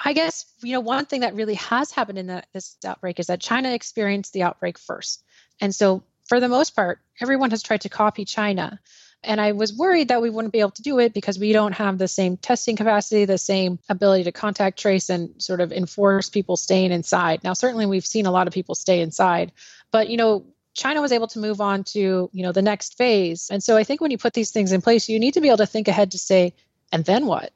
[0.03, 3.27] I guess you know one thing that really has happened in the, this outbreak is
[3.27, 5.23] that China experienced the outbreak first,
[5.61, 8.79] and so for the most part, everyone has tried to copy China.
[9.23, 11.73] And I was worried that we wouldn't be able to do it because we don't
[11.73, 16.29] have the same testing capacity, the same ability to contact trace and sort of enforce
[16.29, 17.43] people staying inside.
[17.43, 19.51] Now, certainly we've seen a lot of people stay inside,
[19.91, 23.49] but you know, China was able to move on to, you know, the next phase.
[23.51, 25.49] And so I think when you put these things in place, you need to be
[25.49, 26.53] able to think ahead to say,
[26.91, 27.51] and then what?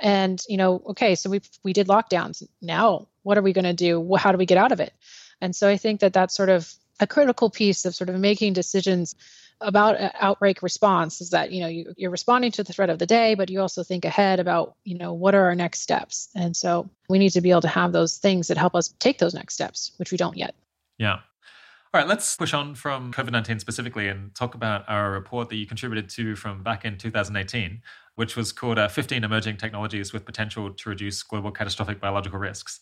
[0.00, 2.42] And, you know, okay, so we we did lockdowns.
[2.60, 4.16] Now, what are we going to do?
[4.16, 4.92] How do we get out of it?
[5.40, 8.52] And so I think that that's sort of a critical piece of sort of making
[8.52, 9.14] decisions
[9.60, 13.06] about outbreak response is that you know you, you're responding to the threat of the
[13.06, 16.28] day but you also think ahead about you know what are our next steps?
[16.34, 19.18] And so we need to be able to have those things that help us take
[19.18, 20.54] those next steps which we don't yet.
[20.98, 21.20] Yeah.
[21.94, 25.56] All right, let's push on from COVID 19 specifically and talk about our report that
[25.56, 27.80] you contributed to from back in 2018,
[28.16, 32.80] which was called uh, 15 Emerging Technologies with Potential to Reduce Global Catastrophic Biological Risks.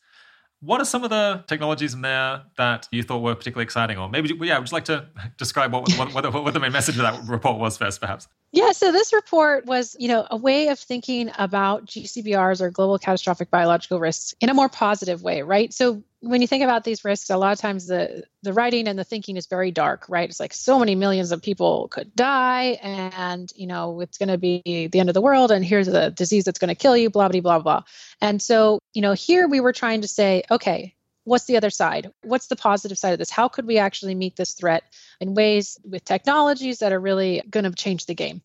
[0.60, 3.98] What are some of the technologies in there that you thought were particularly exciting?
[3.98, 5.06] Or maybe, yeah, would you like to
[5.36, 8.28] describe what, what, what, what the main message of that report was first, perhaps?
[8.56, 12.98] Yeah, so this report was, you know, a way of thinking about GCBRs or global
[12.98, 15.74] catastrophic biological risks in a more positive way, right?
[15.74, 18.98] So when you think about these risks, a lot of times the the writing and
[18.98, 20.26] the thinking is very dark, right?
[20.26, 24.38] It's like so many millions of people could die, and you know it's going to
[24.38, 27.10] be the end of the world, and here's the disease that's going to kill you,
[27.10, 27.82] blah blah blah blah.
[28.22, 30.94] And so you know here we were trying to say, okay,
[31.26, 32.10] what's the other side?
[32.22, 33.30] What's the positive side of this?
[33.30, 34.84] How could we actually meet this threat
[35.20, 38.40] in ways with technologies that are really going to change the game?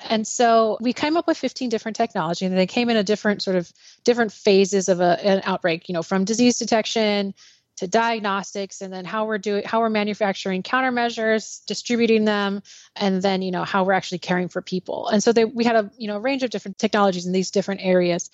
[0.00, 3.42] And so we came up with 15 different technology and they came in a different
[3.42, 3.72] sort of
[4.04, 7.32] different phases of a, an outbreak, you know, from disease detection
[7.76, 12.62] to diagnostics and then how we're doing how we're manufacturing countermeasures distributing them
[12.96, 15.76] and then you know how we're actually caring for people and so they, we had
[15.76, 18.30] a you know range of different technologies in these different areas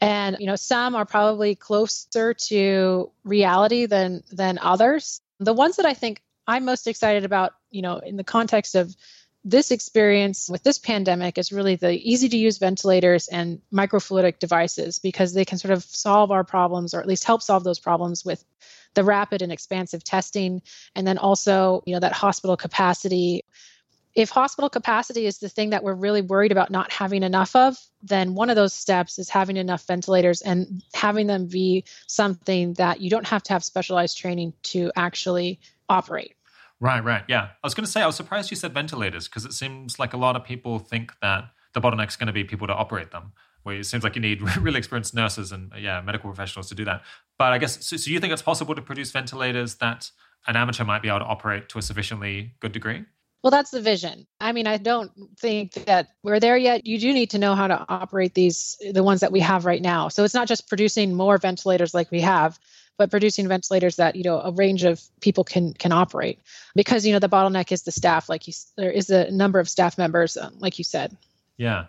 [0.00, 5.20] and you know some are probably closer to reality than than others.
[5.40, 8.94] The ones that i think i'm most excited about you know in the context of
[9.44, 14.98] this experience with this pandemic is really the easy to use ventilators and microfluidic devices
[14.98, 18.24] because they can sort of solve our problems or at least help solve those problems
[18.24, 18.42] with
[18.94, 20.62] the rapid and expansive testing.
[20.94, 23.44] And then also you know that hospital capacity
[24.14, 27.76] if hospital capacity is the thing that we're really worried about not having enough of,
[28.02, 33.00] then one of those steps is having enough ventilators and having them be something that
[33.00, 35.58] you don't have to have specialized training to actually
[35.88, 36.34] operate.
[36.80, 37.24] Right, right.
[37.28, 37.42] Yeah.
[37.42, 40.12] I was going to say, I was surprised you said ventilators because it seems like
[40.12, 43.10] a lot of people think that the bottleneck is going to be people to operate
[43.10, 43.32] them.
[43.62, 46.74] Where it seems like you need really experienced nurses and uh, yeah, medical professionals to
[46.74, 47.02] do that.
[47.38, 50.10] But I guess so, so you think it's possible to produce ventilators that
[50.46, 53.04] an amateur might be able to operate to a sufficiently good degree?
[53.44, 54.26] Well, that's the vision.
[54.40, 56.86] I mean, I don't think that we're there yet.
[56.86, 59.82] You do need to know how to operate these, the ones that we have right
[59.82, 60.08] now.
[60.08, 62.58] So it's not just producing more ventilators like we have,
[62.96, 66.38] but producing ventilators that you know a range of people can can operate.
[66.74, 68.30] Because you know the bottleneck is the staff.
[68.30, 71.14] Like you, there is a number of staff members, um, like you said.
[71.58, 71.88] Yeah,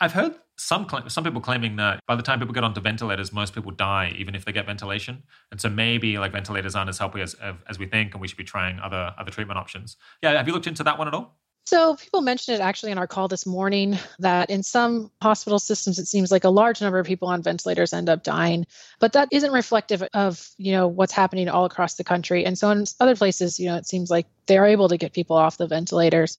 [0.00, 3.54] I've heard some some people claiming that by the time people get onto ventilators, most
[3.54, 5.22] people die, even if they get ventilation.
[5.50, 7.34] And so maybe like ventilators aren't as helpful as
[7.68, 9.96] as we think, and we should be trying other other treatment options.
[10.22, 11.38] Yeah, have you looked into that one at all?
[11.66, 15.98] So, people mentioned it actually in our call this morning that in some hospital systems,
[15.98, 18.66] it seems like a large number of people on ventilators end up dying,
[19.00, 22.44] but that isn't reflective of you know what's happening all across the country.
[22.44, 25.12] And so, in other places, you know, it seems like they are able to get
[25.12, 26.38] people off the ventilators.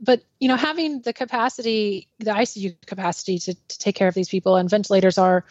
[0.00, 4.28] But you know, having the capacity, the ICU capacity to, to take care of these
[4.28, 5.44] people, and ventilators are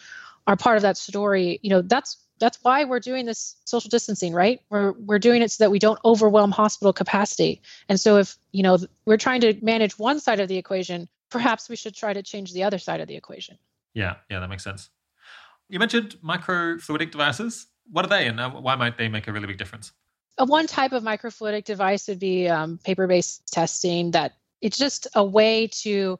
[0.46, 1.60] are part of that story.
[1.62, 4.60] You know, that's that's why we're doing this social distancing right?
[4.70, 7.60] We're we're doing it so that we don't overwhelm hospital capacity.
[7.88, 11.68] And so if you know we're trying to manage one side of the equation perhaps
[11.68, 13.58] we should try to change the other side of the equation.
[13.94, 14.90] Yeah yeah that makes sense.
[15.68, 17.66] You mentioned microfluidic devices.
[17.90, 19.92] What are they and uh, why might they make a really big difference?
[20.38, 25.68] One type of microfluidic device would be um, paper-based testing that it's just a way
[25.82, 26.18] to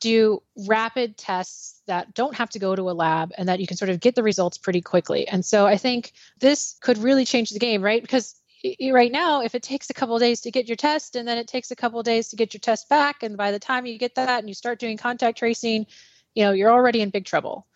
[0.00, 3.76] do rapid tests that don't have to go to a lab and that you can
[3.76, 5.28] sort of get the results pretty quickly.
[5.28, 8.00] And so I think this could really change the game, right?
[8.00, 8.40] Because
[8.90, 11.48] right now if it takes a couple days to get your test and then it
[11.48, 14.14] takes a couple days to get your test back and by the time you get
[14.16, 15.86] that and you start doing contact tracing
[16.34, 17.66] you know you're already in big trouble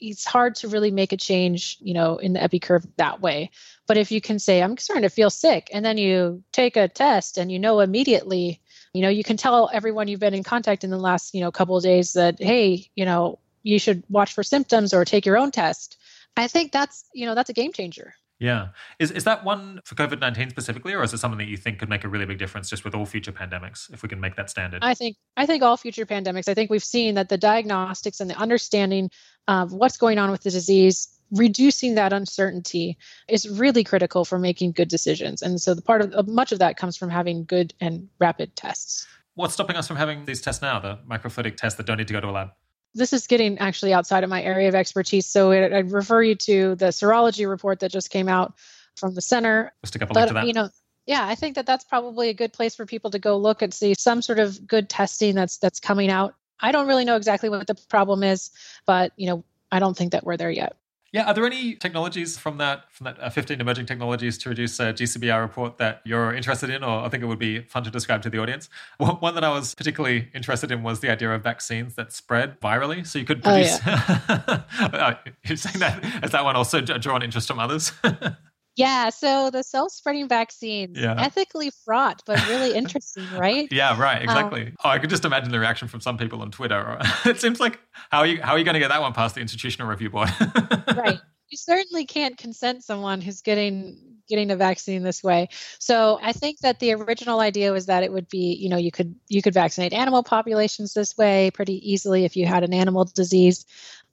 [0.00, 3.50] it's hard to really make a change you know in the epi curve that way
[3.86, 6.88] but if you can say i'm starting to feel sick and then you take a
[6.88, 8.60] test and you know immediately
[8.94, 11.50] you know you can tell everyone you've been in contact in the last you know
[11.50, 15.36] couple of days that hey you know you should watch for symptoms or take your
[15.36, 15.98] own test.
[16.36, 18.68] I think that's you know that's a game changer yeah.
[18.98, 21.78] Is is that one for COVID 19 specifically, or is it something that you think
[21.78, 24.34] could make a really big difference just with all future pandemics if we can make
[24.36, 24.82] that standard?
[24.82, 28.30] I think I think all future pandemics, I think we've seen that the diagnostics and
[28.30, 29.10] the understanding
[29.46, 32.96] of what's going on with the disease, reducing that uncertainty
[33.28, 35.42] is really critical for making good decisions.
[35.42, 39.06] And so the part of much of that comes from having good and rapid tests.
[39.34, 42.14] What's stopping us from having these tests now, the microfluidic tests that don't need to
[42.14, 42.48] go to a lab?
[42.94, 45.26] This is getting actually outside of my area of expertise.
[45.26, 48.54] So it, I'd refer you to the serology report that just came out
[48.96, 49.72] from the center.
[49.82, 50.46] Let's stick up a link but, to that.
[50.46, 50.68] You know,
[51.06, 53.72] yeah, I think that that's probably a good place for people to go look and
[53.72, 56.34] see some sort of good testing that's that's coming out.
[56.60, 58.50] I don't really know exactly what the problem is,
[58.86, 60.76] but you know, I don't think that we're there yet.
[61.12, 64.78] Yeah, are there any technologies from that from that uh, 15 emerging technologies to reduce
[64.78, 67.90] a GCBR report that you're interested in, or I think it would be fun to
[67.90, 68.68] describe to the audience?
[68.98, 73.04] One that I was particularly interested in was the idea of vaccines that spread virally,
[73.04, 73.78] so you could produce.
[73.86, 73.90] Oh,
[74.28, 74.62] yeah.
[74.80, 75.14] Uh,
[75.44, 77.92] you're saying that has that one also drawn interest from others?
[78.80, 81.14] Yeah, so the self-spreading vaccine, yeah.
[81.18, 83.68] ethically fraught, but really interesting, right?
[83.70, 84.66] yeah, right, um, exactly.
[84.66, 86.98] Um, oh, I could just imagine the reaction from some people on Twitter.
[87.24, 87.78] it seems like
[88.10, 90.10] how are you how are you going to get that one past the institutional review
[90.10, 90.30] board?
[90.96, 91.20] right.
[91.50, 95.48] You certainly can't consent someone who's getting getting a vaccine this way.
[95.78, 98.92] So I think that the original idea was that it would be, you know, you
[98.92, 103.04] could you could vaccinate animal populations this way pretty easily if you had an animal
[103.04, 103.66] disease.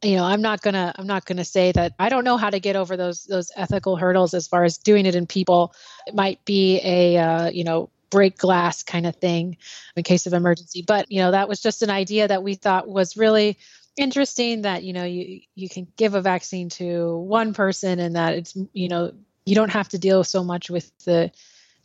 [0.04, 2.60] You know, I'm not gonna I'm not gonna say that I don't know how to
[2.60, 5.74] get over those those ethical hurdles as far as doing it in people.
[6.06, 9.58] It might be a uh, you know break glass kind of thing
[9.96, 10.84] in case of emergency.
[10.86, 13.58] But you know, that was just an idea that we thought was really
[13.98, 18.36] interesting that you know you you can give a vaccine to one person and that
[18.36, 19.12] it's you know
[19.46, 21.32] you don't have to deal so much with the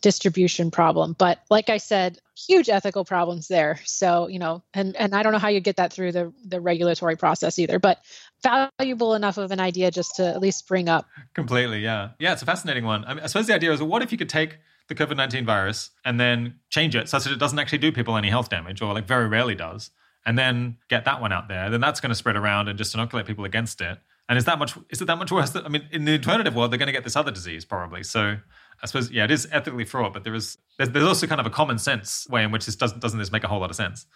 [0.03, 5.15] distribution problem but like i said huge ethical problems there so you know and and
[5.15, 7.99] i don't know how you get that through the the regulatory process either but
[8.43, 12.43] valuable enough of an idea just to at least bring up completely yeah yeah it's
[12.43, 14.59] a fascinating one i, mean, I suppose the idea is what if you could take
[14.89, 18.29] the covid-19 virus and then change it such that it doesn't actually do people any
[18.29, 19.91] health damage or like very rarely does
[20.25, 22.95] and then get that one out there, then that's going to spread around and just
[22.95, 23.99] inoculate people against it.
[24.29, 24.77] And is that much?
[24.89, 25.55] Is it that much worse?
[25.57, 28.03] I mean, in the alternative world, they're going to get this other disease probably.
[28.03, 28.39] So
[28.83, 31.47] I suppose, yeah, it is ethically fraught, but there is there's, there's also kind of
[31.47, 33.77] a common sense way in which this doesn't doesn't this make a whole lot of
[33.77, 34.07] sense.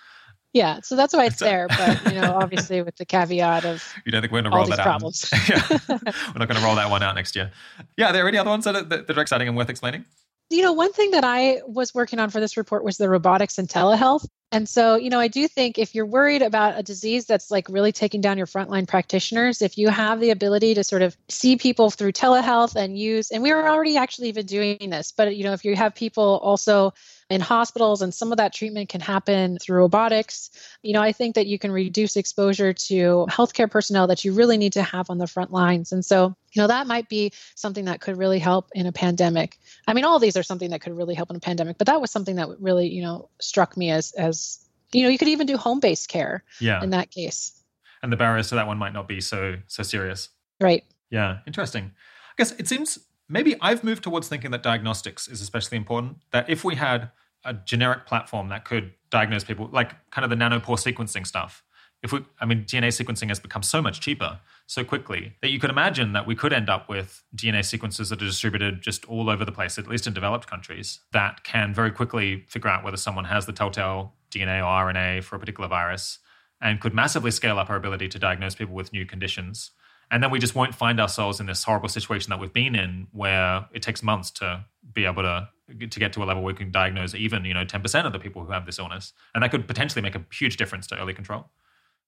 [0.53, 4.13] Yeah, so that's why it's there, but you know, obviously with the caveat of you
[4.13, 5.31] don't think we're going to roll that problems.
[5.33, 5.49] out?
[5.49, 7.53] yeah, we're not going to roll that one out next year.
[7.97, 10.05] Yeah, are there any other ones that are, that are exciting and worth explaining?
[10.49, 13.59] You know, one thing that I was working on for this report was the robotics
[13.59, 14.27] and telehealth.
[14.53, 17.69] And so, you know, I do think if you're worried about a disease that's like
[17.69, 21.57] really taking down your frontline practitioners, if you have the ability to sort of see
[21.57, 25.43] people through telehealth and use, and we are already actually even doing this, but, you
[25.43, 26.95] know, if you have people also
[27.29, 30.51] in hospitals and some of that treatment can happen through robotics.
[30.83, 34.57] You know i think that you can reduce exposure to healthcare personnel that you really
[34.57, 35.93] need to have on the front lines.
[35.93, 39.59] And so you know that might be something that could really help in a pandemic.
[39.89, 42.01] I mean all these are something that could really help in a pandemic but that
[42.01, 44.61] was something that really you know struck me as as
[44.93, 46.83] you know you could even do home-based care yeah.
[46.83, 47.53] in that case.
[48.03, 50.29] And the barriers to that one might not be so so serious.
[50.61, 50.85] Right.
[51.11, 51.91] Yeah interesting.
[52.31, 52.99] I guess it seems
[53.29, 56.19] maybe I've moved towards thinking that diagnostics is especially important.
[56.33, 57.11] That if we had
[57.45, 61.63] a generic platform that could diagnose people, like kind of the nanopore sequencing stuff,
[62.03, 65.59] if we, I mean, DNA sequencing has become so much cheaper so quickly that you
[65.59, 69.31] could imagine that we could end up with DNA sequences that are distributed just all
[69.31, 72.97] over the place, at least in developed countries, that can very quickly figure out whether
[72.97, 76.19] someone has the telltale DNA or RNA for a particular virus
[76.61, 79.71] and could massively scale up our ability to diagnose people with new conditions
[80.11, 83.09] and then we just won't find ourselves in this horrible situation that we've been in
[83.13, 85.49] where it takes months to be able to
[85.91, 88.19] to get to a level where we can diagnose even you know 10% of the
[88.19, 89.13] people who have this illness.
[89.35, 91.49] And that could potentially make a huge difference to early control.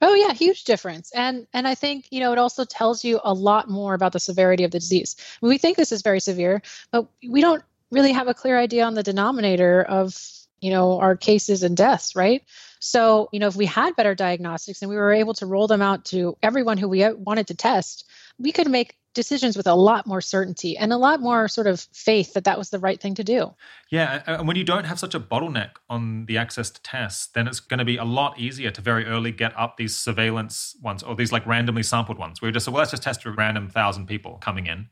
[0.00, 1.10] Oh yeah huge difference.
[1.12, 4.20] And and i think you know it also tells you a lot more about the
[4.20, 5.16] severity of the disease.
[5.40, 6.62] We think this is very severe
[6.92, 10.14] but we don't really have a clear idea on the denominator of
[10.60, 12.44] you know our cases and deaths right
[12.80, 15.82] so, you know, if we had better diagnostics and we were able to roll them
[15.82, 19.74] out to everyone who we uh, wanted to test, we could make decisions with a
[19.74, 23.00] lot more certainty and a lot more sort of faith that that was the right
[23.00, 23.52] thing to do.
[23.90, 27.48] Yeah, and when you don't have such a bottleneck on the access to tests, then
[27.48, 31.02] it's going to be a lot easier to very early get up these surveillance ones
[31.02, 32.40] or these like randomly sampled ones.
[32.40, 34.88] We just well, let's just test a random thousand people coming in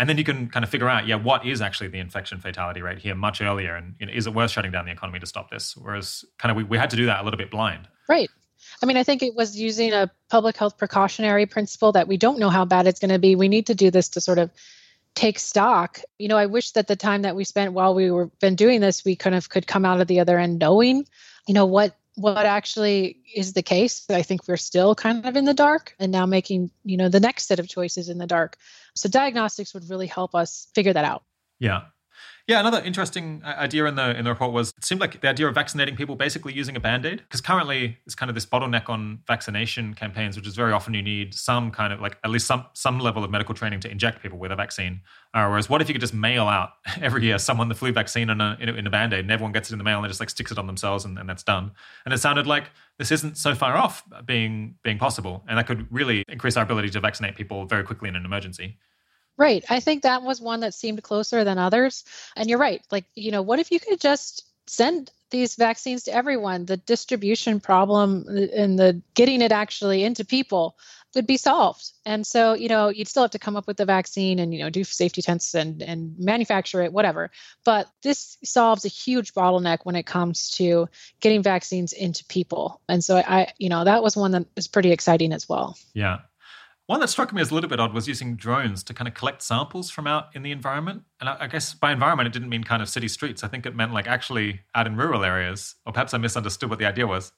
[0.00, 2.80] and then you can kind of figure out, yeah, what is actually the infection fatality
[2.80, 5.26] rate here much earlier, and you know, is it worth shutting down the economy to
[5.26, 5.76] stop this?
[5.76, 7.86] Whereas, kind of, we, we had to do that a little bit blind.
[8.08, 8.30] Right.
[8.82, 12.38] I mean, I think it was using a public health precautionary principle that we don't
[12.38, 13.36] know how bad it's going to be.
[13.36, 14.50] We need to do this to sort of
[15.14, 16.00] take stock.
[16.18, 18.80] You know, I wish that the time that we spent while we were been doing
[18.80, 21.04] this, we kind of could come out of the other end knowing,
[21.46, 24.04] you know, what what actually is the case.
[24.10, 27.20] I think we're still kind of in the dark and now making, you know, the
[27.20, 28.56] next set of choices in the dark.
[28.94, 31.24] So diagnostics would really help us figure that out.
[31.58, 31.82] Yeah.
[32.50, 35.46] Yeah, another interesting idea in the in the report was it seemed like the idea
[35.46, 39.20] of vaccinating people basically using a band-aid because currently it's kind of this bottleneck on
[39.28, 42.64] vaccination campaigns, which is very often you need some kind of like at least some
[42.72, 45.00] some level of medical training to inject people with a vaccine.
[45.32, 46.70] Uh, whereas what if you could just mail out
[47.00, 49.52] every year someone the flu vaccine in a in a, in a band-aid and everyone
[49.52, 51.44] gets it in the mail and just like sticks it on themselves and, and that's
[51.44, 51.70] done.
[52.04, 52.64] And it sounded like
[52.98, 56.90] this isn't so far off being being possible, and that could really increase our ability
[56.90, 58.76] to vaccinate people very quickly in an emergency.
[59.36, 59.64] Right.
[59.70, 62.04] I think that was one that seemed closer than others.
[62.36, 62.82] And you're right.
[62.90, 66.66] Like, you know, what if you could just send these vaccines to everyone?
[66.66, 70.76] The distribution problem uh, and the getting it actually into people
[71.14, 71.90] would be solved.
[72.06, 74.60] And so, you know, you'd still have to come up with the vaccine and, you
[74.60, 77.30] know, do safety tests and, and manufacture it, whatever.
[77.64, 80.88] But this solves a huge bottleneck when it comes to
[81.20, 82.80] getting vaccines into people.
[82.88, 85.76] And so I, you know, that was one that is pretty exciting as well.
[85.94, 86.18] Yeah.
[86.90, 89.14] One that struck me as a little bit odd was using drones to kind of
[89.14, 91.04] collect samples from out in the environment.
[91.20, 93.44] And I, I, guess by environment, it didn't mean kind of city streets.
[93.44, 96.80] I think it meant like actually out in rural areas, or perhaps I misunderstood what
[96.80, 97.30] the idea was.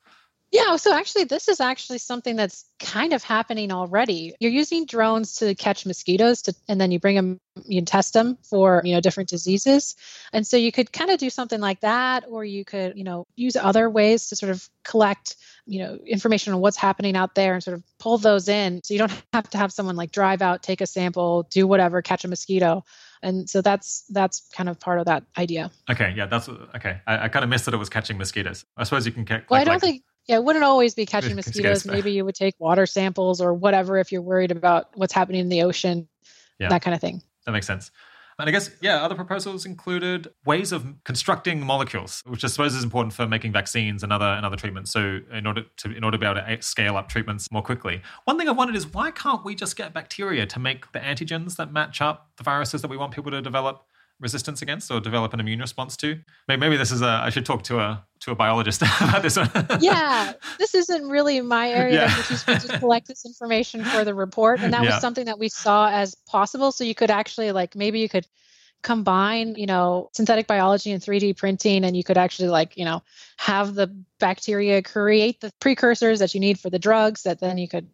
[0.52, 4.34] Yeah, so actually, this is actually something that's kind of happening already.
[4.38, 8.36] You're using drones to catch mosquitoes, to, and then you bring them, you test them
[8.42, 9.96] for you know different diseases,
[10.30, 13.26] and so you could kind of do something like that, or you could you know
[13.34, 17.54] use other ways to sort of collect you know information on what's happening out there
[17.54, 20.42] and sort of pull those in, so you don't have to have someone like drive
[20.42, 22.84] out, take a sample, do whatever, catch a mosquito.
[23.24, 25.70] And so that's that's kind of part of that idea.
[25.88, 27.00] Okay yeah that's okay.
[27.06, 28.66] I, I kind of missed that it was catching mosquitoes.
[28.76, 31.06] I suppose you can catch well i don't like, think yeah, it wouldn't always be
[31.06, 31.86] catching mosquitoes.
[31.86, 35.48] Maybe you would take water samples or whatever if you're worried about what's happening in
[35.48, 36.08] the ocean,
[36.58, 36.68] yeah.
[36.68, 37.22] that kind of thing.
[37.46, 37.90] That makes sense.
[38.38, 42.82] And I guess, yeah, other proposals included ways of constructing molecules, which I suppose is
[42.82, 44.90] important for making vaccines and other and other treatments.
[44.90, 48.00] So in order to in order to be able to scale up treatments more quickly.
[48.24, 51.56] One thing I've wondered is why can't we just get bacteria to make the antigens
[51.56, 53.84] that match up the viruses that we want people to develop
[54.22, 56.18] resistance against or develop an immune response to?
[56.48, 59.36] Maybe, maybe this is a I should talk to a to a biologist about this
[59.36, 59.50] one.
[59.80, 62.08] yeah, this isn't really my area.
[62.46, 62.58] Yeah.
[62.58, 64.92] To collect this information for the report, and that yeah.
[64.92, 66.72] was something that we saw as possible.
[66.72, 68.26] So you could actually like maybe you could
[68.82, 73.00] combine you know synthetic biology and 3d printing and you could actually like you know
[73.38, 73.86] have the
[74.18, 77.88] bacteria create the precursors that you need for the drugs that then you could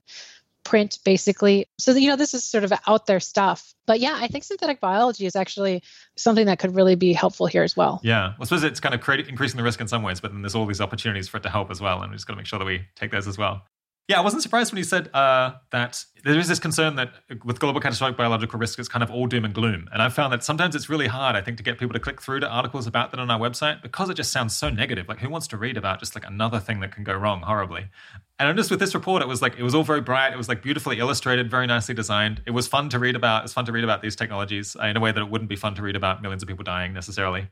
[0.69, 1.67] print basically.
[1.79, 3.73] So, you know, this is sort of out there stuff.
[3.87, 5.83] But yeah, I think synthetic biology is actually
[6.15, 8.01] something that could really be helpful here as well.
[8.03, 8.29] Yeah.
[8.29, 10.43] Well, I suppose it's kind of creating, increasing the risk in some ways, but then
[10.43, 12.03] there's all these opportunities for it to help as well.
[12.03, 13.63] And we just got to make sure that we take those as well.
[14.09, 17.13] Yeah, I wasn't surprised when he said uh, that there is this concern that
[17.45, 19.87] with global catastrophic biological risk, it's kind of all doom and gloom.
[19.93, 22.23] And I've found that sometimes it's really hard, I think, to get people to click
[22.23, 25.09] through to articles about that on our website because it just sounds so negative.
[25.09, 27.91] Like, who wants to read about just like another thing that can go wrong horribly?
[28.39, 30.33] And I noticed with this report, it was like it was all very bright.
[30.33, 32.41] It was like beautifully illustrated, very nicely designed.
[32.47, 33.45] It was fun to read about.
[33.45, 35.57] It's fun to read about these technologies uh, in a way that it wouldn't be
[35.57, 37.49] fun to read about millions of people dying necessarily.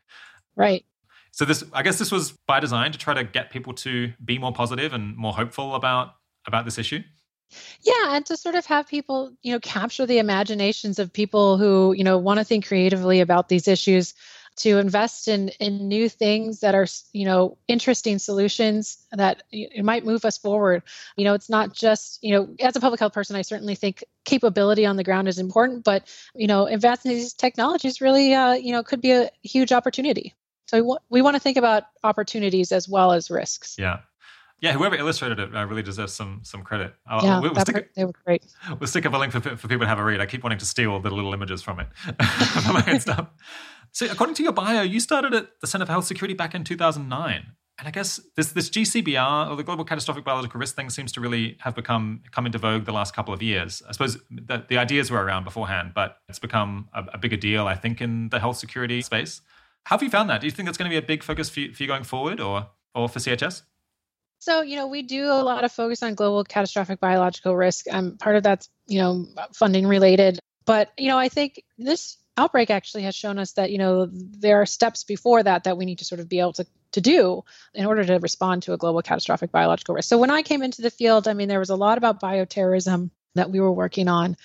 [0.55, 0.87] Right.
[1.33, 4.39] So this, I guess, this was by design to try to get people to be
[4.39, 6.15] more positive and more hopeful about
[6.47, 7.03] about this issue.
[7.83, 11.93] Yeah, and to sort of have people, you know, capture the imaginations of people who,
[11.93, 14.15] you know, want to think creatively about these issues,
[14.57, 20.05] to invest in in new things that are, you know, interesting solutions that it might
[20.05, 20.83] move us forward.
[21.17, 24.03] You know, it's not just, you know, as a public health person, I certainly think
[24.25, 26.05] capability on the ground is important, but
[26.35, 30.35] you know, investing in these technologies really, uh, you know, could be a huge opportunity.
[30.67, 33.77] So we, we want to think about opportunities as well as risks.
[33.79, 34.01] Yeah,
[34.61, 36.95] yeah, whoever illustrated it uh, really deserves some some credit.
[37.07, 38.45] I'll, yeah, we'll, stick, they were great.
[38.81, 40.21] We'll stick up a link for, for people to have a read.
[40.21, 41.89] I keep wanting to steal the little images from it
[42.65, 43.29] for my own stuff.
[43.93, 46.65] So, according to your bio, you started at the Center for Health Security back in
[46.65, 47.47] 2009.
[47.79, 51.21] And I guess this this GCBR or the global catastrophic biological risk thing seems to
[51.21, 53.83] really have become come into vogue the last couple of years.
[53.87, 57.67] I suppose the, the ideas were around beforehand, but it's become a, a, bigger deal,
[57.67, 59.43] I think, in the health security space.
[59.85, 60.41] How have you found that?
[60.41, 62.05] Do you think that's going to be a big focus for you, for you going
[62.05, 63.63] forward, or or for CHS?
[64.39, 67.87] So, you know, we do a lot of focus on global catastrophic biological risk.
[67.91, 70.39] Um, part of that's, you know, funding related.
[70.65, 74.61] But, you know, I think this outbreak actually has shown us that, you know, there
[74.61, 77.45] are steps before that that we need to sort of be able to, to do
[77.73, 80.09] in order to respond to a global catastrophic biological risk.
[80.09, 83.11] So when I came into the field, I mean, there was a lot about bioterrorism
[83.35, 84.37] that we were working on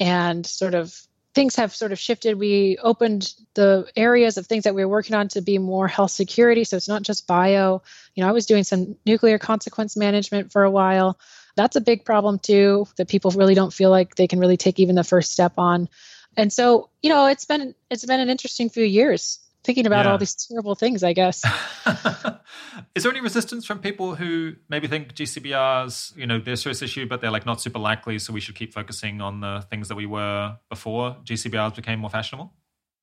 [0.00, 0.94] and sort of
[1.36, 2.38] things have sort of shifted.
[2.38, 6.10] We opened the areas of things that we were working on to be more health
[6.10, 6.64] security.
[6.64, 7.82] So it's not just bio.
[8.14, 11.20] You know, I was doing some nuclear consequence management for a while.
[11.54, 14.80] That's a big problem too, that people really don't feel like they can really take
[14.80, 15.90] even the first step on.
[16.38, 20.12] And so, you know, it's been it's been an interesting few years thinking about yeah.
[20.12, 21.44] all these terrible things, I guess.
[22.94, 26.80] Is there any resistance from people who maybe think GCBRs, you know, they're a serious
[26.80, 29.88] issue, but they're like not super likely, so we should keep focusing on the things
[29.88, 32.54] that we were before GCBRs became more fashionable?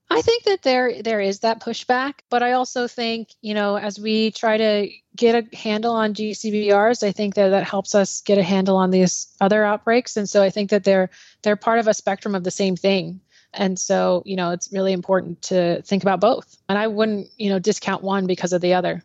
[0.09, 3.99] I think that there there is that pushback, but I also think you know as
[3.99, 8.37] we try to get a handle on GCBRs, I think that that helps us get
[8.37, 11.09] a handle on these other outbreaks, and so I think that they're
[11.41, 13.21] they're part of a spectrum of the same thing.
[13.53, 16.57] And so, you know, it's really important to think about both.
[16.69, 19.03] And I wouldn't, you know, discount one because of the other.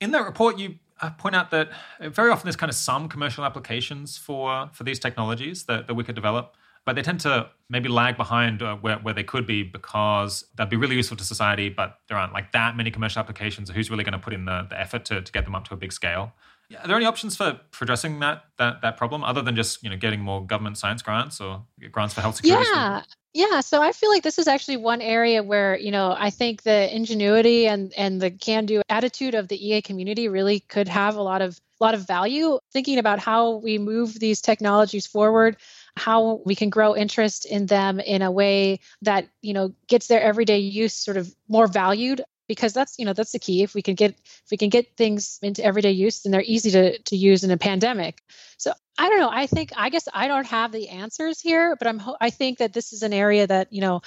[0.00, 3.44] In that report, you uh, point out that very often there's kind of some commercial
[3.44, 7.88] applications for for these technologies that, that we could develop, but they tend to maybe
[7.88, 11.68] lag behind uh, where, where they could be because that'd be really useful to society,
[11.68, 13.70] but there aren't like that many commercial applications.
[13.70, 15.74] Who's really going to put in the, the effort to, to get them up to
[15.74, 16.32] a big scale?
[16.82, 19.90] Are there any options for, for addressing that, that that problem other than just you
[19.90, 22.68] know getting more government science grants or grants for health security?
[22.72, 23.02] Yeah,
[23.34, 26.62] yeah, so I feel like this is actually one area where, you know, I think
[26.62, 31.22] the ingenuity and and the can-do attitude of the EA community really could have a
[31.22, 35.56] lot of a lot of value thinking about how we move these technologies forward,
[35.96, 40.22] how we can grow interest in them in a way that, you know, gets their
[40.22, 43.62] everyday use sort of more valued because that's you know that's the key.
[43.62, 46.70] If we can get if we can get things into everyday use then they're easy
[46.72, 48.22] to, to use in a pandemic.
[48.56, 49.30] So i don't know.
[49.30, 52.72] I think i guess i don't have the answers here but i'm i think that
[52.72, 54.02] this is an area that you know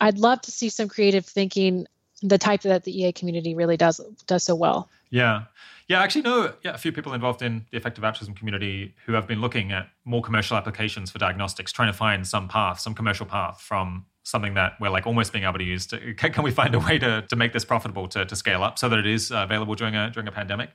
[0.00, 1.86] i'd love to see some creative thinking
[2.22, 4.88] the type that the ea community really does does so well.
[5.10, 5.44] Yeah.
[5.88, 9.12] Yeah, I actually know yeah, a few people involved in the effective altruism community who
[9.12, 12.94] have been looking at more commercial applications for diagnostics, trying to find some path, some
[12.94, 15.86] commercial path from something that we're like almost being able to use.
[15.88, 18.62] To, can, can we find a way to, to make this profitable to, to scale
[18.62, 20.70] up so that it is uh, available during a during a pandemic?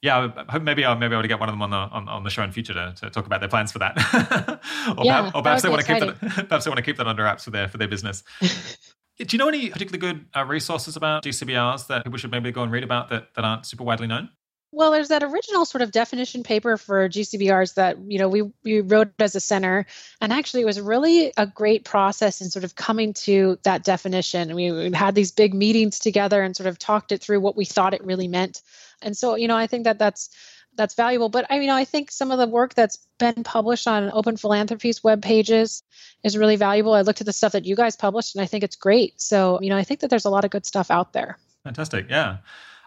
[0.00, 2.08] Yeah, I hope maybe I'll maybe able to get one of them on the on,
[2.08, 3.96] on the show in future to, to talk about their plans for that.
[4.98, 6.96] or, yeah, perhaps, or perhaps they want to keep that perhaps they want to keep
[6.96, 8.24] that under wraps for their for their business.
[9.18, 12.62] Do you know any particularly good uh, resources about GCBRs that people should maybe go
[12.62, 14.30] and read about that, that aren't super widely known?
[14.74, 18.80] Well, there's that original sort of definition paper for GCBRs that you know we we
[18.80, 19.84] wrote as a center,
[20.18, 24.54] and actually it was really a great process in sort of coming to that definition.
[24.54, 27.92] We, had these big meetings together and sort of talked it through what we thought
[27.92, 28.62] it really meant,
[29.02, 30.30] and so you know I think that that's
[30.74, 31.28] that's valuable.
[31.28, 35.04] But I mean, I think some of the work that's been published on Open Philanthropy's
[35.04, 35.82] web pages
[36.24, 36.94] is really valuable.
[36.94, 39.20] I looked at the stuff that you guys published, and I think it's great.
[39.20, 41.36] So you know I think that there's a lot of good stuff out there.
[41.64, 42.38] Fantastic, yeah.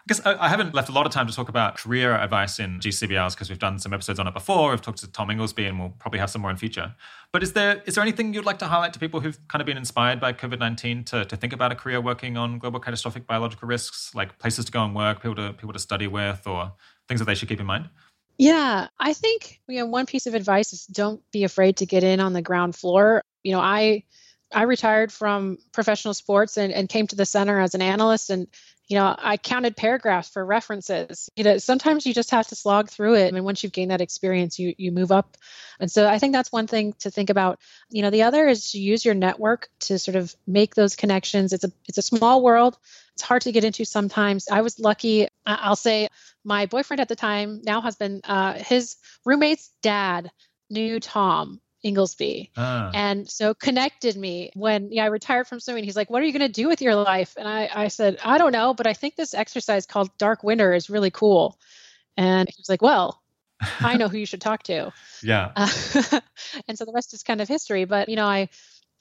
[0.05, 2.79] I guess I haven't left a lot of time to talk about career advice in
[2.79, 4.69] GCBRs because we've done some episodes on it before.
[4.69, 6.93] We've talked to Tom Inglesby and we'll probably have some more in future.
[7.31, 9.65] But is there is there anything you'd like to highlight to people who've kind of
[9.65, 13.25] been inspired by COVID nineteen to, to think about a career working on global catastrophic
[13.25, 16.71] biological risks, like places to go and work, people to people to study with, or
[17.07, 17.89] things that they should keep in mind?
[18.37, 22.03] Yeah, I think you know one piece of advice is don't be afraid to get
[22.03, 23.23] in on the ground floor.
[23.41, 24.03] You know, I
[24.55, 28.47] I retired from professional sports and, and came to the center as an analyst and
[28.87, 31.29] you know, I counted paragraphs for references.
[31.35, 33.27] You know, sometimes you just have to slog through it.
[33.27, 35.37] I mean, once you've gained that experience, you you move up.
[35.79, 37.59] And so I think that's one thing to think about.
[37.89, 41.51] You know, the other is to use your network to sort of make those connections.
[41.51, 42.77] It's a it's a small world.
[43.13, 44.47] It's hard to get into sometimes.
[44.49, 45.27] I was lucky.
[45.47, 46.09] I'll say
[46.43, 50.29] my boyfriend at the time, now husband, uh, his roommate's dad
[50.69, 52.51] knew Tom Inglesby.
[52.57, 52.89] Ah.
[52.93, 55.83] And so connected me when yeah, I retired from swimming.
[55.83, 57.35] He's like, What are you going to do with your life?
[57.37, 60.73] And I, I said, I don't know, but I think this exercise called Dark Winter
[60.73, 61.59] is really cool.
[62.17, 63.21] And he was like, Well,
[63.79, 64.91] I know who you should talk to.
[65.23, 65.51] Yeah.
[65.55, 66.19] Uh,
[66.67, 67.85] and so the rest is kind of history.
[67.85, 68.49] But, you know, I,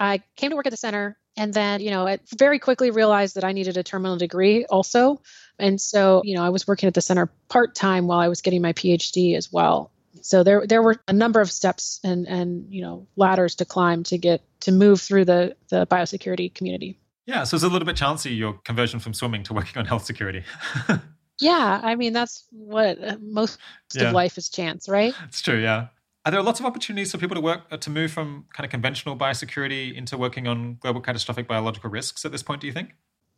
[0.00, 3.34] I came to work at the center and then, you know, I very quickly realized
[3.34, 5.20] that I needed a terminal degree also.
[5.58, 8.40] And so, you know, I was working at the center part time while I was
[8.40, 9.90] getting my PhD as well
[10.20, 14.02] so there there were a number of steps and and you know ladders to climb
[14.04, 16.98] to get to move through the the biosecurity community.
[17.26, 20.04] Yeah, so it's a little bit chancy your conversion from swimming to working on health
[20.04, 20.44] security.
[21.40, 23.58] yeah, I mean that's what uh, most
[23.94, 24.04] yeah.
[24.04, 25.14] of life is chance, right?
[25.24, 25.58] It's true.
[25.58, 25.88] Yeah.
[26.26, 28.70] Are there lots of opportunities for people to work uh, to move from kind of
[28.70, 32.62] conventional biosecurity into working on global catastrophic biological risks at this point?
[32.62, 32.94] Do you think?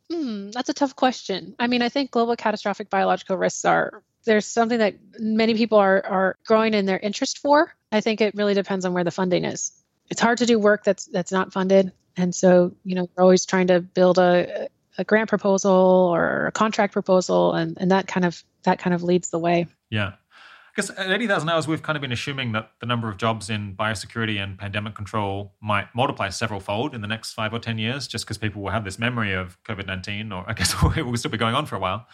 [0.09, 1.55] Hmm, that's a tough question.
[1.59, 6.05] I mean, I think global catastrophic biological risks are there's something that many people are
[6.05, 7.73] are growing in their interest for.
[7.91, 9.71] I think it really depends on where the funding is.
[10.09, 13.45] It's hard to do work that's that's not funded, and so you know we're always
[13.45, 14.67] trying to build a
[14.99, 19.01] a grant proposal or a contract proposal, and and that kind of that kind of
[19.01, 19.65] leads the way.
[19.89, 20.13] Yeah.
[20.13, 23.49] I guess at 80,000 hours, we've kind of been assuming that the number of jobs
[23.49, 27.79] in biosecurity and pandemic control might multiply several fold in the next five or 10
[27.79, 31.03] years, just because people will have this memory of COVID 19, or I guess it
[31.03, 32.05] will still be going on for a while.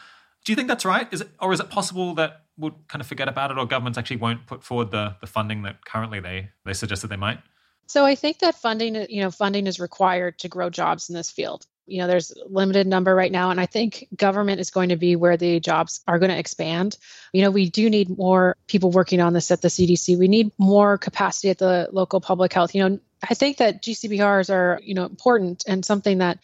[0.43, 1.07] Do you think that's right?
[1.11, 3.97] Is it, or is it possible that we'll kind of forget about it, or governments
[3.97, 7.39] actually won't put forward the, the funding that currently they they suggest that they might?
[7.87, 11.29] So I think that funding, you know, funding is required to grow jobs in this
[11.29, 11.65] field.
[11.85, 14.95] You know, there's a limited number right now, and I think government is going to
[14.95, 16.97] be where the jobs are going to expand.
[17.33, 20.17] You know, we do need more people working on this at the CDC.
[20.17, 22.73] We need more capacity at the local public health.
[22.73, 22.99] You know,
[23.29, 26.39] I think that GCBRs are, you know, important and something that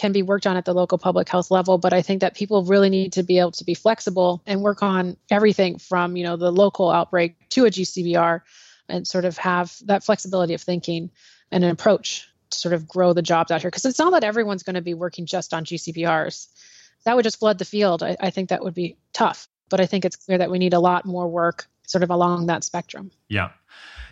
[0.00, 2.64] can be worked on at the local public health level but i think that people
[2.64, 6.36] really need to be able to be flexible and work on everything from you know
[6.36, 8.40] the local outbreak to a gcbr
[8.88, 11.10] and sort of have that flexibility of thinking
[11.52, 13.70] and an approach to sort of grow the jobs out here.
[13.70, 16.48] Because it's not that everyone's going to be working just on gcbrs
[17.04, 18.02] that would just flood the field.
[18.02, 20.72] I, I think that would be tough but i think it's clear that we need
[20.72, 23.10] a lot more work sort of along that spectrum.
[23.28, 23.50] Yeah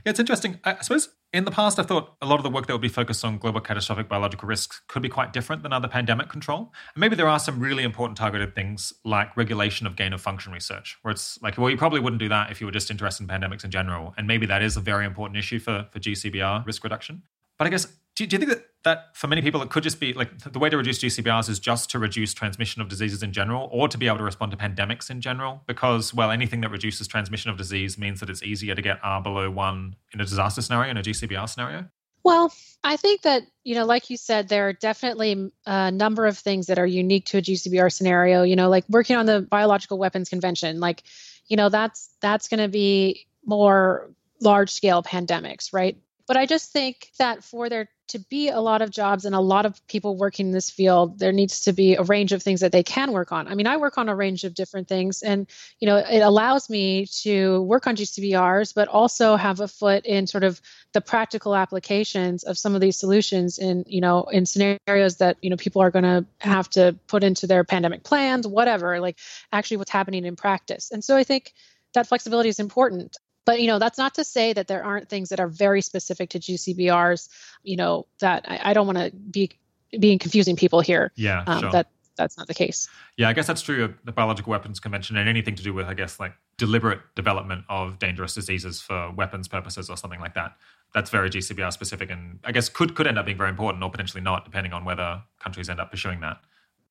[0.05, 0.61] yeah, it's interesting.
[0.65, 2.89] I suppose in the past, I thought a lot of the work that would be
[2.89, 6.73] focused on global catastrophic biological risks could be quite different than other pandemic control.
[6.95, 10.53] And maybe there are some really important targeted things like regulation of gain of function
[10.53, 13.25] research, where it's like, well, you probably wouldn't do that if you were just interested
[13.25, 14.15] in pandemics in general.
[14.17, 17.23] And maybe that is a very important issue for, for GCBR risk reduction.
[17.59, 17.89] But I guess,
[18.19, 20.59] do, do you think that, that for many people, it could just be like the
[20.59, 23.97] way to reduce GCBRs is just to reduce transmission of diseases in general or to
[23.97, 25.63] be able to respond to pandemics in general?
[25.67, 29.23] Because, well, anything that reduces transmission of disease means that it's easier to get R
[29.23, 31.87] below one in a disaster scenario, in a GCBR scenario?
[32.25, 36.37] Well, I think that, you know, like you said, there are definitely a number of
[36.37, 39.99] things that are unique to a GCBR scenario, you know, like working on the biological
[39.99, 41.05] weapons convention, like,
[41.47, 45.97] you know, that's that's going to be more large scale pandemics, right?
[46.29, 49.41] But I just think that for there to be a lot of jobs and a
[49.41, 52.61] lot of people working in this field, there needs to be a range of things
[52.61, 53.49] that they can work on.
[53.49, 55.47] I mean, I work on a range of different things, and
[55.81, 60.27] you know, it allows me to work on GCBRs, but also have a foot in
[60.27, 60.61] sort of
[60.93, 65.49] the practical applications of some of these solutions in you know in scenarios that you
[65.49, 69.19] know people are going to have to put into their pandemic plans, whatever, like
[69.51, 70.91] actually what's happening in practice.
[70.91, 71.55] And so I think
[71.95, 73.17] that flexibility is important
[73.49, 76.29] but you know that's not to say that there aren't things that are very specific
[76.29, 77.31] to GCBRs.
[77.63, 79.53] You know that I, I don't want to be
[79.99, 81.13] being confusing people here.
[81.17, 81.71] Yeah, um, sure.
[81.71, 81.87] That
[82.19, 82.91] that's not the case.
[83.17, 85.87] Yeah, I guess that's true of the Biological Weapons Convention and anything to do with,
[85.87, 90.55] I guess, like deliberate development of dangerous diseases for weapons purposes or something like that.
[90.93, 93.91] That's very GCBR specific, and I guess could could end up being very important or
[93.91, 96.37] potentially not, depending on whether countries end up pursuing that.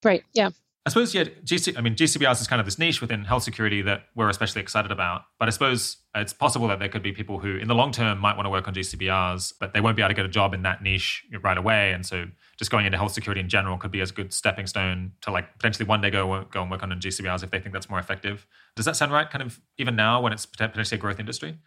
[0.03, 0.23] Right.
[0.33, 0.49] Yeah.
[0.87, 3.81] I suppose, yeah, GC, I mean, GCBRs is kind of this niche within health security
[3.81, 5.23] that we're especially excited about.
[5.37, 8.19] But I suppose it's possible that there could be people who, in the long term,
[8.19, 10.53] might want to work on GCBRs, but they won't be able to get a job
[10.53, 11.91] in that niche right away.
[11.91, 15.11] And so, just going into health security in general could be a good stepping stone
[15.23, 17.89] to like potentially one day go go and work on GCBRs if they think that's
[17.89, 18.47] more effective.
[18.77, 19.29] Does that sound right?
[19.29, 21.57] Kind of even now when it's potentially a growth industry.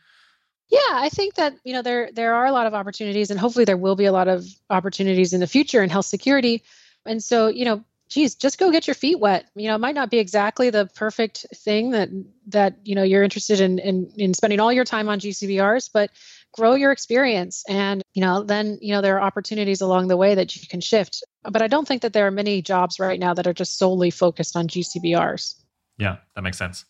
[0.71, 3.67] Yeah, I think that you know there there are a lot of opportunities, and hopefully
[3.67, 6.63] there will be a lot of opportunities in the future in health security.
[7.07, 9.47] And so, you know, geez, just go get your feet wet.
[9.55, 12.11] You know, it might not be exactly the perfect thing that
[12.49, 16.11] that you know you're interested in in, in spending all your time on GCBRs, but
[16.53, 20.35] grow your experience and you know then you know there are opportunities along the way
[20.35, 23.33] that you can shift but i don't think that there are many jobs right now
[23.33, 25.55] that are just solely focused on gcbrs
[25.97, 26.85] yeah that makes sense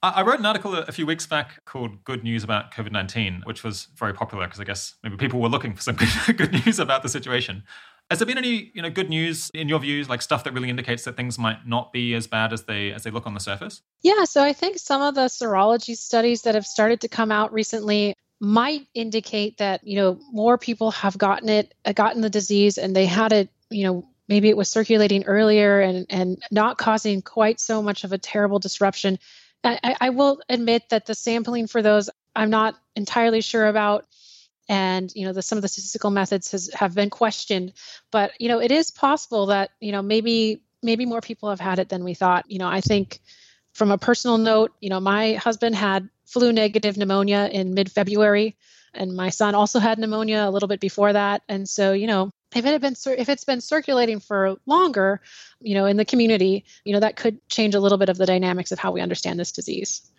[0.00, 3.64] I wrote an article a few weeks back called Good News About COVID 19, which
[3.64, 6.78] was very popular because I guess maybe people were looking for some good, good news
[6.78, 7.64] about the situation.
[8.10, 10.70] Has there been any, you know, good news in your views, like stuff that really
[10.70, 13.40] indicates that things might not be as bad as they as they look on the
[13.40, 13.82] surface?
[14.02, 17.52] Yeah, so I think some of the serology studies that have started to come out
[17.52, 22.78] recently might indicate that, you know, more people have gotten it, uh, gotten the disease
[22.78, 27.20] and they had it, you know, maybe it was circulating earlier and and not causing
[27.20, 29.18] quite so much of a terrible disruption.
[29.64, 34.06] I, I will admit that the sampling for those I'm not entirely sure about
[34.68, 37.72] and you know the, some of the statistical methods has, have been questioned.
[38.10, 41.78] But you know it is possible that you know maybe maybe more people have had
[41.78, 42.50] it than we thought.
[42.50, 43.20] You know i think
[43.72, 48.56] from a personal note you know my husband had flu negative pneumonia in mid february
[48.94, 51.42] and my son also had pneumonia a little bit before that.
[51.48, 55.20] And so you know if it had been if it's been circulating for longer
[55.60, 58.26] you know in the community you know that could change a little bit of the
[58.26, 60.10] dynamics of how we understand this disease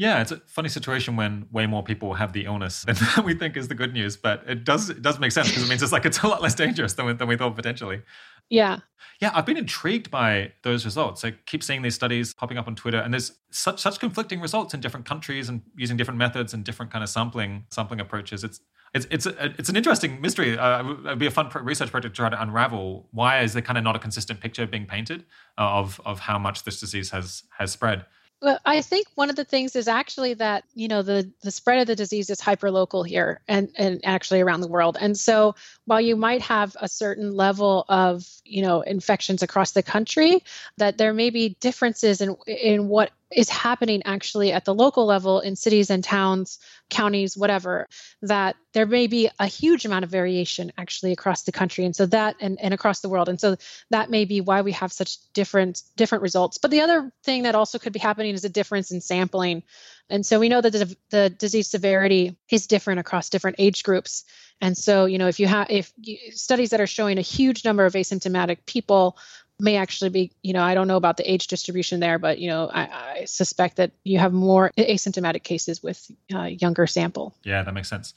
[0.00, 3.54] yeah, it's a funny situation when way more people have the illness than we think
[3.54, 5.92] is the good news, but it does it does make sense because it means it's
[5.92, 8.00] like it's a lot less dangerous than we, than we thought potentially.
[8.48, 8.78] Yeah.
[9.20, 11.22] Yeah, I've been intrigued by those results.
[11.22, 14.72] I keep seeing these studies popping up on Twitter, and there's such such conflicting results
[14.72, 18.42] in different countries and using different methods and different kind of sampling sampling approaches.
[18.42, 18.58] It's
[18.94, 20.56] it's it's a, it's an interesting mystery.
[20.56, 23.76] Uh, it'd be a fun research project to try to unravel why is there kind
[23.76, 25.26] of not a consistent picture being painted
[25.58, 28.06] uh, of of how much this disease has has spread.
[28.42, 31.80] Well, I think one of the things is actually that you know the the spread
[31.80, 34.96] of the disease is hyperlocal here and and actually around the world.
[34.98, 35.54] And so
[35.90, 40.44] while you might have a certain level of you know infections across the country,
[40.76, 45.40] that there may be differences in in what is happening actually at the local level
[45.40, 46.60] in cities and towns,
[46.90, 47.88] counties, whatever,
[48.22, 51.84] that there may be a huge amount of variation actually across the country.
[51.84, 53.28] And so that and, and across the world.
[53.28, 53.56] And so
[53.90, 56.58] that may be why we have such different different results.
[56.58, 59.64] But the other thing that also could be happening is a difference in sampling.
[60.10, 64.24] And so we know that the, the disease severity is different across different age groups.
[64.60, 67.64] And so, you know, if you have if you, studies that are showing a huge
[67.64, 69.16] number of asymptomatic people
[69.58, 72.48] may actually be, you know, I don't know about the age distribution there, but, you
[72.48, 72.80] know, I,
[73.20, 77.34] I suspect that you have more asymptomatic cases with uh, younger sample.
[77.44, 78.14] Yeah, that makes sense.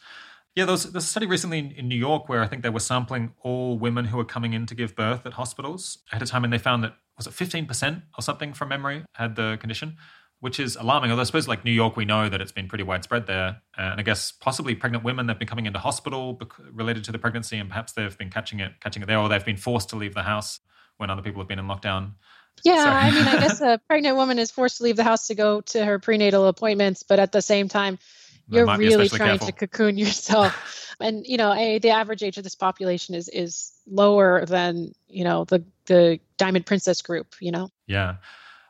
[0.55, 2.61] Yeah, there was, there was a study recently in, in, New York where I think
[2.61, 6.21] they were sampling all women who were coming in to give birth at hospitals ahead
[6.21, 9.57] of time, and they found that was it 15% or something from memory had the
[9.59, 9.97] condition,
[10.43, 11.09] which is alarming.
[11.09, 13.97] Although I suppose like New York, we know that it's been pretty widespread there, and
[13.97, 16.37] I guess possibly pregnant women that've been coming into hospital
[16.69, 19.45] related to the pregnancy, and perhaps they've been catching it catching it there, or they've
[19.45, 20.59] been forced to leave the house
[20.97, 22.15] when other people have been in lockdown.
[22.65, 25.35] Yeah, I mean, I guess a pregnant woman is forced to leave the house to
[25.35, 27.97] go to her prenatal appointments, but at the same time,
[28.49, 29.47] you're really trying careful.
[29.47, 30.93] to cocoon yourself.
[30.99, 35.23] and you know, a, the average age of this population is is lower than you
[35.23, 37.35] know the the Diamond Princess group.
[37.39, 37.69] You know.
[37.87, 38.15] Yeah,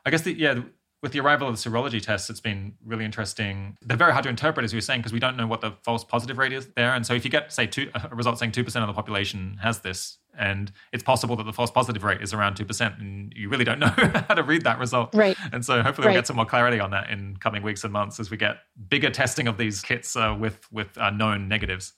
[0.06, 0.62] I guess the yeah
[1.04, 3.76] with the arrival of the serology tests, it's been really interesting.
[3.82, 5.72] They're very hard to interpret, as you were saying, because we don't know what the
[5.82, 6.94] false positive rate is there.
[6.94, 9.80] And so if you get, say, two, a result saying 2% of the population has
[9.80, 13.66] this, and it's possible that the false positive rate is around 2%, and you really
[13.66, 13.92] don't know
[14.28, 15.14] how to read that result.
[15.14, 15.36] Right.
[15.52, 16.12] And so hopefully right.
[16.12, 18.60] we'll get some more clarity on that in coming weeks and months as we get
[18.88, 21.92] bigger testing of these kits uh, with, with uh, known negatives.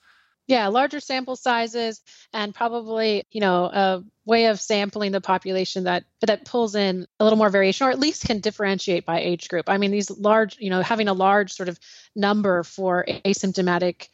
[0.49, 2.01] Yeah, larger sample sizes
[2.33, 7.25] and probably, you know, a way of sampling the population that that pulls in a
[7.25, 9.69] little more variation or at least can differentiate by age group.
[9.69, 11.79] I mean, these large, you know, having a large sort of
[12.15, 14.09] number for asymptomatic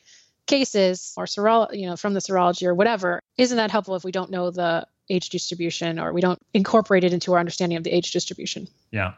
[0.47, 4.13] cases or serol, you know, from the serology or whatever, isn't that helpful if we
[4.13, 7.95] don't know the age distribution or we don't incorporate it into our understanding of the
[7.95, 8.69] age distribution?
[8.91, 9.15] Yeah.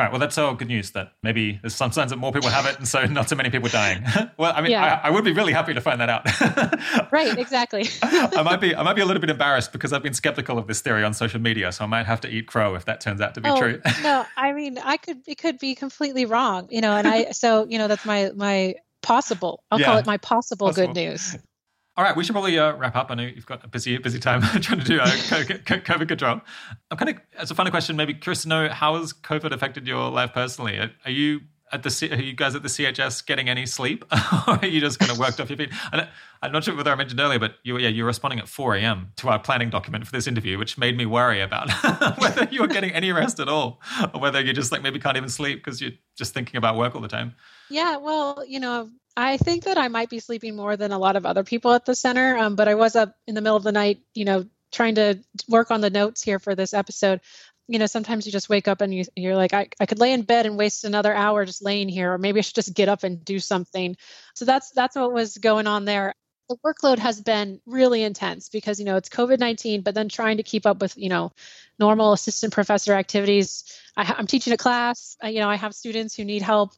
[0.00, 0.12] All right.
[0.12, 2.78] Well, that's all good news that maybe there's some signs that more people have it,
[2.78, 4.02] and so not so many people dying.
[4.38, 4.98] well, I mean, yeah.
[5.04, 7.12] I, I, would be really happy to find that out.
[7.12, 7.36] right.
[7.36, 7.86] Exactly.
[8.02, 8.74] I might be.
[8.74, 11.12] I might be a little bit embarrassed because I've been skeptical of this theory on
[11.12, 13.50] social media, so I might have to eat crow if that turns out to be
[13.50, 13.82] oh, true.
[14.02, 15.18] no, I mean, I could.
[15.26, 16.92] It could be completely wrong, you know.
[16.92, 17.32] And I.
[17.32, 19.64] So you know, that's my my possible.
[19.70, 19.84] I'll yeah.
[19.84, 20.94] call it my possible, possible.
[20.94, 21.36] good news.
[22.00, 23.10] All right, we should probably uh, wrap up.
[23.10, 26.40] I know you've got a busy, busy time trying to do uh, COVID control.
[26.90, 29.86] I'm kind of, as a final question, maybe curious to know how has COVID affected
[29.86, 30.78] your life personally?
[30.78, 34.04] Are, are you at the are you guys at the CHS getting any sleep,
[34.48, 35.72] or are you just kind of worked off your feet?
[35.92, 36.08] And
[36.42, 39.12] I'm not sure whether I mentioned earlier, but you, yeah, you're responding at 4 a.m.
[39.16, 41.70] to our planning document for this interview, which made me worry about
[42.18, 43.80] whether you were getting any rest at all,
[44.14, 46.94] or whether you just like maybe can't even sleep because you're just thinking about work
[46.94, 47.34] all the time.
[47.68, 51.16] Yeah, well, you know, I think that I might be sleeping more than a lot
[51.16, 52.36] of other people at the center.
[52.36, 55.18] Um, but I was up in the middle of the night, you know, trying to
[55.48, 57.20] work on the notes here for this episode.
[57.70, 60.12] You know, sometimes you just wake up and you, you're like, I, I could lay
[60.12, 62.88] in bed and waste another hour just laying here, or maybe I should just get
[62.88, 63.96] up and do something.
[64.34, 66.14] So that's that's what was going on there.
[66.48, 70.38] The workload has been really intense because you know it's COVID nineteen, but then trying
[70.38, 71.32] to keep up with you know
[71.78, 73.64] normal assistant professor activities.
[73.96, 75.16] I, I'm teaching a class.
[75.22, 76.72] I, you know, I have students who need help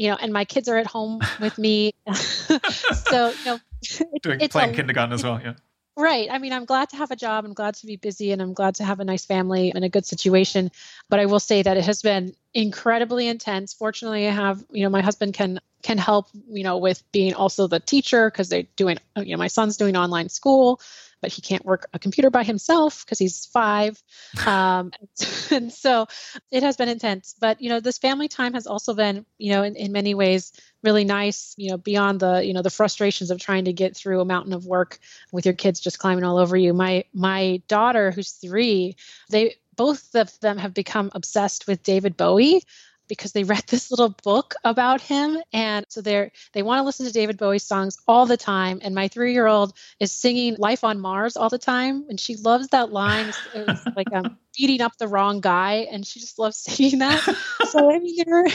[0.00, 1.92] you know, and my kids are at home with me.
[2.14, 5.38] so, you know, it, doing playing kindergarten as well.
[5.42, 5.52] Yeah.
[5.96, 6.28] Right.
[6.30, 7.44] I mean, I'm glad to have a job.
[7.44, 9.88] I'm glad to be busy and I'm glad to have a nice family and a
[9.88, 10.70] good situation.
[11.10, 13.74] But I will say that it has been incredibly intense.
[13.74, 17.66] Fortunately, I have, you know, my husband can can help, you know, with being also
[17.66, 20.80] the teacher because they're doing, you know, my son's doing online school
[21.20, 24.02] but he can't work a computer by himself because he's five.
[24.46, 24.90] Um,
[25.50, 26.06] and so
[26.50, 27.34] it has been intense.
[27.38, 30.52] But, you know, this family time has also been, you know, in, in many ways
[30.82, 34.20] really nice, you know, beyond the, you know, the frustrations of trying to get through
[34.20, 34.98] a mountain of work
[35.30, 36.72] with your kids just climbing all over you.
[36.72, 38.96] My my daughter, who's three,
[39.28, 42.62] they both of them have become obsessed with David Bowie
[43.10, 45.36] because they read this little book about him.
[45.52, 48.80] And so they're they want to listen to david bowie songs all the time.
[48.82, 52.06] And my three-year-old is singing life on mars all the time.
[52.08, 53.32] And she loves that line.
[53.54, 55.88] It's, like um, beating up the wrong guy.
[55.90, 57.20] And she just loves singing that.
[57.68, 58.46] So i mean there,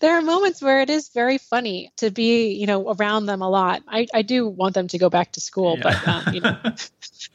[0.00, 3.48] there are moments where it is very funny to be you know around them a
[3.48, 3.82] lot.
[3.88, 5.82] I, I do want them to go back to school yeah.
[5.82, 6.56] but um, you know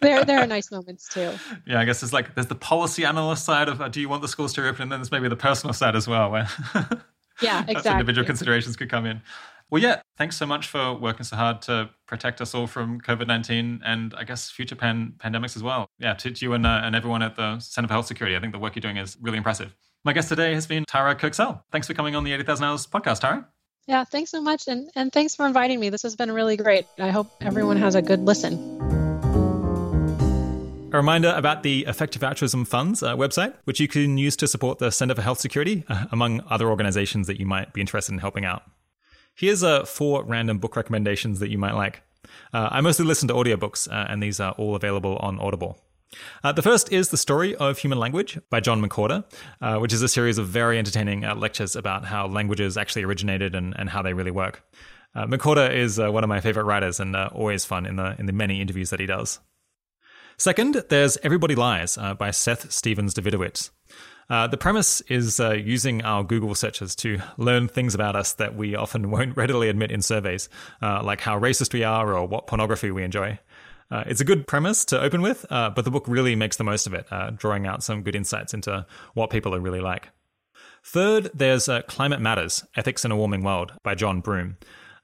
[0.01, 1.31] there there are nice moments too.
[1.65, 4.21] Yeah i guess there's like there's the policy analyst side of uh, do you want
[4.21, 4.83] the schools to reopen?
[4.83, 6.47] And then there's maybe the personal side as well where
[7.41, 7.91] yeah, exactly.
[7.91, 9.21] individual considerations could come in.
[9.71, 13.27] Well, yeah, thanks so much for working so hard to protect us all from COVID
[13.27, 15.87] 19 and I guess future pan- pandemics as well.
[15.99, 18.39] Yeah, to, to you and, uh, and everyone at the Center for Health Security, I
[18.39, 19.75] think the work you're doing is really impressive.
[20.03, 21.63] My guest today has been Tara Kirk Sell.
[21.71, 23.47] Thanks for coming on the 80,000 Hours podcast, Tara.
[23.85, 24.67] Yeah, thanks so much.
[24.67, 25.89] And, and thanks for inviting me.
[25.89, 26.85] This has been really great.
[26.97, 28.88] I hope everyone has a good listen.
[30.91, 34.79] A reminder about the Effective Altruism Funds uh, website, which you can use to support
[34.79, 38.17] the Center for Health Security, uh, among other organizations that you might be interested in
[38.17, 38.63] helping out.
[39.35, 42.01] Here's uh, four random book recommendations that you might like.
[42.51, 45.77] Uh, I mostly listen to audiobooks, uh, and these are all available on Audible.
[46.43, 49.25] Uh, the first is The Story of Human Language by John McWhorter,
[49.61, 53.53] uh, which is a series of very entertaining uh, lectures about how languages actually originated
[53.53, 54.63] and, and how they really work.
[55.13, 58.33] Uh, McWhorter is one of my favorite writers and always fun in the, in the
[58.33, 59.39] many interviews that he does.
[60.39, 63.71] Second, there's Everybody Lies uh, by Seth Stephens Davidowitz.
[64.29, 68.55] Uh, the premise is uh, using our Google searches to learn things about us that
[68.55, 70.47] we often won't readily admit in surveys,
[70.81, 73.37] uh, like how racist we are or what pornography we enjoy.
[73.91, 76.63] Uh, it's a good premise to open with, uh, but the book really makes the
[76.63, 77.05] most of it,
[77.35, 78.85] drawing out some good insights into
[79.15, 80.07] what people are really like.
[80.85, 84.55] Third, there's Climate Matters Ethics in a Warming World by John Broome.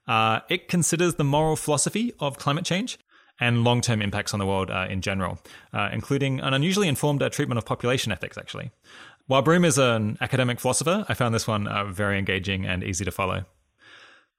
[0.08, 2.98] Uh, it considers the moral philosophy of climate change
[3.40, 5.38] and long term impacts on the world uh, in general,
[5.72, 8.70] uh, including an unusually informed uh, treatment of population ethics, actually.
[9.26, 13.04] While Broome is an academic philosopher, I found this one uh, very engaging and easy
[13.04, 13.44] to follow.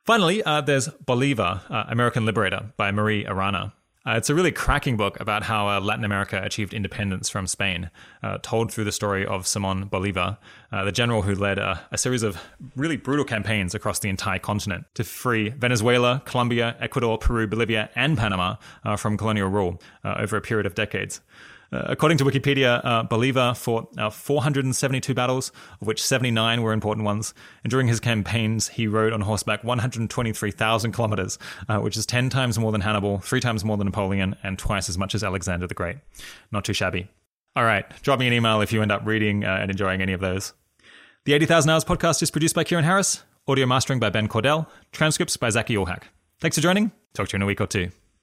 [0.05, 3.73] Finally, uh, there's Bolivar, uh, American Liberator by Marie Arana.
[4.07, 7.89] Uh, it's a really cracking book about how uh, Latin America achieved independence from Spain,
[8.23, 10.37] uh, told through the story of Simon Bolivar,
[10.71, 12.41] uh, the general who led a, a, series of
[12.77, 18.17] really brutal campaigns across the entire continent to free Venezuela, Colombia, Ecuador, Peru, Bolivia, and
[18.17, 18.55] Panama
[18.85, 21.19] uh, from colonial rule uh, over a period of decades.
[21.71, 27.05] Uh, according to Wikipedia, uh, Bolivar fought uh, 472 battles, of which 79 were important
[27.05, 27.33] ones.
[27.63, 31.37] And during his campaigns, he rode on horseback 123,000 kilometers,
[31.67, 34.89] uh, which is 10 times more than Hannibal, three times more than Napoleon, and twice
[34.89, 35.97] as much as Alexander the Great.
[36.51, 37.09] Not too shabby.
[37.55, 40.13] All right, drop me an email if you end up reading uh, and enjoying any
[40.13, 40.53] of those.
[41.25, 45.35] The 80,000 Hours podcast is produced by Keiran Harris, audio mastering by Ben Cordell, transcripts
[45.37, 46.03] by Zakee Ulhaq.
[46.39, 46.91] Thanks for joining.
[47.13, 47.89] Talk to you in a week or two.